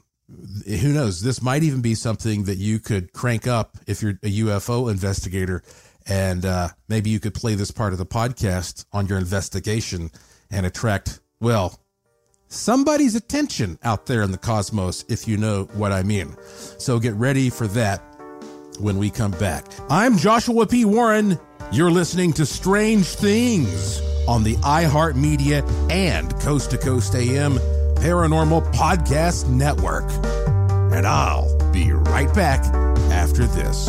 who 0.66 0.92
knows? 0.92 1.22
This 1.22 1.40
might 1.40 1.62
even 1.62 1.80
be 1.80 1.94
something 1.94 2.44
that 2.44 2.58
you 2.58 2.78
could 2.80 3.12
crank 3.12 3.46
up 3.46 3.78
if 3.86 4.02
you're 4.02 4.18
a 4.22 4.40
UFO 4.40 4.90
investigator, 4.90 5.62
and 6.06 6.44
uh, 6.44 6.68
maybe 6.88 7.10
you 7.10 7.20
could 7.20 7.34
play 7.34 7.54
this 7.54 7.70
part 7.70 7.92
of 7.92 7.98
the 7.98 8.06
podcast 8.06 8.84
on 8.92 9.06
your 9.06 9.18
investigation 9.18 10.10
and 10.50 10.66
attract, 10.66 11.20
well, 11.40 11.78
somebody's 12.48 13.14
attention 13.14 13.78
out 13.82 14.06
there 14.06 14.22
in 14.22 14.32
the 14.32 14.38
cosmos, 14.38 15.04
if 15.08 15.28
you 15.28 15.36
know 15.36 15.64
what 15.74 15.92
I 15.92 16.02
mean. 16.02 16.36
So 16.78 16.98
get 16.98 17.14
ready 17.14 17.50
for 17.50 17.66
that 17.68 17.98
when 18.80 18.98
we 18.98 19.10
come 19.10 19.32
back. 19.32 19.66
I'm 19.90 20.16
Joshua 20.16 20.66
P. 20.66 20.84
Warren. 20.84 21.38
You're 21.70 21.90
listening 21.90 22.32
to 22.34 22.46
Strange 22.46 23.06
Things 23.06 24.00
on 24.26 24.42
the 24.42 24.56
iHeartMedia 24.56 25.90
and 25.90 26.34
Coast 26.40 26.70
to 26.70 26.78
Coast 26.78 27.14
AM 27.14 27.54
Paranormal 27.96 28.72
Podcast 28.72 29.48
Network. 29.48 30.08
And 30.94 31.06
I'll 31.06 31.72
be 31.72 31.92
right 31.92 32.32
back 32.34 32.64
after 33.10 33.46
this. 33.46 33.88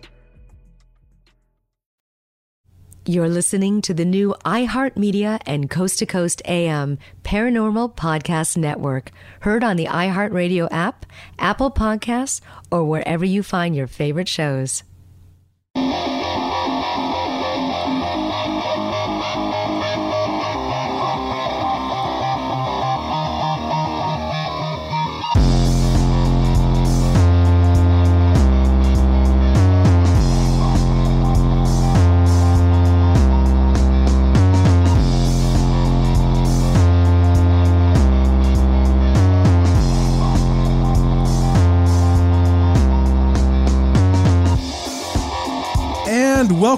You're 3.07 3.29
listening 3.29 3.81
to 3.81 3.95
the 3.95 4.05
new 4.05 4.35
iHeartMedia 4.45 5.39
and 5.47 5.71
Coast 5.71 5.97
to 5.99 6.05
Coast 6.05 6.39
AM 6.45 6.99
Paranormal 7.23 7.95
Podcast 7.95 8.57
Network, 8.57 9.09
heard 9.39 9.63
on 9.63 9.75
the 9.75 9.87
iHeartRadio 9.87 10.67
app, 10.69 11.07
Apple 11.39 11.71
Podcasts, 11.71 12.41
or 12.69 12.83
wherever 12.83 13.25
you 13.25 13.41
find 13.41 13.75
your 13.75 13.87
favorite 13.87 14.27
shows. 14.27 14.83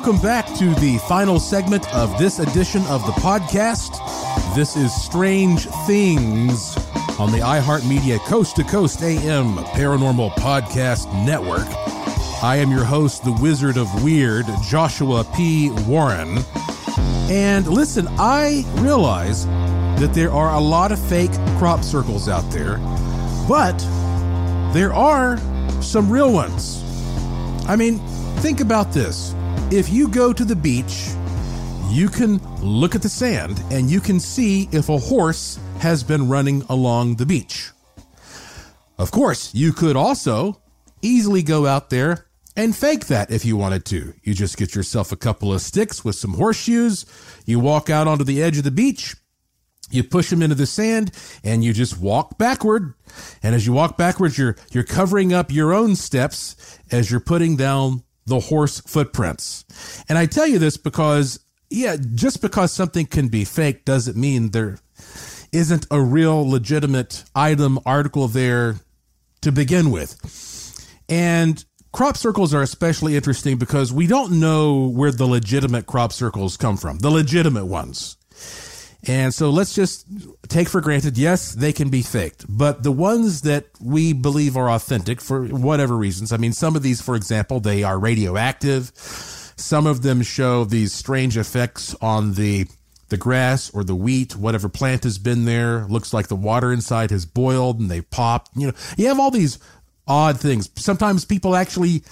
Welcome 0.06 0.22
back 0.22 0.46
to 0.54 0.76
the 0.82 0.98
final 1.08 1.40
segment 1.40 1.88
of 1.96 2.18
this 2.20 2.40
edition 2.40 2.82
of 2.88 3.06
the 3.06 3.14
podcast. 3.14 3.96
This 4.54 4.76
is 4.76 4.94
Strange 4.94 5.66
Things 5.88 6.76
on 7.18 7.32
the 7.32 7.38
iHeartMedia 7.38 8.20
Coast 8.26 8.58
to 8.58 8.66
Coast 8.66 9.02
AM 9.02 9.56
Paranormal 9.68 10.32
Podcast 10.32 11.08
Network. 11.26 11.66
I 12.44 12.58
am 12.58 12.70
your 12.70 12.84
host, 12.84 13.24
the 13.24 13.32
Wizard 13.32 13.78
of 13.78 14.04
Weird, 14.04 14.46
Joshua 14.62 15.24
P. 15.38 15.72
Warren. 15.88 16.40
And 17.32 17.66
listen, 17.66 18.10
I 18.20 18.66
realize 18.80 19.46
that 19.46 20.12
there 20.14 20.34
are 20.34 20.54
a 20.54 20.60
lot 20.60 20.92
of 20.92 21.00
fake 21.00 21.32
crop 21.58 21.82
circles 21.82 22.28
out 22.28 22.52
there, 22.52 22.76
but 23.48 23.78
there 24.74 24.94
are 24.94 25.38
some 25.82 26.10
real 26.10 26.34
ones. 26.34 26.84
I 27.70 27.78
mean, 27.78 28.00
think 28.40 28.60
about 28.60 28.92
this. 28.92 29.34
If 29.72 29.90
you 29.90 30.08
go 30.08 30.34
to 30.34 30.46
the 30.46 30.56
beach, 30.56 31.10
you 31.90 32.08
can 32.08 32.38
look 32.62 32.96
at 32.96 33.02
the 33.02 33.10
sand 33.10 33.62
and 33.72 33.90
you 33.90 34.00
can 34.00 34.20
see 34.20 34.70
if 34.72 34.90
a 34.90 34.98
horse 34.98 35.60
has 35.80 36.04
been 36.04 36.30
running 36.30 36.64
along 36.70 37.16
the 37.16 37.26
beach. 37.26 37.72
Of 38.98 39.12
course, 39.12 39.54
you 39.54 39.74
could 39.74 39.96
also 39.96 40.62
easily 41.02 41.42
go 41.42 41.66
out 41.66 41.90
there 41.90 42.28
and 42.56 42.76
fake 42.76 43.08
that 43.08 43.32
if 43.32 43.46
you 43.46 43.58
wanted 43.58 43.86
to. 43.86 44.14
You 44.24 44.34
just 44.34 44.58
get 44.58 44.76
yourself 44.76 45.12
a 45.12 45.18
couple 45.18 45.52
of 45.52 45.62
sticks 45.62 46.06
with 46.06 46.16
some 46.16 46.34
horseshoes, 46.34 47.06
you 47.46 47.60
walk 47.60 47.90
out 47.90 48.08
onto 48.08 48.24
the 48.24 48.44
edge 48.44 48.58
of 48.58 48.64
the 48.64 48.72
beach, 48.72 49.16
you 49.90 50.04
push 50.04 50.30
them 50.30 50.42
into 50.42 50.56
the 50.56 50.66
sand 50.66 51.12
and 51.44 51.64
you 51.64 51.74
just 51.74 52.00
walk 52.00 52.38
backward. 52.38 52.94
And 53.42 53.56
as 53.56 53.66
you 53.66 53.74
walk 53.74 53.98
backwards, 53.98 54.38
you're, 54.38 54.56
you're 54.72 54.84
covering 54.84 55.34
up 55.34 55.52
your 55.52 55.74
own 55.74 55.96
steps 55.96 56.80
as 56.92 57.10
you're 57.12 57.20
putting 57.20 57.56
down 57.56 58.04
the 58.26 58.40
horse 58.40 58.80
footprints. 58.82 59.66
And 60.10 60.18
I 60.18 60.26
tell 60.26 60.48
you 60.48 60.60
this 60.60 60.78
because, 60.78 61.40
yeah, 61.70 61.98
just 62.16 62.42
because 62.42 62.72
something 62.72 63.06
can 63.06 63.28
be 63.28 63.46
fake 63.46 63.86
doesn't 63.86 64.18
mean 64.18 64.52
there 64.52 64.80
isn't 65.52 65.86
a 65.92 66.02
real 66.02 66.50
legitimate 66.50 67.24
item 67.36 67.80
article 67.86 68.28
there 68.28 68.78
to 69.42 69.52
begin 69.52 69.92
with. 69.92 70.20
And 71.08 71.64
crop 71.92 72.18
circles 72.18 72.54
are 72.54 72.62
especially 72.62 73.16
interesting 73.16 73.58
because 73.58 73.94
we 73.94 74.08
don't 74.08 74.40
know 74.40 74.88
where 74.88 75.12
the 75.12 75.28
legitimate 75.28 75.86
crop 75.86 76.12
circles 76.12 76.58
come 76.58 76.78
from, 76.78 77.00
the 77.00 77.12
legitimate 77.12 77.66
ones. 77.66 78.18
And 79.06 79.34
so 79.34 79.50
let's 79.50 79.76
just 79.76 80.08
take 80.48 80.70
for 80.70 80.80
granted, 80.80 81.18
yes, 81.18 81.54
they 81.54 81.74
can 81.74 81.90
be 81.90 82.02
faked, 82.02 82.46
but 82.48 82.84
the 82.84 82.92
ones 82.92 83.42
that 83.42 83.66
we 83.82 84.14
believe 84.14 84.56
are 84.56 84.70
authentic 84.70 85.20
for 85.20 85.46
whatever 85.46 85.98
reasons, 85.98 86.32
I 86.32 86.38
mean, 86.38 86.54
some 86.54 86.76
of 86.76 86.84
these, 86.84 87.02
for 87.02 87.16
example, 87.16 87.60
they 87.60 87.84
are 87.84 88.00
radioactive. 88.00 88.92
Some 88.96 89.88
of 89.88 90.04
them 90.04 90.22
show 90.22 90.64
these 90.64 90.94
strange 90.94 91.38
effects 91.38 91.96
on 92.02 92.34
the 92.34 92.68
the 93.10 93.18
grass 93.18 93.70
or 93.76 93.84
the 93.84 93.94
wheat, 93.94 94.36
whatever 94.36 94.68
plant 94.68 95.04
has 95.04 95.20
been 95.20 95.46
there. 95.46 95.86
Looks 95.86 96.14
like 96.14 96.30
the 96.30 96.36
water 96.36 96.74
inside 96.74 97.12
has 97.12 97.28
boiled 97.28 97.80
and 97.80 97.92
they 97.92 98.02
popped. 98.02 98.50
You 98.56 98.68
know, 98.68 98.74
you 98.98 99.08
have 99.08 99.20
all 99.20 99.30
these 99.30 99.60
odd 100.08 100.40
things. 100.40 100.70
Sometimes 100.76 101.24
people 101.24 101.56
actually 101.56 102.04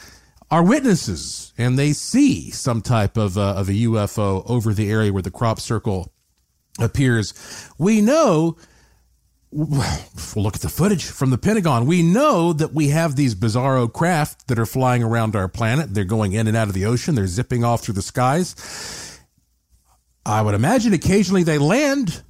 are 0.52 0.64
witnesses 0.64 1.54
and 1.58 1.80
they 1.80 1.94
see 1.94 2.52
some 2.52 2.82
type 2.82 3.18
of 3.18 3.38
of 3.38 3.70
a 3.70 3.74
UFO 3.74 4.48
over 4.48 4.74
the 4.74 4.92
area 4.92 5.12
where 5.12 5.24
the 5.24 5.32
crop 5.32 5.60
circle 5.60 6.14
appears. 6.80 7.34
We 7.78 8.02
know, 8.02 8.58
look 9.52 10.56
at 10.56 10.62
the 10.62 10.70
footage 10.70 11.06
from 11.06 11.30
the 11.30 11.38
Pentagon, 11.38 11.86
we 11.86 12.02
know 12.02 12.54
that 12.54 12.74
we 12.74 12.90
have 12.90 13.16
these 13.16 13.36
bizarro 13.36 13.92
craft 13.92 14.48
that 14.48 14.60
are 14.60 14.66
flying 14.66 15.04
around 15.04 15.36
our 15.36 15.48
planet. 15.48 15.94
They're 15.94 16.04
going 16.06 16.34
in 16.34 16.48
and 16.48 16.56
out 16.56 16.68
of 16.68 16.74
the 16.74 16.86
ocean, 16.86 17.16
they're 17.16 17.28
zipping 17.28 17.64
off 17.64 17.82
through 17.82 17.96
the 17.96 18.02
skies. 18.02 19.20
I 20.26 20.42
would 20.42 20.54
imagine 20.54 20.94
occasionally 20.94 21.44
they 21.44 21.58
land 21.58 22.22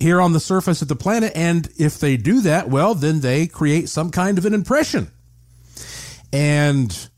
here 0.00 0.20
on 0.20 0.32
the 0.32 0.40
surface 0.40 0.82
of 0.82 0.88
the 0.88 0.96
planet, 0.96 1.32
and 1.36 1.68
if 1.78 2.00
they 2.00 2.16
do 2.16 2.40
that, 2.40 2.68
well, 2.68 2.94
then 2.94 3.20
they 3.20 3.46
create 3.46 3.88
some 3.88 4.10
kind 4.10 4.36
of 4.36 4.44
an 4.44 4.52
impression. 4.52 5.12
And 6.32 7.08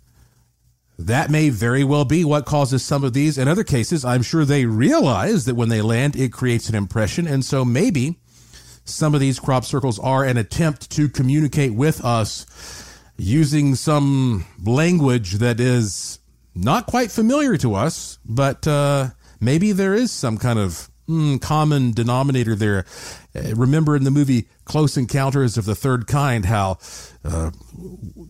that 0.98 1.30
may 1.30 1.48
very 1.50 1.84
well 1.84 2.04
be 2.04 2.24
what 2.24 2.46
causes 2.46 2.84
some 2.84 3.04
of 3.04 3.12
these. 3.12 3.36
In 3.36 3.48
other 3.48 3.64
cases, 3.64 4.04
I'm 4.04 4.22
sure 4.22 4.44
they 4.44 4.64
realize 4.64 5.44
that 5.44 5.56
when 5.56 5.68
they 5.68 5.82
land, 5.82 6.16
it 6.16 6.32
creates 6.32 6.68
an 6.68 6.74
impression. 6.74 7.26
And 7.26 7.44
so 7.44 7.64
maybe 7.64 8.20
some 8.84 9.14
of 9.14 9.20
these 9.20 9.40
crop 9.40 9.64
circles 9.64 9.98
are 9.98 10.24
an 10.24 10.36
attempt 10.36 10.90
to 10.90 11.08
communicate 11.08 11.74
with 11.74 12.04
us 12.04 12.46
using 13.16 13.74
some 13.74 14.44
language 14.64 15.34
that 15.34 15.60
is 15.60 16.18
not 16.54 16.86
quite 16.86 17.10
familiar 17.10 17.56
to 17.56 17.74
us, 17.74 18.18
but 18.24 18.66
uh, 18.66 19.08
maybe 19.40 19.72
there 19.72 19.94
is 19.94 20.12
some 20.12 20.38
kind 20.38 20.58
of 20.58 20.88
mm, 21.08 21.40
common 21.40 21.92
denominator 21.92 22.54
there. 22.54 22.84
Uh, 23.34 23.54
remember 23.54 23.96
in 23.96 24.04
the 24.04 24.10
movie 24.10 24.48
Close 24.64 24.96
Encounters 24.96 25.58
of 25.58 25.64
the 25.64 25.74
Third 25.74 26.06
Kind 26.06 26.46
how 26.46 26.78
uh, 27.24 27.50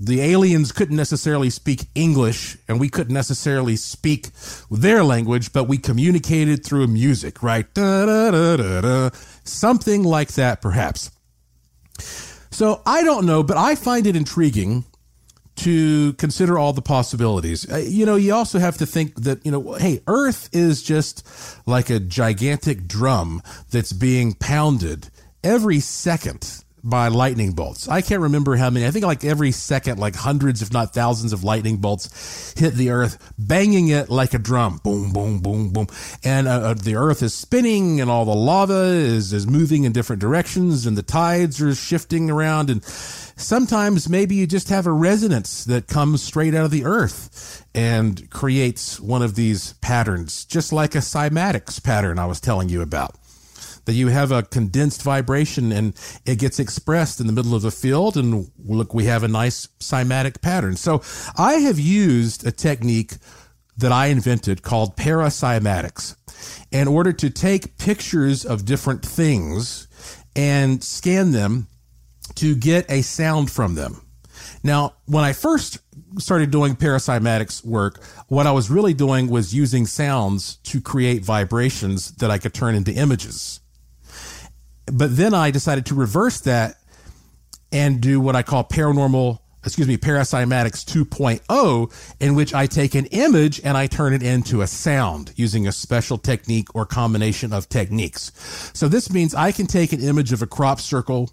the 0.01 0.21
aliens 0.21 0.73
couldn't 0.73 0.97
necessarily 0.97 1.51
speak 1.51 1.87
English 1.95 2.57
and 2.69 2.81
we 2.81 2.89
couldn't 2.89 3.15
necessarily 3.15 3.77
speak 3.77 4.31
their 4.71 5.05
language, 5.05 5.53
but 5.53 5.65
we 5.65 5.79
communicated 5.79 6.65
through 6.65 6.87
music, 6.87 7.43
right? 7.43 7.73
Da, 7.75 8.07
da, 8.07 8.57
da. 8.57 9.11
Something 9.45 10.03
like 10.03 10.33
that, 10.33 10.61
perhaps. 10.61 11.11
So 12.51 12.83
I 12.87 13.03
don't 13.03 13.27
know, 13.27 13.43
but 13.43 13.57
I 13.57 13.75
find 13.75 14.07
it 14.07 14.17
intriguing 14.17 14.85
to 15.57 16.13
consider 16.15 16.59
all 16.59 16.73
the 16.73 16.83
possibilities. 16.83 17.71
Uh, 17.71 17.77
you 17.77 18.05
know, 18.05 18.17
you 18.17 18.35
also 18.35 18.59
have 18.59 18.77
to 18.79 18.87
think 18.87 19.15
that, 19.23 19.45
you 19.45 19.53
know, 19.53 19.75
hey, 19.75 20.01
Earth 20.07 20.49
is 20.53 20.83
just 20.83 21.27
like 21.67 21.91
a 21.91 22.01
gigantic 22.01 22.87
drum 22.87 23.43
that's 23.71 23.93
being 23.93 24.35
pounded 24.35 25.11
every 25.43 25.81
second 25.81 26.64
by 26.85 27.09
lightning 27.09 27.53
bolts. 27.53 27.89
I 27.89 28.03
can't 28.03 28.21
remember 28.21 28.57
how 28.57 28.69
many. 28.69 28.87
I 28.87 28.91
think 28.91 29.07
like 29.07 29.25
every 29.25 29.53
second, 29.53 29.99
like 29.99 30.15
hundreds, 30.15 30.61
if 30.61 30.71
not 30.71 30.93
thousands 30.93 31.33
of 31.33 31.43
lightning 31.43 31.79
bolts 31.79 32.53
hit 32.59 32.75
the 32.75 32.91
earth, 32.91 33.33
banging 33.39 33.89
it 33.89 34.11
like 34.11 34.35
a 34.35 34.39
drum. 34.39 34.81
Boom, 34.85 35.11
boom, 35.11 35.41
boom, 35.41 35.73
boom. 35.73 35.87
And 36.23 36.47
uh, 36.47 36.51
uh, 36.51 36.75
the 36.75 36.97
earth 36.97 37.23
is 37.23 37.33
spinning 37.33 38.03
and 38.03 38.11
all 38.11 38.27
the 38.27 38.35
lava 38.35 38.83
is, 38.85 39.33
is 39.33 39.47
moving 39.47 39.85
in 39.85 39.93
different 39.93 40.21
directions 40.21 40.85
and 40.85 40.97
the 40.97 41.03
tides 41.03 41.61
are 41.63 41.75
shifting 41.75 42.31
around. 42.31 42.69
And 42.69 42.85
sometimes 42.85 44.07
maybe 44.07 44.35
you 44.35 44.47
just 44.47 44.69
have 44.69 44.87
a 44.87 44.93
resonance 44.93 45.65
that 45.65 45.89
comes 45.89 46.23
straight 46.23 46.55
out 46.55 46.67
of 46.67 46.71
the 46.71 46.85
earth 46.85 47.65
and 47.75 48.29
creates 48.29 49.01
one 49.01 49.23
of 49.23 49.37
these 49.37 49.73
patterns, 49.75 50.45
just 50.45 50.71
like 50.71 50.95
a 50.95 50.99
cymatics 50.99 51.83
pattern 51.83 52.19
I 52.19 52.27
was 52.27 52.41
telling 52.41 52.69
you 52.69 52.83
about 52.83 53.17
that 53.85 53.95
you 53.95 54.09
have 54.09 54.33
a 54.33 54.43
condensed 54.43 55.03
vibration 55.03 55.73
and 55.73 55.95
it 56.25 56.39
gets 56.39 56.59
expressed 56.59 57.21
in 57.21 57.27
the 57.27 57.33
middle 57.33 57.55
of 57.55 57.63
the 57.63 57.71
field. 57.71 58.17
And 58.17 58.51
look, 58.65 58.95
we 58.95 59.05
have 59.05 59.23
a 59.23 59.29
nice 59.29 59.67
cymatic 59.81 60.41
pattern. 60.41 60.77
So 60.77 61.03
I 61.37 61.55
have 61.55 61.79
used 61.79 62.47
a 62.47 62.53
technique 62.53 63.15
that 63.77 63.93
I 63.93 64.07
invented 64.07 64.63
called 64.63 64.97
paracymatics 64.97 66.17
in 66.71 66.89
order 66.89 67.13
to 67.13 67.31
take 67.31 67.79
pictures 67.79 68.45
of 68.45 68.65
different 68.65 69.05
things 69.05 69.89
and 70.37 70.83
scan 70.83 71.33
them 71.33 71.67
to 72.37 72.55
get 72.55 72.91
a 72.91 73.03
sound 73.03 73.51
from 73.51 73.75
them. 73.75 74.01
Now, 74.63 74.95
when 75.07 75.25
I 75.25 75.33
first 75.33 75.79
started 76.19 76.51
doing 76.51 76.77
paracymatics 76.77 77.65
work, 77.65 78.03
what 78.29 78.47
I 78.47 78.53
was 78.53 78.71
really 78.71 78.95
doing 78.95 79.29
was 79.29 79.55
using 79.55 79.87
sounds 79.87 80.57
to 80.65 80.81
create 80.81 81.25
vibrations 81.25 82.13
that 82.17 82.31
I 82.31 82.39
could 82.39 82.55
turn 82.55 82.75
into 82.75 82.93
images. 82.93 83.61
But 84.87 85.17
then 85.17 85.35
I 85.35 85.51
decided 85.51 85.87
to 85.87 85.95
reverse 85.95 86.41
that 86.41 86.77
and 87.73 88.01
do 88.01 88.21
what 88.21 88.37
I 88.37 88.43
call 88.43 88.65
paranormal, 88.65 89.39
excuse 89.65 89.89
me, 89.89 89.97
paracymatics 89.97 90.85
2.0, 90.85 92.17
in 92.21 92.35
which 92.35 92.55
I 92.55 92.67
take 92.67 92.95
an 92.95 93.07
image 93.07 93.61
and 93.65 93.77
I 93.77 93.87
turn 93.87 94.13
it 94.13 94.23
into 94.23 94.63
a 94.63 94.67
sound 94.67 95.33
using 95.37 95.67
a 95.67 95.73
special 95.73 96.19
technique 96.19 96.75
or 96.75 96.87
combination 96.87 97.53
of 97.53 97.69
techniques. 97.69 98.31
So 98.75 98.89
this 98.89 99.11
means 99.11 99.35
I 99.35 99.53
can 99.53 99.67
take 99.67 99.93
an 99.93 100.01
image 100.01 100.33
of 100.33 100.43
a 100.43 100.47
crop 100.47 100.81
circle 100.81 101.31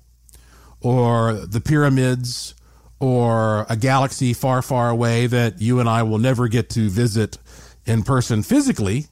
or 0.80 1.34
the 1.34 1.62
pyramids 1.62 2.56
or 3.00 3.66
a 3.70 3.76
galaxy 3.76 4.34
far, 4.34 4.62
far 4.62 4.90
away 4.90 5.28
that 5.28 5.62
you 5.62 5.80
and 5.80 5.90
I 5.90 6.04
will 6.04 6.20
never 6.20 6.48
get 6.48 6.70
to 6.72 6.90
visit 6.90 7.38
in 7.86 8.04
person 8.04 8.44
physically, 8.44 9.08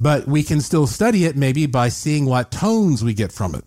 but 0.00 0.26
we 0.26 0.42
can 0.42 0.60
still 0.60 0.86
study 0.86 1.24
it 1.24 1.36
maybe 1.36 1.66
by 1.66 1.88
seeing 1.88 2.24
what 2.24 2.50
tones 2.50 3.04
we 3.04 3.14
get 3.14 3.32
from 3.32 3.54
it. 3.54 3.64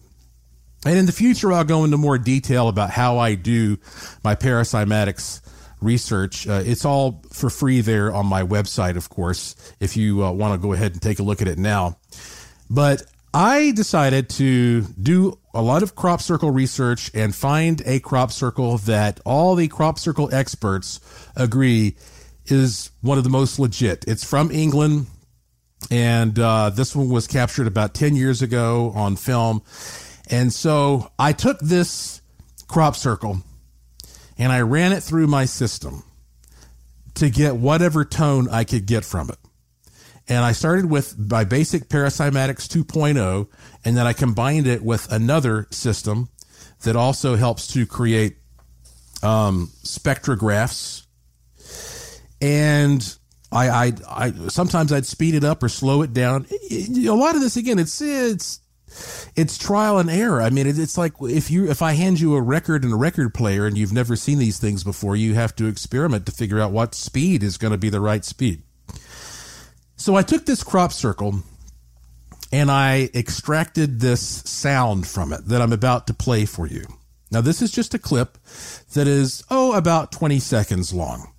And 0.86 0.98
in 0.98 1.06
the 1.06 1.12
future, 1.12 1.54
I'll 1.54 1.64
go 1.64 1.84
into 1.84 1.98
more 1.98 2.18
detail 2.18 2.68
about 2.68 2.90
how 2.90 3.18
I 3.18 3.36
do 3.36 3.78
my 4.24 4.36
paracymatics 4.36 5.42
research. 5.80 6.48
Uh, 6.48 6.62
it's 6.66 6.84
all 6.84 7.24
for 7.32 7.50
free 7.50 7.82
there 7.82 8.14
on 8.14 8.26
my 8.26 8.44
website, 8.44 8.98
of 8.98 9.10
course, 9.10 9.56
if 9.80 9.96
you 9.96 10.24
uh, 10.24 10.32
want 10.32 10.60
to 10.60 10.66
go 10.66 10.74
ahead 10.74 10.94
and 10.94 11.02
take 11.02 11.20
a 11.20 11.24
look 11.24 11.42
at 11.42 11.48
it 11.48 11.58
now. 11.58 11.98
But 12.70 13.04
I 13.34 13.72
decided 13.72 14.30
to 14.32 14.82
do 14.82 15.40
a 15.54 15.62
lot 15.62 15.84
of 15.84 15.96
crop 15.96 16.22
circle 16.22 16.52
research 16.52 17.12
and 17.14 17.34
find 17.34 17.82
a 17.86 18.00
crop 18.00 18.32
circle 18.32 18.78
that 18.80 19.20
all 19.26 19.56
the 19.56 19.68
crop 19.68 20.00
circle 20.00 20.34
experts 20.34 21.00
agree 21.36 21.96
is 22.46 22.92
one 23.02 23.18
of 23.18 23.24
the 23.24 23.30
most 23.30 23.58
legit. 23.58 24.06
It's 24.08 24.24
from 24.24 24.52
England, 24.52 25.08
and 25.92 26.38
uh, 26.40 26.70
this 26.70 26.96
one 26.96 27.10
was 27.10 27.28
captured 27.28 27.68
about 27.68 27.94
10 27.94 28.16
years 28.16 28.42
ago 28.42 28.92
on 28.96 29.16
film. 29.16 29.62
And 30.30 30.52
so 30.52 31.12
I 31.20 31.34
took 31.34 31.60
this 31.60 32.22
crop 32.68 32.96
circle 32.96 33.42
and 34.38 34.52
I 34.52 34.62
ran 34.62 34.92
it 34.92 35.04
through 35.04 35.28
my 35.28 35.46
system 35.46 36.04
to 37.16 37.30
get 37.30 37.56
whatever 37.56 38.04
tone 38.04 38.50
I 38.50 38.64
could 38.64 38.86
get 38.86 39.06
from 39.06 39.30
it. 39.30 39.38
And 40.28 40.40
I 40.46 40.54
started 40.54 40.90
with 40.90 41.18
my 41.18 41.44
basic 41.44 41.90
Paracymatics 41.90 42.68
2.0, 42.68 43.48
and 43.84 43.98
then 43.98 44.08
I 44.08 44.14
combined 44.14 44.68
it 44.68 44.82
with 44.82 45.12
another 45.12 45.68
system 45.70 46.30
that 46.84 46.96
also 46.96 47.36
helps 47.36 47.68
to 47.68 47.86
create 47.86 48.38
um, 49.22 49.70
spectrographs. 49.84 51.06
And 52.42 53.18
I, 53.54 53.86
I, 53.86 53.94
I 54.10 54.32
sometimes 54.50 54.92
I'd 54.92 55.06
speed 55.06 55.36
it 55.36 55.44
up 55.44 55.64
or 55.64 55.70
slow 55.70 56.02
it 56.02 56.14
down. 56.14 56.48
A 56.72 57.12
lot 57.12 57.36
of 57.36 57.42
this, 57.42 57.56
again, 57.56 57.80
it's 57.80 58.02
it's 58.02 58.60
it's 59.36 59.58
trial 59.58 60.00
and 60.00 60.10
error. 60.10 60.42
I 60.42 60.50
mean, 60.50 60.68
it's 60.68 60.98
like 60.98 61.14
if 61.22 61.50
you 61.50 61.70
if 61.70 61.82
I 61.82 61.94
hand 61.94 62.20
you 62.20 62.36
a 62.36 62.42
record 62.42 62.84
and 62.84 62.94
a 62.94 62.98
record 62.98 63.34
player 63.34 63.66
and 63.66 63.78
you've 63.78 63.94
never 63.94 64.16
seen 64.16 64.40
these 64.40 64.60
things 64.60 64.84
before, 64.84 65.16
you 65.16 65.36
have 65.36 65.56
to 65.58 65.68
experiment 65.68 66.26
to 66.26 66.32
figure 66.32 66.60
out 66.60 66.72
what 66.72 66.96
speed 66.96 67.44
is 67.44 67.58
going 67.58 67.72
to 67.72 67.78
be 67.78 67.90
the 67.90 68.02
right 68.02 68.26
speed. 68.26 68.64
So 69.96 70.16
I 70.16 70.22
took 70.22 70.46
this 70.46 70.64
crop 70.64 70.92
circle 70.92 71.44
and 72.52 72.70
I 72.70 73.10
extracted 73.16 74.00
this 74.00 74.22
sound 74.22 75.08
from 75.08 75.34
it 75.34 75.48
that 75.48 75.62
I'm 75.62 75.74
about 75.74 76.08
to 76.08 76.14
play 76.14 76.46
for 76.46 76.68
you. 76.68 76.86
Now, 77.32 77.42
this 77.42 77.64
is 77.64 77.72
just 77.72 77.96
a 77.96 78.00
clip 78.00 78.38
that 78.94 79.08
is, 79.08 79.44
oh, 79.50 79.74
about 79.74 80.12
20 80.12 80.38
seconds 80.38 80.94
long. 80.94 81.34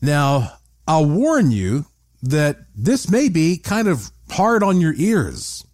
Now, 0.00 0.54
I'll 0.86 1.06
warn 1.06 1.50
you 1.50 1.86
that 2.22 2.58
this 2.74 3.10
may 3.10 3.28
be 3.28 3.58
kind 3.58 3.88
of 3.88 4.10
hard 4.30 4.62
on 4.62 4.80
your 4.80 4.94
ears. 4.96 5.64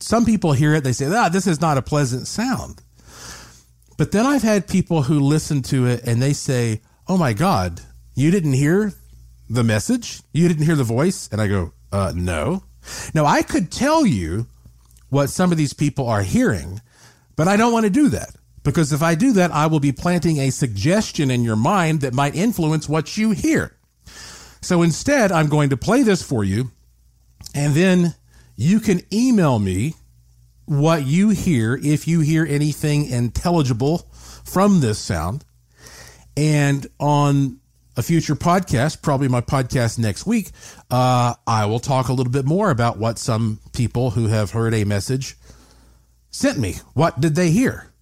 Some 0.00 0.24
people 0.24 0.52
hear 0.52 0.74
it, 0.74 0.84
they 0.84 0.92
say, 0.92 1.06
ah, 1.06 1.28
this 1.28 1.46
is 1.46 1.60
not 1.60 1.78
a 1.78 1.82
pleasant 1.82 2.26
sound. 2.26 2.82
But 3.98 4.12
then 4.12 4.26
I've 4.26 4.42
had 4.42 4.68
people 4.68 5.02
who 5.02 5.20
listen 5.20 5.62
to 5.62 5.86
it 5.86 6.04
and 6.04 6.20
they 6.20 6.32
say, 6.32 6.82
oh 7.08 7.16
my 7.16 7.32
God, 7.32 7.80
you 8.14 8.30
didn't 8.30 8.52
hear 8.52 8.92
the 9.48 9.64
message? 9.64 10.20
You 10.32 10.48
didn't 10.48 10.66
hear 10.66 10.76
the 10.76 10.84
voice? 10.84 11.28
And 11.32 11.40
I 11.40 11.46
go, 11.46 11.72
uh, 11.92 12.12
no. 12.14 12.64
Now, 13.14 13.24
I 13.24 13.42
could 13.42 13.70
tell 13.70 14.04
you 14.06 14.46
what 15.08 15.30
some 15.30 15.50
of 15.50 15.58
these 15.58 15.72
people 15.72 16.08
are 16.08 16.22
hearing, 16.22 16.80
but 17.36 17.48
I 17.48 17.56
don't 17.56 17.72
want 17.72 17.84
to 17.84 17.90
do 17.90 18.08
that 18.10 18.36
because 18.62 18.92
if 18.92 19.02
I 19.02 19.14
do 19.14 19.32
that, 19.32 19.52
I 19.52 19.66
will 19.66 19.80
be 19.80 19.92
planting 19.92 20.38
a 20.38 20.50
suggestion 20.50 21.30
in 21.30 21.44
your 21.44 21.56
mind 21.56 22.00
that 22.00 22.12
might 22.12 22.34
influence 22.34 22.88
what 22.88 23.16
you 23.16 23.30
hear. 23.30 23.75
So 24.66 24.82
instead, 24.82 25.30
I'm 25.30 25.48
going 25.48 25.70
to 25.70 25.76
play 25.76 26.02
this 26.02 26.22
for 26.22 26.42
you, 26.42 26.72
and 27.54 27.72
then 27.72 28.16
you 28.56 28.80
can 28.80 29.00
email 29.12 29.60
me 29.60 29.94
what 30.64 31.06
you 31.06 31.28
hear 31.28 31.78
if 31.80 32.08
you 32.08 32.18
hear 32.18 32.44
anything 32.44 33.06
intelligible 33.06 33.98
from 34.44 34.80
this 34.80 34.98
sound. 34.98 35.44
And 36.36 36.84
on 36.98 37.60
a 37.96 38.02
future 38.02 38.34
podcast, 38.34 39.02
probably 39.02 39.28
my 39.28 39.40
podcast 39.40 40.00
next 40.00 40.26
week, 40.26 40.50
uh, 40.90 41.34
I 41.46 41.66
will 41.66 41.78
talk 41.78 42.08
a 42.08 42.12
little 42.12 42.32
bit 42.32 42.44
more 42.44 42.70
about 42.70 42.98
what 42.98 43.20
some 43.20 43.60
people 43.72 44.10
who 44.10 44.26
have 44.26 44.50
heard 44.50 44.74
a 44.74 44.82
message 44.82 45.36
sent 46.32 46.58
me. 46.58 46.74
What 46.92 47.20
did 47.20 47.36
they 47.36 47.52
hear? 47.52 47.92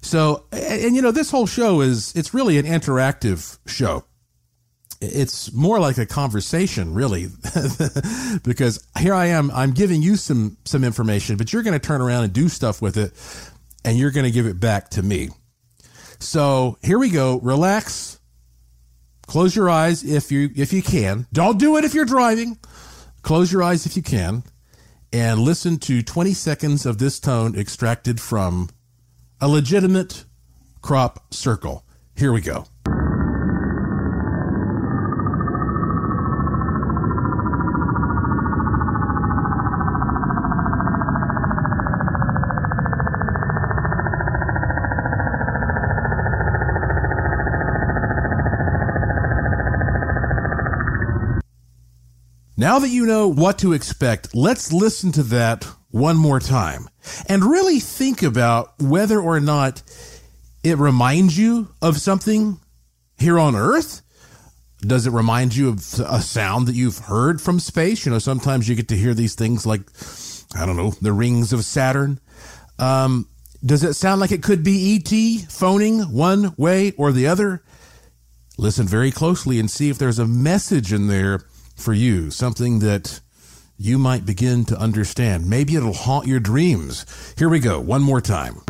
So, 0.00 0.46
and, 0.52 0.84
and 0.84 0.96
you 0.96 1.02
know, 1.02 1.10
this 1.10 1.30
whole 1.30 1.46
show 1.46 1.82
is, 1.82 2.16
it's 2.16 2.32
really 2.32 2.56
an 2.56 2.64
interactive 2.64 3.58
show. 3.66 4.04
It's 5.12 5.52
more 5.52 5.78
like 5.80 5.98
a 5.98 6.06
conversation, 6.06 6.94
really, 6.94 7.28
because 8.44 8.86
here 8.98 9.14
I 9.14 9.26
am. 9.26 9.50
I'm 9.50 9.72
giving 9.72 10.02
you 10.02 10.16
some 10.16 10.56
some 10.64 10.84
information, 10.84 11.36
but 11.36 11.52
you're 11.52 11.62
going 11.62 11.78
to 11.78 11.84
turn 11.84 12.00
around 12.00 12.24
and 12.24 12.32
do 12.32 12.48
stuff 12.48 12.82
with 12.82 12.96
it, 12.96 13.12
and 13.84 13.98
you're 13.98 14.10
going 14.10 14.24
to 14.24 14.32
give 14.32 14.46
it 14.46 14.60
back 14.60 14.90
to 14.90 15.02
me. 15.02 15.30
So 16.18 16.78
here 16.82 16.98
we 16.98 17.10
go. 17.10 17.38
Relax, 17.40 18.18
Close 19.26 19.56
your 19.56 19.70
eyes 19.70 20.04
if 20.04 20.30
you 20.30 20.50
if 20.54 20.72
you 20.72 20.82
can. 20.82 21.26
Don't 21.32 21.58
do 21.58 21.76
it 21.76 21.84
if 21.84 21.94
you're 21.94 22.04
driving. 22.04 22.58
Close 23.22 23.52
your 23.52 23.62
eyes 23.62 23.86
if 23.86 23.96
you 23.96 24.02
can 24.02 24.42
and 25.12 25.40
listen 25.40 25.78
to 25.78 26.02
20 26.02 26.34
seconds 26.34 26.84
of 26.84 26.98
this 26.98 27.18
tone 27.20 27.56
extracted 27.56 28.20
from 28.20 28.68
a 29.40 29.48
legitimate 29.48 30.24
crop 30.82 31.32
circle. 31.32 31.84
Here 32.16 32.32
we 32.32 32.42
go. 32.42 32.66
Now 52.64 52.78
that 52.78 52.88
you 52.88 53.04
know 53.04 53.28
what 53.28 53.58
to 53.58 53.74
expect, 53.74 54.34
let's 54.34 54.72
listen 54.72 55.12
to 55.12 55.22
that 55.24 55.64
one 55.90 56.16
more 56.16 56.40
time 56.40 56.88
and 57.28 57.44
really 57.44 57.78
think 57.78 58.22
about 58.22 58.72
whether 58.80 59.20
or 59.20 59.38
not 59.38 59.82
it 60.62 60.78
reminds 60.78 61.36
you 61.36 61.68
of 61.82 61.98
something 61.98 62.58
here 63.18 63.38
on 63.38 63.54
Earth. 63.54 64.00
Does 64.80 65.06
it 65.06 65.10
remind 65.10 65.54
you 65.54 65.68
of 65.68 65.76
a 66.08 66.22
sound 66.22 66.66
that 66.68 66.74
you've 66.74 66.96
heard 66.96 67.38
from 67.38 67.60
space? 67.60 68.06
You 68.06 68.12
know, 68.12 68.18
sometimes 68.18 68.66
you 68.66 68.74
get 68.76 68.88
to 68.88 68.96
hear 68.96 69.12
these 69.12 69.34
things 69.34 69.66
like, 69.66 69.82
I 70.56 70.64
don't 70.64 70.78
know, 70.78 70.92
the 71.02 71.12
rings 71.12 71.52
of 71.52 71.66
Saturn. 71.66 72.18
Um, 72.78 73.28
does 73.62 73.84
it 73.84 73.92
sound 73.92 74.22
like 74.22 74.32
it 74.32 74.42
could 74.42 74.64
be 74.64 74.96
ET 74.96 75.50
phoning 75.50 76.00
one 76.00 76.54
way 76.56 76.92
or 76.92 77.12
the 77.12 77.26
other? 77.26 77.62
Listen 78.56 78.86
very 78.86 79.10
closely 79.10 79.60
and 79.60 79.70
see 79.70 79.90
if 79.90 79.98
there's 79.98 80.18
a 80.18 80.26
message 80.26 80.94
in 80.94 81.08
there 81.08 81.44
for 81.74 81.92
you, 81.92 82.30
something 82.30 82.78
that 82.80 83.20
you 83.76 83.98
might 83.98 84.24
begin 84.24 84.64
to 84.66 84.78
understand. 84.78 85.48
Maybe 85.48 85.74
it'll 85.74 85.92
haunt 85.92 86.26
your 86.26 86.40
dreams. 86.40 87.04
Here 87.36 87.48
we 87.48 87.58
go, 87.58 87.80
one 87.80 88.02
more 88.02 88.20
time. 88.20 88.60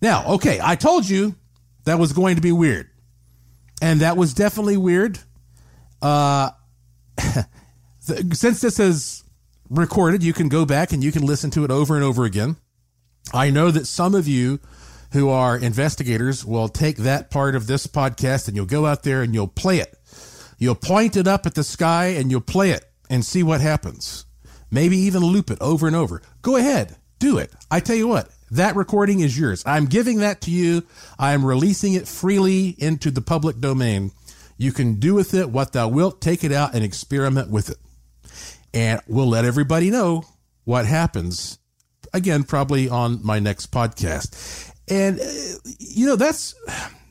Now, 0.00 0.26
okay, 0.26 0.58
I 0.60 0.74
told 0.74 1.08
you 1.08 1.36
that 1.84 1.98
was 1.98 2.12
going 2.12 2.36
to 2.36 2.42
be 2.42 2.52
weird. 2.52 2.88
And 3.80 4.00
that 4.00 4.16
was 4.16 4.34
definitely 4.34 4.76
weird. 4.76 5.18
Uh, 6.00 6.50
since 7.98 8.60
this 8.60 8.78
is 8.78 9.24
recorded, 9.68 10.22
you 10.22 10.32
can 10.32 10.48
go 10.48 10.64
back 10.64 10.92
and 10.92 11.02
you 11.02 11.12
can 11.12 11.24
listen 11.24 11.50
to 11.52 11.64
it 11.64 11.70
over 11.70 11.94
and 11.94 12.04
over 12.04 12.24
again. 12.24 12.56
I 13.32 13.50
know 13.50 13.70
that 13.70 13.86
some 13.86 14.14
of 14.14 14.28
you 14.28 14.60
who 15.12 15.28
are 15.28 15.56
investigators 15.56 16.44
will 16.44 16.68
take 16.68 16.96
that 16.98 17.30
part 17.30 17.54
of 17.54 17.66
this 17.66 17.86
podcast 17.86 18.48
and 18.48 18.56
you'll 18.56 18.66
go 18.66 18.86
out 18.86 19.02
there 19.02 19.22
and 19.22 19.34
you'll 19.34 19.48
play 19.48 19.78
it. 19.78 19.98
You'll 20.58 20.74
point 20.74 21.16
it 21.16 21.26
up 21.26 21.46
at 21.46 21.54
the 21.54 21.64
sky 21.64 22.06
and 22.06 22.30
you'll 22.30 22.40
play 22.40 22.70
it 22.70 22.84
and 23.10 23.24
see 23.24 23.42
what 23.42 23.60
happens. 23.60 24.26
Maybe 24.70 24.96
even 24.96 25.22
loop 25.22 25.50
it 25.50 25.58
over 25.60 25.86
and 25.86 25.96
over. 25.96 26.22
Go 26.40 26.56
ahead, 26.56 26.96
do 27.18 27.38
it. 27.38 27.52
I 27.70 27.80
tell 27.80 27.96
you 27.96 28.08
what, 28.08 28.30
that 28.52 28.76
recording 28.76 29.20
is 29.20 29.38
yours. 29.38 29.62
I'm 29.64 29.86
giving 29.86 30.18
that 30.18 30.42
to 30.42 30.50
you. 30.50 30.84
I 31.18 31.32
am 31.32 31.44
releasing 31.44 31.94
it 31.94 32.06
freely 32.06 32.76
into 32.78 33.10
the 33.10 33.22
public 33.22 33.58
domain. 33.60 34.12
You 34.58 34.72
can 34.72 34.96
do 34.96 35.14
with 35.14 35.32
it 35.32 35.48
what 35.48 35.72
thou 35.72 35.88
wilt. 35.88 36.20
Take 36.20 36.44
it 36.44 36.52
out 36.52 36.74
and 36.74 36.84
experiment 36.84 37.50
with 37.50 37.70
it. 37.70 37.78
And 38.74 39.00
we'll 39.08 39.28
let 39.28 39.46
everybody 39.46 39.90
know 39.90 40.24
what 40.64 40.84
happens. 40.84 41.58
Again, 42.12 42.44
probably 42.44 42.90
on 42.90 43.24
my 43.24 43.38
next 43.38 43.72
podcast. 43.72 44.70
And 44.86 45.18
uh, 45.18 45.24
you 45.78 46.06
know, 46.06 46.16
that's 46.16 46.54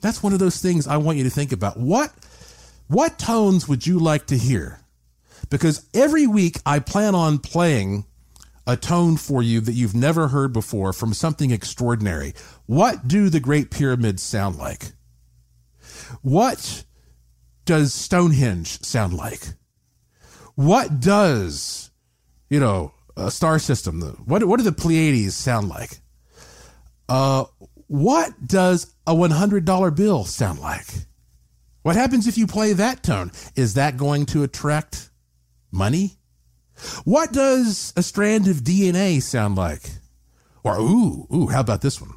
that's 0.01 0.21
one 0.21 0.33
of 0.33 0.39
those 0.39 0.61
things 0.61 0.87
I 0.87 0.97
want 0.97 1.17
you 1.17 1.23
to 1.23 1.31
think 1.31 1.51
about. 1.51 1.75
What 1.77 2.13
what 2.87 3.17
tones 3.17 3.67
would 3.67 3.87
you 3.87 3.97
like 3.97 4.27
to 4.27 4.37
hear? 4.37 4.79
Because 5.49 5.87
every 5.95 6.27
week 6.27 6.59
I 6.67 6.79
plan 6.79 7.15
on 7.15 7.39
playing 7.39 8.05
a 8.67 8.77
tone 8.77 9.17
for 9.17 9.41
you 9.41 9.59
that 9.61 9.73
you've 9.73 9.95
never 9.95 10.27
heard 10.27 10.53
before 10.53 10.93
from 10.93 11.13
something 11.13 11.51
extraordinary. 11.51 12.33
What 12.65 13.07
do 13.07 13.29
the 13.29 13.39
Great 13.39 13.71
Pyramids 13.71 14.21
sound 14.21 14.57
like? 14.57 14.93
What 16.21 16.83
does 17.65 17.93
Stonehenge 17.93 18.81
sound 18.81 19.13
like? 19.13 19.53
What 20.55 20.99
does, 20.99 21.91
you 22.49 22.59
know, 22.59 22.93
a 23.17 23.31
star 23.31 23.59
system, 23.59 24.01
what, 24.25 24.43
what 24.43 24.57
do 24.57 24.63
the 24.63 24.71
Pleiades 24.71 25.35
sound 25.35 25.69
like? 25.69 25.99
Uh, 27.09 27.45
what 27.87 28.47
does 28.47 28.93
a 29.05 29.13
$100 29.13 29.95
bill 29.95 30.23
sound 30.23 30.59
like? 30.59 30.87
What 31.83 31.95
happens 31.95 32.27
if 32.27 32.37
you 32.37 32.47
play 32.47 32.73
that 32.73 33.03
tone? 33.03 33.31
Is 33.55 33.73
that 33.73 33.97
going 33.97 34.27
to 34.27 34.43
attract 34.43 35.09
money? 35.71 36.17
What 37.03 37.31
does 37.31 37.93
a 37.95 38.03
strand 38.03 38.47
of 38.47 38.57
DNA 38.57 39.21
sound 39.21 39.55
like? 39.55 39.81
Or, 40.63 40.77
ooh, 40.79 41.27
ooh, 41.33 41.47
how 41.47 41.61
about 41.61 41.81
this 41.81 42.01
one? 42.01 42.13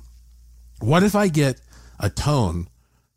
What 0.81 1.03
if 1.03 1.15
I 1.15 1.29
get 1.29 1.61
a 1.99 2.11
tone 2.11 2.69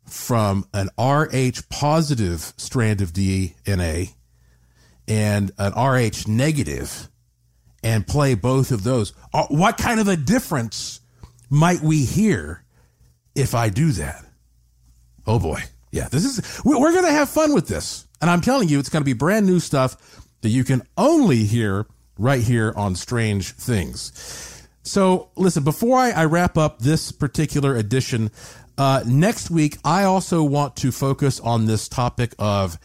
from 0.06 0.64
an 0.72 0.88
RH 0.98 1.62
positive 1.68 2.54
strand 2.56 3.00
of 3.00 3.12
DNA 3.12 4.14
and 5.06 5.50
an 5.58 5.72
RH 5.72 6.28
negative 6.28 7.08
and 7.82 8.06
play 8.06 8.34
both 8.34 8.70
of 8.70 8.84
those? 8.84 9.12
Uh, 9.32 9.46
what 9.48 9.76
kind 9.76 10.00
of 10.00 10.08
a 10.08 10.16
difference 10.16 11.00
might 11.50 11.80
we 11.80 12.04
hear 12.04 12.64
if 13.34 13.54
I 13.54 13.68
do 13.68 13.92
that? 13.92 14.24
Oh 15.26 15.38
boy. 15.38 15.62
Yeah, 15.90 16.08
this 16.08 16.24
is, 16.24 16.60
we're 16.64 16.92
going 16.92 17.04
to 17.04 17.10
have 17.10 17.30
fun 17.30 17.54
with 17.54 17.66
this. 17.66 18.06
And 18.20 18.30
I'm 18.30 18.40
telling 18.40 18.68
you, 18.68 18.78
it's 18.78 18.88
going 18.88 19.00
to 19.00 19.06
be 19.06 19.14
brand 19.14 19.46
new 19.46 19.58
stuff 19.60 20.26
that 20.40 20.50
you 20.50 20.64
can 20.64 20.82
only 20.96 21.44
hear 21.44 21.86
right 22.18 22.42
here 22.42 22.72
on 22.76 22.94
Strange 22.94 23.52
Things. 23.52 24.64
So, 24.82 25.30
listen, 25.36 25.64
before 25.64 25.98
I, 25.98 26.10
I 26.10 26.24
wrap 26.24 26.56
up 26.56 26.78
this 26.78 27.12
particular 27.12 27.76
edition, 27.76 28.30
uh, 28.78 29.02
next 29.06 29.50
week, 29.50 29.76
I 29.84 30.04
also 30.04 30.42
want 30.42 30.76
to 30.76 30.92
focus 30.92 31.40
on 31.40 31.66
this 31.66 31.88
topic 31.88 32.34
of 32.38 32.78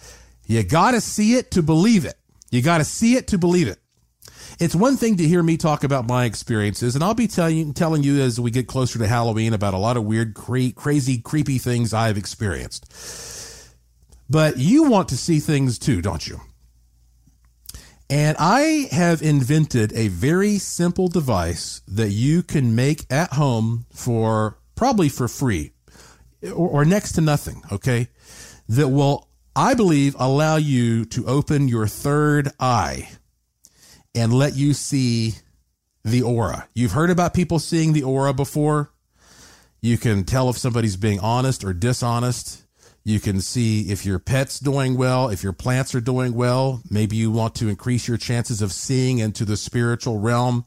you 0.46 0.64
got 0.64 0.92
to 0.92 1.02
see 1.02 1.36
it 1.36 1.52
to 1.52 1.62
believe 1.62 2.06
it. 2.06 2.16
You 2.52 2.62
got 2.62 2.80
to 2.80 2.84
see 2.84 3.16
it 3.16 3.28
to 3.28 3.38
believe 3.38 3.68
it. 3.68 3.80
It's 4.60 4.76
one 4.76 4.98
thing 4.98 5.18
to 5.18 5.28
hear 5.28 5.42
me 5.42 5.58
talk 5.58 5.84
about 5.84 6.08
my 6.08 6.26
experiences, 6.26 6.96
and 6.96 7.04
I'll 7.04 7.14
be 7.14 7.28
telling 7.28 7.74
telling 7.74 8.04
you 8.04 8.22
as 8.22 8.40
we 8.40 8.52
get 8.52 8.68
closer 8.68 9.00
to 9.00 9.08
Halloween 9.08 9.54
about 9.54 9.74
a 9.74 9.78
lot 9.78 9.98
of 9.98 10.04
weird, 10.04 10.36
cra- 10.36 10.72
crazy, 10.72 11.20
creepy 11.20 11.58
things 11.58 11.94
I've 11.94 12.18
experienced. 12.18 12.86
But 14.30 14.58
you 14.58 14.84
want 14.84 15.10
to 15.10 15.18
see 15.18 15.40
things 15.40 15.80
too, 15.80 16.02
don't 16.02 16.28
you? 16.28 16.42
And 18.14 18.38
I 18.38 18.90
have 18.92 19.24
invented 19.24 19.92
a 19.94 20.08
very 20.08 20.60
simple 20.60 21.08
device 21.08 21.82
that 21.88 22.12
you 22.12 22.44
can 22.44 22.76
make 22.76 23.12
at 23.12 23.34
home 23.34 23.88
for 23.92 24.60
probably 24.76 25.10
for 25.10 25.28
free 25.28 25.72
or, 26.44 26.70
or, 26.70 26.86
next 26.86 27.14
to 27.14 27.22
nothing, 27.22 27.64
okay? 27.72 28.10
That 28.70 28.90
will, 28.90 29.30
I 29.56 29.74
believe, 29.74 30.16
allow 30.20 30.58
you 30.58 31.06
to 31.06 31.26
open 31.26 31.68
your 31.68 31.88
third 31.88 32.52
eye 32.60 33.10
and 34.14 34.32
let 34.32 34.56
you 34.56 34.76
see 34.76 35.34
the 36.04 36.22
aura. 36.22 36.68
You've 36.76 36.92
heard 36.92 37.10
about 37.10 37.34
people 37.34 37.58
seeing 37.58 37.94
the 37.94 38.04
aura 38.04 38.32
before. 38.32 38.92
You 39.82 39.98
can 39.98 40.24
tell 40.24 40.52
if 40.52 40.58
somebody's 40.60 40.98
being 40.98 41.20
honest 41.20 41.64
or 41.64 41.74
dishonest. 41.74 42.63
You 43.06 43.20
can 43.20 43.42
see 43.42 43.92
if 43.92 44.06
your 44.06 44.18
pet's 44.18 44.60
doing 44.60 44.96
well, 44.96 45.28
if 45.30 45.44
your 45.44 45.52
plants 45.52 45.94
are 45.94 46.02
doing 46.02 46.34
well. 46.34 46.82
Maybe 46.90 47.18
you 47.18 47.32
want 47.32 47.56
to 47.56 47.68
increase 47.68 48.08
your 48.08 48.18
chances 48.18 48.62
of 48.62 48.72
seeing 48.72 49.20
into 49.20 49.44
the 49.44 49.58
spiritual 49.58 50.20
realm. 50.20 50.66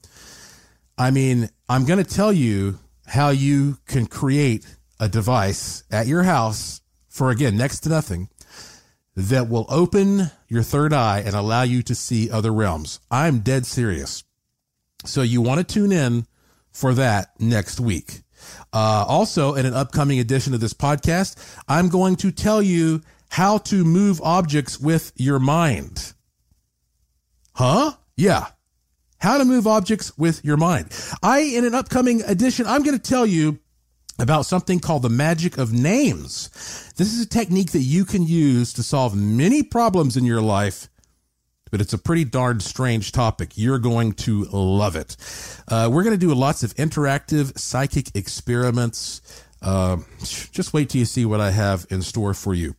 I 0.98 1.10
mean, 1.10 1.48
I'm 1.68 1.86
going 1.86 2.02
to 2.02 2.10
tell 2.10 2.32
you 2.32 2.78
how 3.06 3.30
you 3.30 3.78
can 3.86 4.06
create 4.06 4.66
a 5.00 5.08
device 5.08 5.84
at 5.90 6.06
your 6.06 6.24
house 6.24 6.80
for, 7.08 7.30
again, 7.30 7.56
next 7.56 7.80
to 7.80 7.88
nothing 7.88 8.28
that 9.14 9.48
will 9.48 9.66
open 9.70 10.30
your 10.48 10.62
third 10.62 10.92
eye 10.92 11.22
and 11.24 11.34
allow 11.34 11.62
you 11.62 11.82
to 11.82 11.94
see 11.94 12.30
other 12.30 12.52
realms. 12.52 13.00
I'm 13.10 13.40
dead 13.40 13.64
serious. 13.64 14.24
So 15.06 15.22
you 15.22 15.40
want 15.40 15.66
to 15.66 15.74
tune 15.74 15.92
in 15.92 16.26
for 16.70 16.92
that 16.94 17.30
next 17.40 17.80
week. 17.80 18.20
Uh, 18.76 19.06
also, 19.08 19.54
in 19.54 19.64
an 19.64 19.72
upcoming 19.72 20.18
edition 20.18 20.52
of 20.52 20.60
this 20.60 20.74
podcast, 20.74 21.34
I'm 21.66 21.88
going 21.88 22.14
to 22.16 22.30
tell 22.30 22.60
you 22.60 23.00
how 23.30 23.56
to 23.56 23.84
move 23.86 24.20
objects 24.20 24.78
with 24.78 25.12
your 25.16 25.38
mind. 25.38 26.12
Huh? 27.54 27.92
Yeah. 28.18 28.48
How 29.16 29.38
to 29.38 29.46
move 29.46 29.66
objects 29.66 30.18
with 30.18 30.44
your 30.44 30.58
mind. 30.58 30.88
I, 31.22 31.38
in 31.38 31.64
an 31.64 31.74
upcoming 31.74 32.20
edition, 32.24 32.66
I'm 32.66 32.82
going 32.82 32.98
to 32.98 33.02
tell 33.02 33.24
you 33.24 33.60
about 34.18 34.44
something 34.44 34.78
called 34.78 35.04
the 35.04 35.08
magic 35.08 35.56
of 35.56 35.72
names. 35.72 36.50
This 36.98 37.14
is 37.14 37.22
a 37.22 37.26
technique 37.26 37.72
that 37.72 37.78
you 37.78 38.04
can 38.04 38.26
use 38.26 38.74
to 38.74 38.82
solve 38.82 39.16
many 39.16 39.62
problems 39.62 40.18
in 40.18 40.26
your 40.26 40.42
life 40.42 40.90
but 41.70 41.80
it's 41.80 41.92
a 41.92 41.98
pretty 41.98 42.24
darn 42.24 42.60
strange 42.60 43.12
topic. 43.12 43.52
You're 43.56 43.78
going 43.78 44.12
to 44.12 44.44
love 44.44 44.96
it. 44.96 45.16
Uh, 45.68 45.88
we're 45.92 46.02
going 46.02 46.18
to 46.18 46.26
do 46.26 46.32
lots 46.34 46.62
of 46.62 46.74
interactive 46.74 47.58
psychic 47.58 48.14
experiments. 48.14 49.44
Uh, 49.62 49.98
just 50.18 50.72
wait 50.72 50.90
till 50.90 51.00
you 51.00 51.04
see 51.04 51.24
what 51.24 51.40
I 51.40 51.50
have 51.50 51.86
in 51.90 52.02
store 52.02 52.34
for 52.34 52.54
you. 52.54 52.74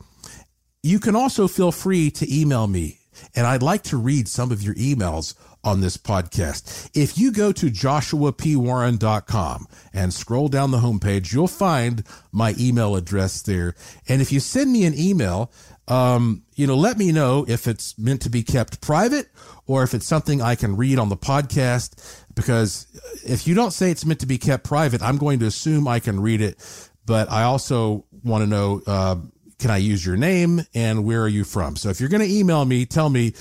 You 0.83 0.99
can 0.99 1.15
also 1.15 1.47
feel 1.47 1.71
free 1.71 2.11
to 2.11 2.33
email 2.33 2.67
me, 2.67 2.99
and 3.35 3.45
I'd 3.45 3.63
like 3.63 3.83
to 3.83 3.97
read 3.97 4.27
some 4.27 4.51
of 4.51 4.61
your 4.61 4.75
emails 4.75 5.33
on 5.64 5.82
this 5.82 5.97
podcast. 5.97 6.89
If 6.93 7.18
you 7.18 7.32
go 7.32 7.51
to 7.51 7.68
joshuapwarren.com 7.68 9.68
and 9.93 10.14
scroll 10.14 10.47
down 10.47 10.72
the 10.72 10.80
homepage, 10.80 11.34
you'll 11.34 11.47
find 11.47 12.03
my 12.32 12.55
email 12.60 12.95
address 12.95 13.41
there. 13.41 13.76
And 14.08 14.21
if 14.21 14.32
you 14.32 14.39
send 14.39 14.71
me 14.71 14.86
an 14.86 14.97
email, 14.97 15.51
um, 15.88 16.43
you 16.55 16.67
know, 16.67 16.75
let 16.75 16.97
me 16.97 17.12
know 17.12 17.46
if 17.47 17.67
it's 17.67 17.97
meant 17.97 18.21
to 18.24 18.29
be 18.29 18.43
kept 18.43 18.82
private 18.82 19.29
or 19.66 19.84
if 19.84 19.93
it's 19.93 20.08
something 20.08 20.42
I 20.42 20.55
can 20.55 20.75
read 20.75 21.00
on 21.00 21.09
the 21.09 21.17
podcast. 21.17 22.24
Because 22.34 22.88
if 23.25 23.47
you 23.47 23.55
don't 23.55 23.71
say 23.71 23.92
it's 23.92 24.05
meant 24.05 24.20
to 24.20 24.25
be 24.25 24.38
kept 24.38 24.63
private, 24.63 25.01
I'm 25.01 25.17
going 25.17 25.39
to 25.39 25.46
assume 25.46 25.88
I 25.88 26.00
can 26.00 26.20
read 26.20 26.42
it. 26.42 26.58
But 27.05 27.32
I 27.32 27.43
also 27.43 28.05
want 28.24 28.43
to 28.43 28.47
know, 28.47 28.82
uh, 28.86 29.16
can 29.59 29.71
I 29.71 29.78
use 29.78 30.05
your 30.05 30.17
name 30.17 30.62
and 30.74 31.05
where 31.05 31.21
are 31.21 31.28
you 31.28 31.43
from? 31.43 31.78
So 31.78 31.89
if 31.89 32.00
you're 32.00 32.09
going 32.09 32.21
to 32.21 32.32
email 32.32 32.66
me, 32.66 32.86
tell 32.86 33.09
me 33.09 33.34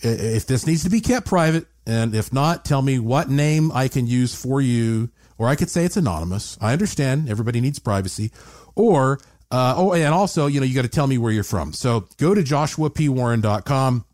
if 0.00 0.46
this 0.46 0.66
needs 0.66 0.84
to 0.84 0.90
be 0.90 1.00
kept 1.00 1.26
private. 1.26 1.66
And 1.86 2.14
if 2.14 2.32
not, 2.32 2.64
tell 2.64 2.82
me 2.82 2.98
what 2.98 3.30
name 3.30 3.72
I 3.72 3.88
can 3.88 4.06
use 4.06 4.34
for 4.34 4.60
you. 4.60 5.10
Or 5.38 5.48
I 5.48 5.56
could 5.56 5.70
say 5.70 5.84
it's 5.84 5.96
anonymous. 5.96 6.58
I 6.60 6.72
understand 6.72 7.30
everybody 7.30 7.60
needs 7.60 7.78
privacy. 7.78 8.32
Or 8.74 9.18
uh, 9.50 9.74
oh, 9.76 9.94
and 9.94 10.12
also, 10.12 10.46
you 10.46 10.60
know, 10.60 10.66
you 10.66 10.74
got 10.74 10.82
to 10.82 10.88
tell 10.88 11.06
me 11.06 11.16
where 11.16 11.32
you're 11.32 11.44
from. 11.44 11.72
So 11.72 12.06
go 12.18 12.34
to 12.34 12.42
joshuapwarren.com 12.42 14.04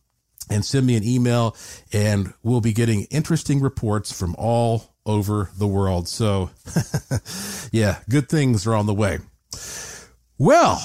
and 0.51 0.65
send 0.65 0.87
me 0.87 0.97
an 0.97 1.05
email, 1.05 1.57
and 1.93 2.35
we'll 2.43 2.61
be 2.61 2.73
getting 2.73 3.05
interesting 3.05 3.61
reports 3.61 4.13
from 4.13 4.35
all 4.39 4.95
over 5.07 5.51
the 5.57 5.67
world. 5.67 6.07
So, 6.07 6.51
yeah, 7.73 8.01
good 8.09 8.29
things 8.29 8.67
are 8.67 8.75
on 8.75 8.87
the 8.87 8.95
way. 8.95 9.19
Well, 10.39 10.83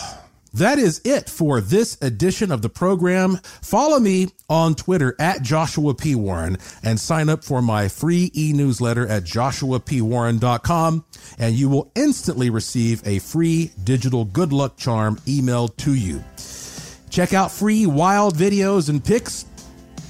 that 0.54 0.80
is 0.80 1.02
it 1.04 1.30
for 1.30 1.62
this 1.62 1.98
edition 2.02 2.52
of 2.52 2.62
the 2.62 2.70
program. 2.70 3.38
Follow 3.62 4.00
me 4.00 4.30
on 4.50 4.76
Twitter 4.76 5.16
at 5.20 5.42
Joshua 5.42 5.94
P. 5.94 6.16
Warren 6.16 6.58
and 6.84 7.00
sign 7.00 7.30
up 7.30 7.44
for 7.44 7.62
my 7.62 7.88
free 7.88 8.32
e 8.36 8.54
newsletter 8.54 9.08
at 9.08 9.24
joshuapwarren.com, 9.24 11.06
and 11.38 11.56
you 11.56 11.70
will 11.70 11.92
instantly 11.96 12.50
receive 12.50 13.06
a 13.06 13.20
free 13.20 13.72
digital 13.84 14.26
good 14.26 14.52
luck 14.52 14.78
charm 14.78 15.18
emailed 15.26 15.76
to 15.78 15.94
you. 15.94 16.24
Check 17.10 17.34
out 17.34 17.52
free 17.52 17.86
wild 17.86 18.36
videos 18.36 18.90
and 18.90 19.04
pics 19.04 19.46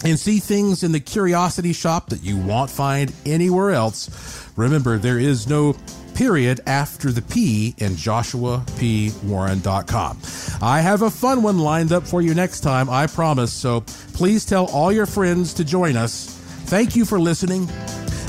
and 0.03 0.17
see 0.17 0.39
things 0.39 0.83
in 0.83 0.91
the 0.91 0.99
curiosity 0.99 1.73
shop 1.73 2.09
that 2.09 2.23
you 2.23 2.37
won't 2.37 2.69
find 2.69 3.13
anywhere 3.25 3.71
else, 3.71 4.49
remember 4.55 4.97
there 4.97 5.19
is 5.19 5.47
no 5.47 5.75
period 6.19 6.59
after 6.67 7.11
the 7.13 7.21
P 7.21 7.73
in 7.77 7.93
joshuapwarren.com. 7.93 10.17
I 10.61 10.81
have 10.81 11.03
a 11.03 11.09
fun 11.09 11.41
one 11.41 11.59
lined 11.59 11.93
up 11.93 12.05
for 12.05 12.21
you 12.21 12.35
next 12.35 12.59
time, 12.59 12.89
I 12.89 13.07
promise. 13.07 13.53
So 13.53 13.85
please 14.11 14.43
tell 14.43 14.65
all 14.65 14.91
your 14.91 15.05
friends 15.05 15.53
to 15.53 15.63
join 15.63 15.95
us. 15.95 16.25
Thank 16.65 16.97
you 16.97 17.05
for 17.05 17.21
listening. 17.21 17.67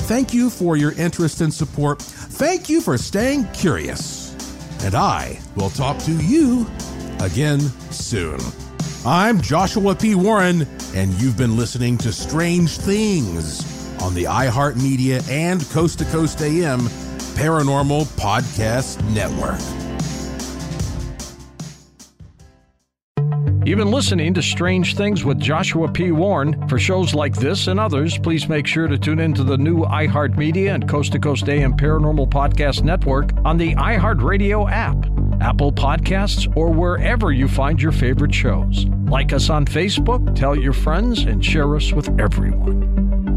Thank 0.07 0.33
you 0.33 0.49
for 0.49 0.77
your 0.77 0.93
interest 0.93 1.41
and 1.41 1.53
support. 1.53 2.01
Thank 2.01 2.69
you 2.69 2.79
for 2.79 2.97
staying 2.97 3.51
curious. 3.51 4.31
And 4.85 4.95
I 4.95 5.41
will 5.57 5.71
talk 5.71 5.97
to 6.03 6.13
you 6.13 6.65
again 7.19 7.59
soon. 7.91 8.39
I'm 9.05 9.41
Joshua 9.41 9.95
P. 9.95 10.15
Warren, 10.15 10.65
and 10.95 11.11
you've 11.15 11.35
been 11.35 11.57
listening 11.57 11.97
to 11.97 12.13
Strange 12.13 12.77
Things 12.77 13.65
on 14.01 14.13
the 14.13 14.23
iHeartMedia 14.23 15.29
and 15.29 15.69
Coast 15.71 15.99
to 15.99 16.05
Coast 16.05 16.41
AM 16.41 16.87
Paranormal 17.35 18.05
Podcast 18.19 19.01
Network. 19.13 19.59
You've 23.63 23.77
been 23.77 23.91
listening 23.91 24.33
to 24.33 24.41
Strange 24.41 24.95
Things 24.95 25.23
with 25.23 25.39
Joshua 25.39 25.87
P. 25.87 26.11
Warren. 26.11 26.67
For 26.67 26.79
shows 26.79 27.13
like 27.13 27.35
this 27.35 27.67
and 27.67 27.79
others, 27.79 28.17
please 28.17 28.49
make 28.49 28.65
sure 28.65 28.87
to 28.87 28.97
tune 28.97 29.19
into 29.19 29.43
the 29.43 29.57
new 29.57 29.85
iHeartMedia 29.85 30.73
and 30.73 30.89
Coast 30.89 31.11
to 31.11 31.19
Coast 31.19 31.47
AM 31.47 31.77
Paranormal 31.77 32.29
Podcast 32.29 32.83
Network 32.83 33.31
on 33.45 33.57
the 33.57 33.75
iHeartRadio 33.75 34.69
app, 34.69 34.97
Apple 35.41 35.71
Podcasts, 35.71 36.51
or 36.57 36.71
wherever 36.71 37.31
you 37.31 37.47
find 37.47 37.81
your 37.81 37.91
favorite 37.91 38.33
shows. 38.33 38.87
Like 39.05 39.31
us 39.31 39.49
on 39.49 39.65
Facebook, 39.65 40.35
tell 40.35 40.55
your 40.55 40.73
friends, 40.73 41.23
and 41.23 41.45
share 41.45 41.75
us 41.75 41.93
with 41.93 42.09
everyone. 42.19 43.30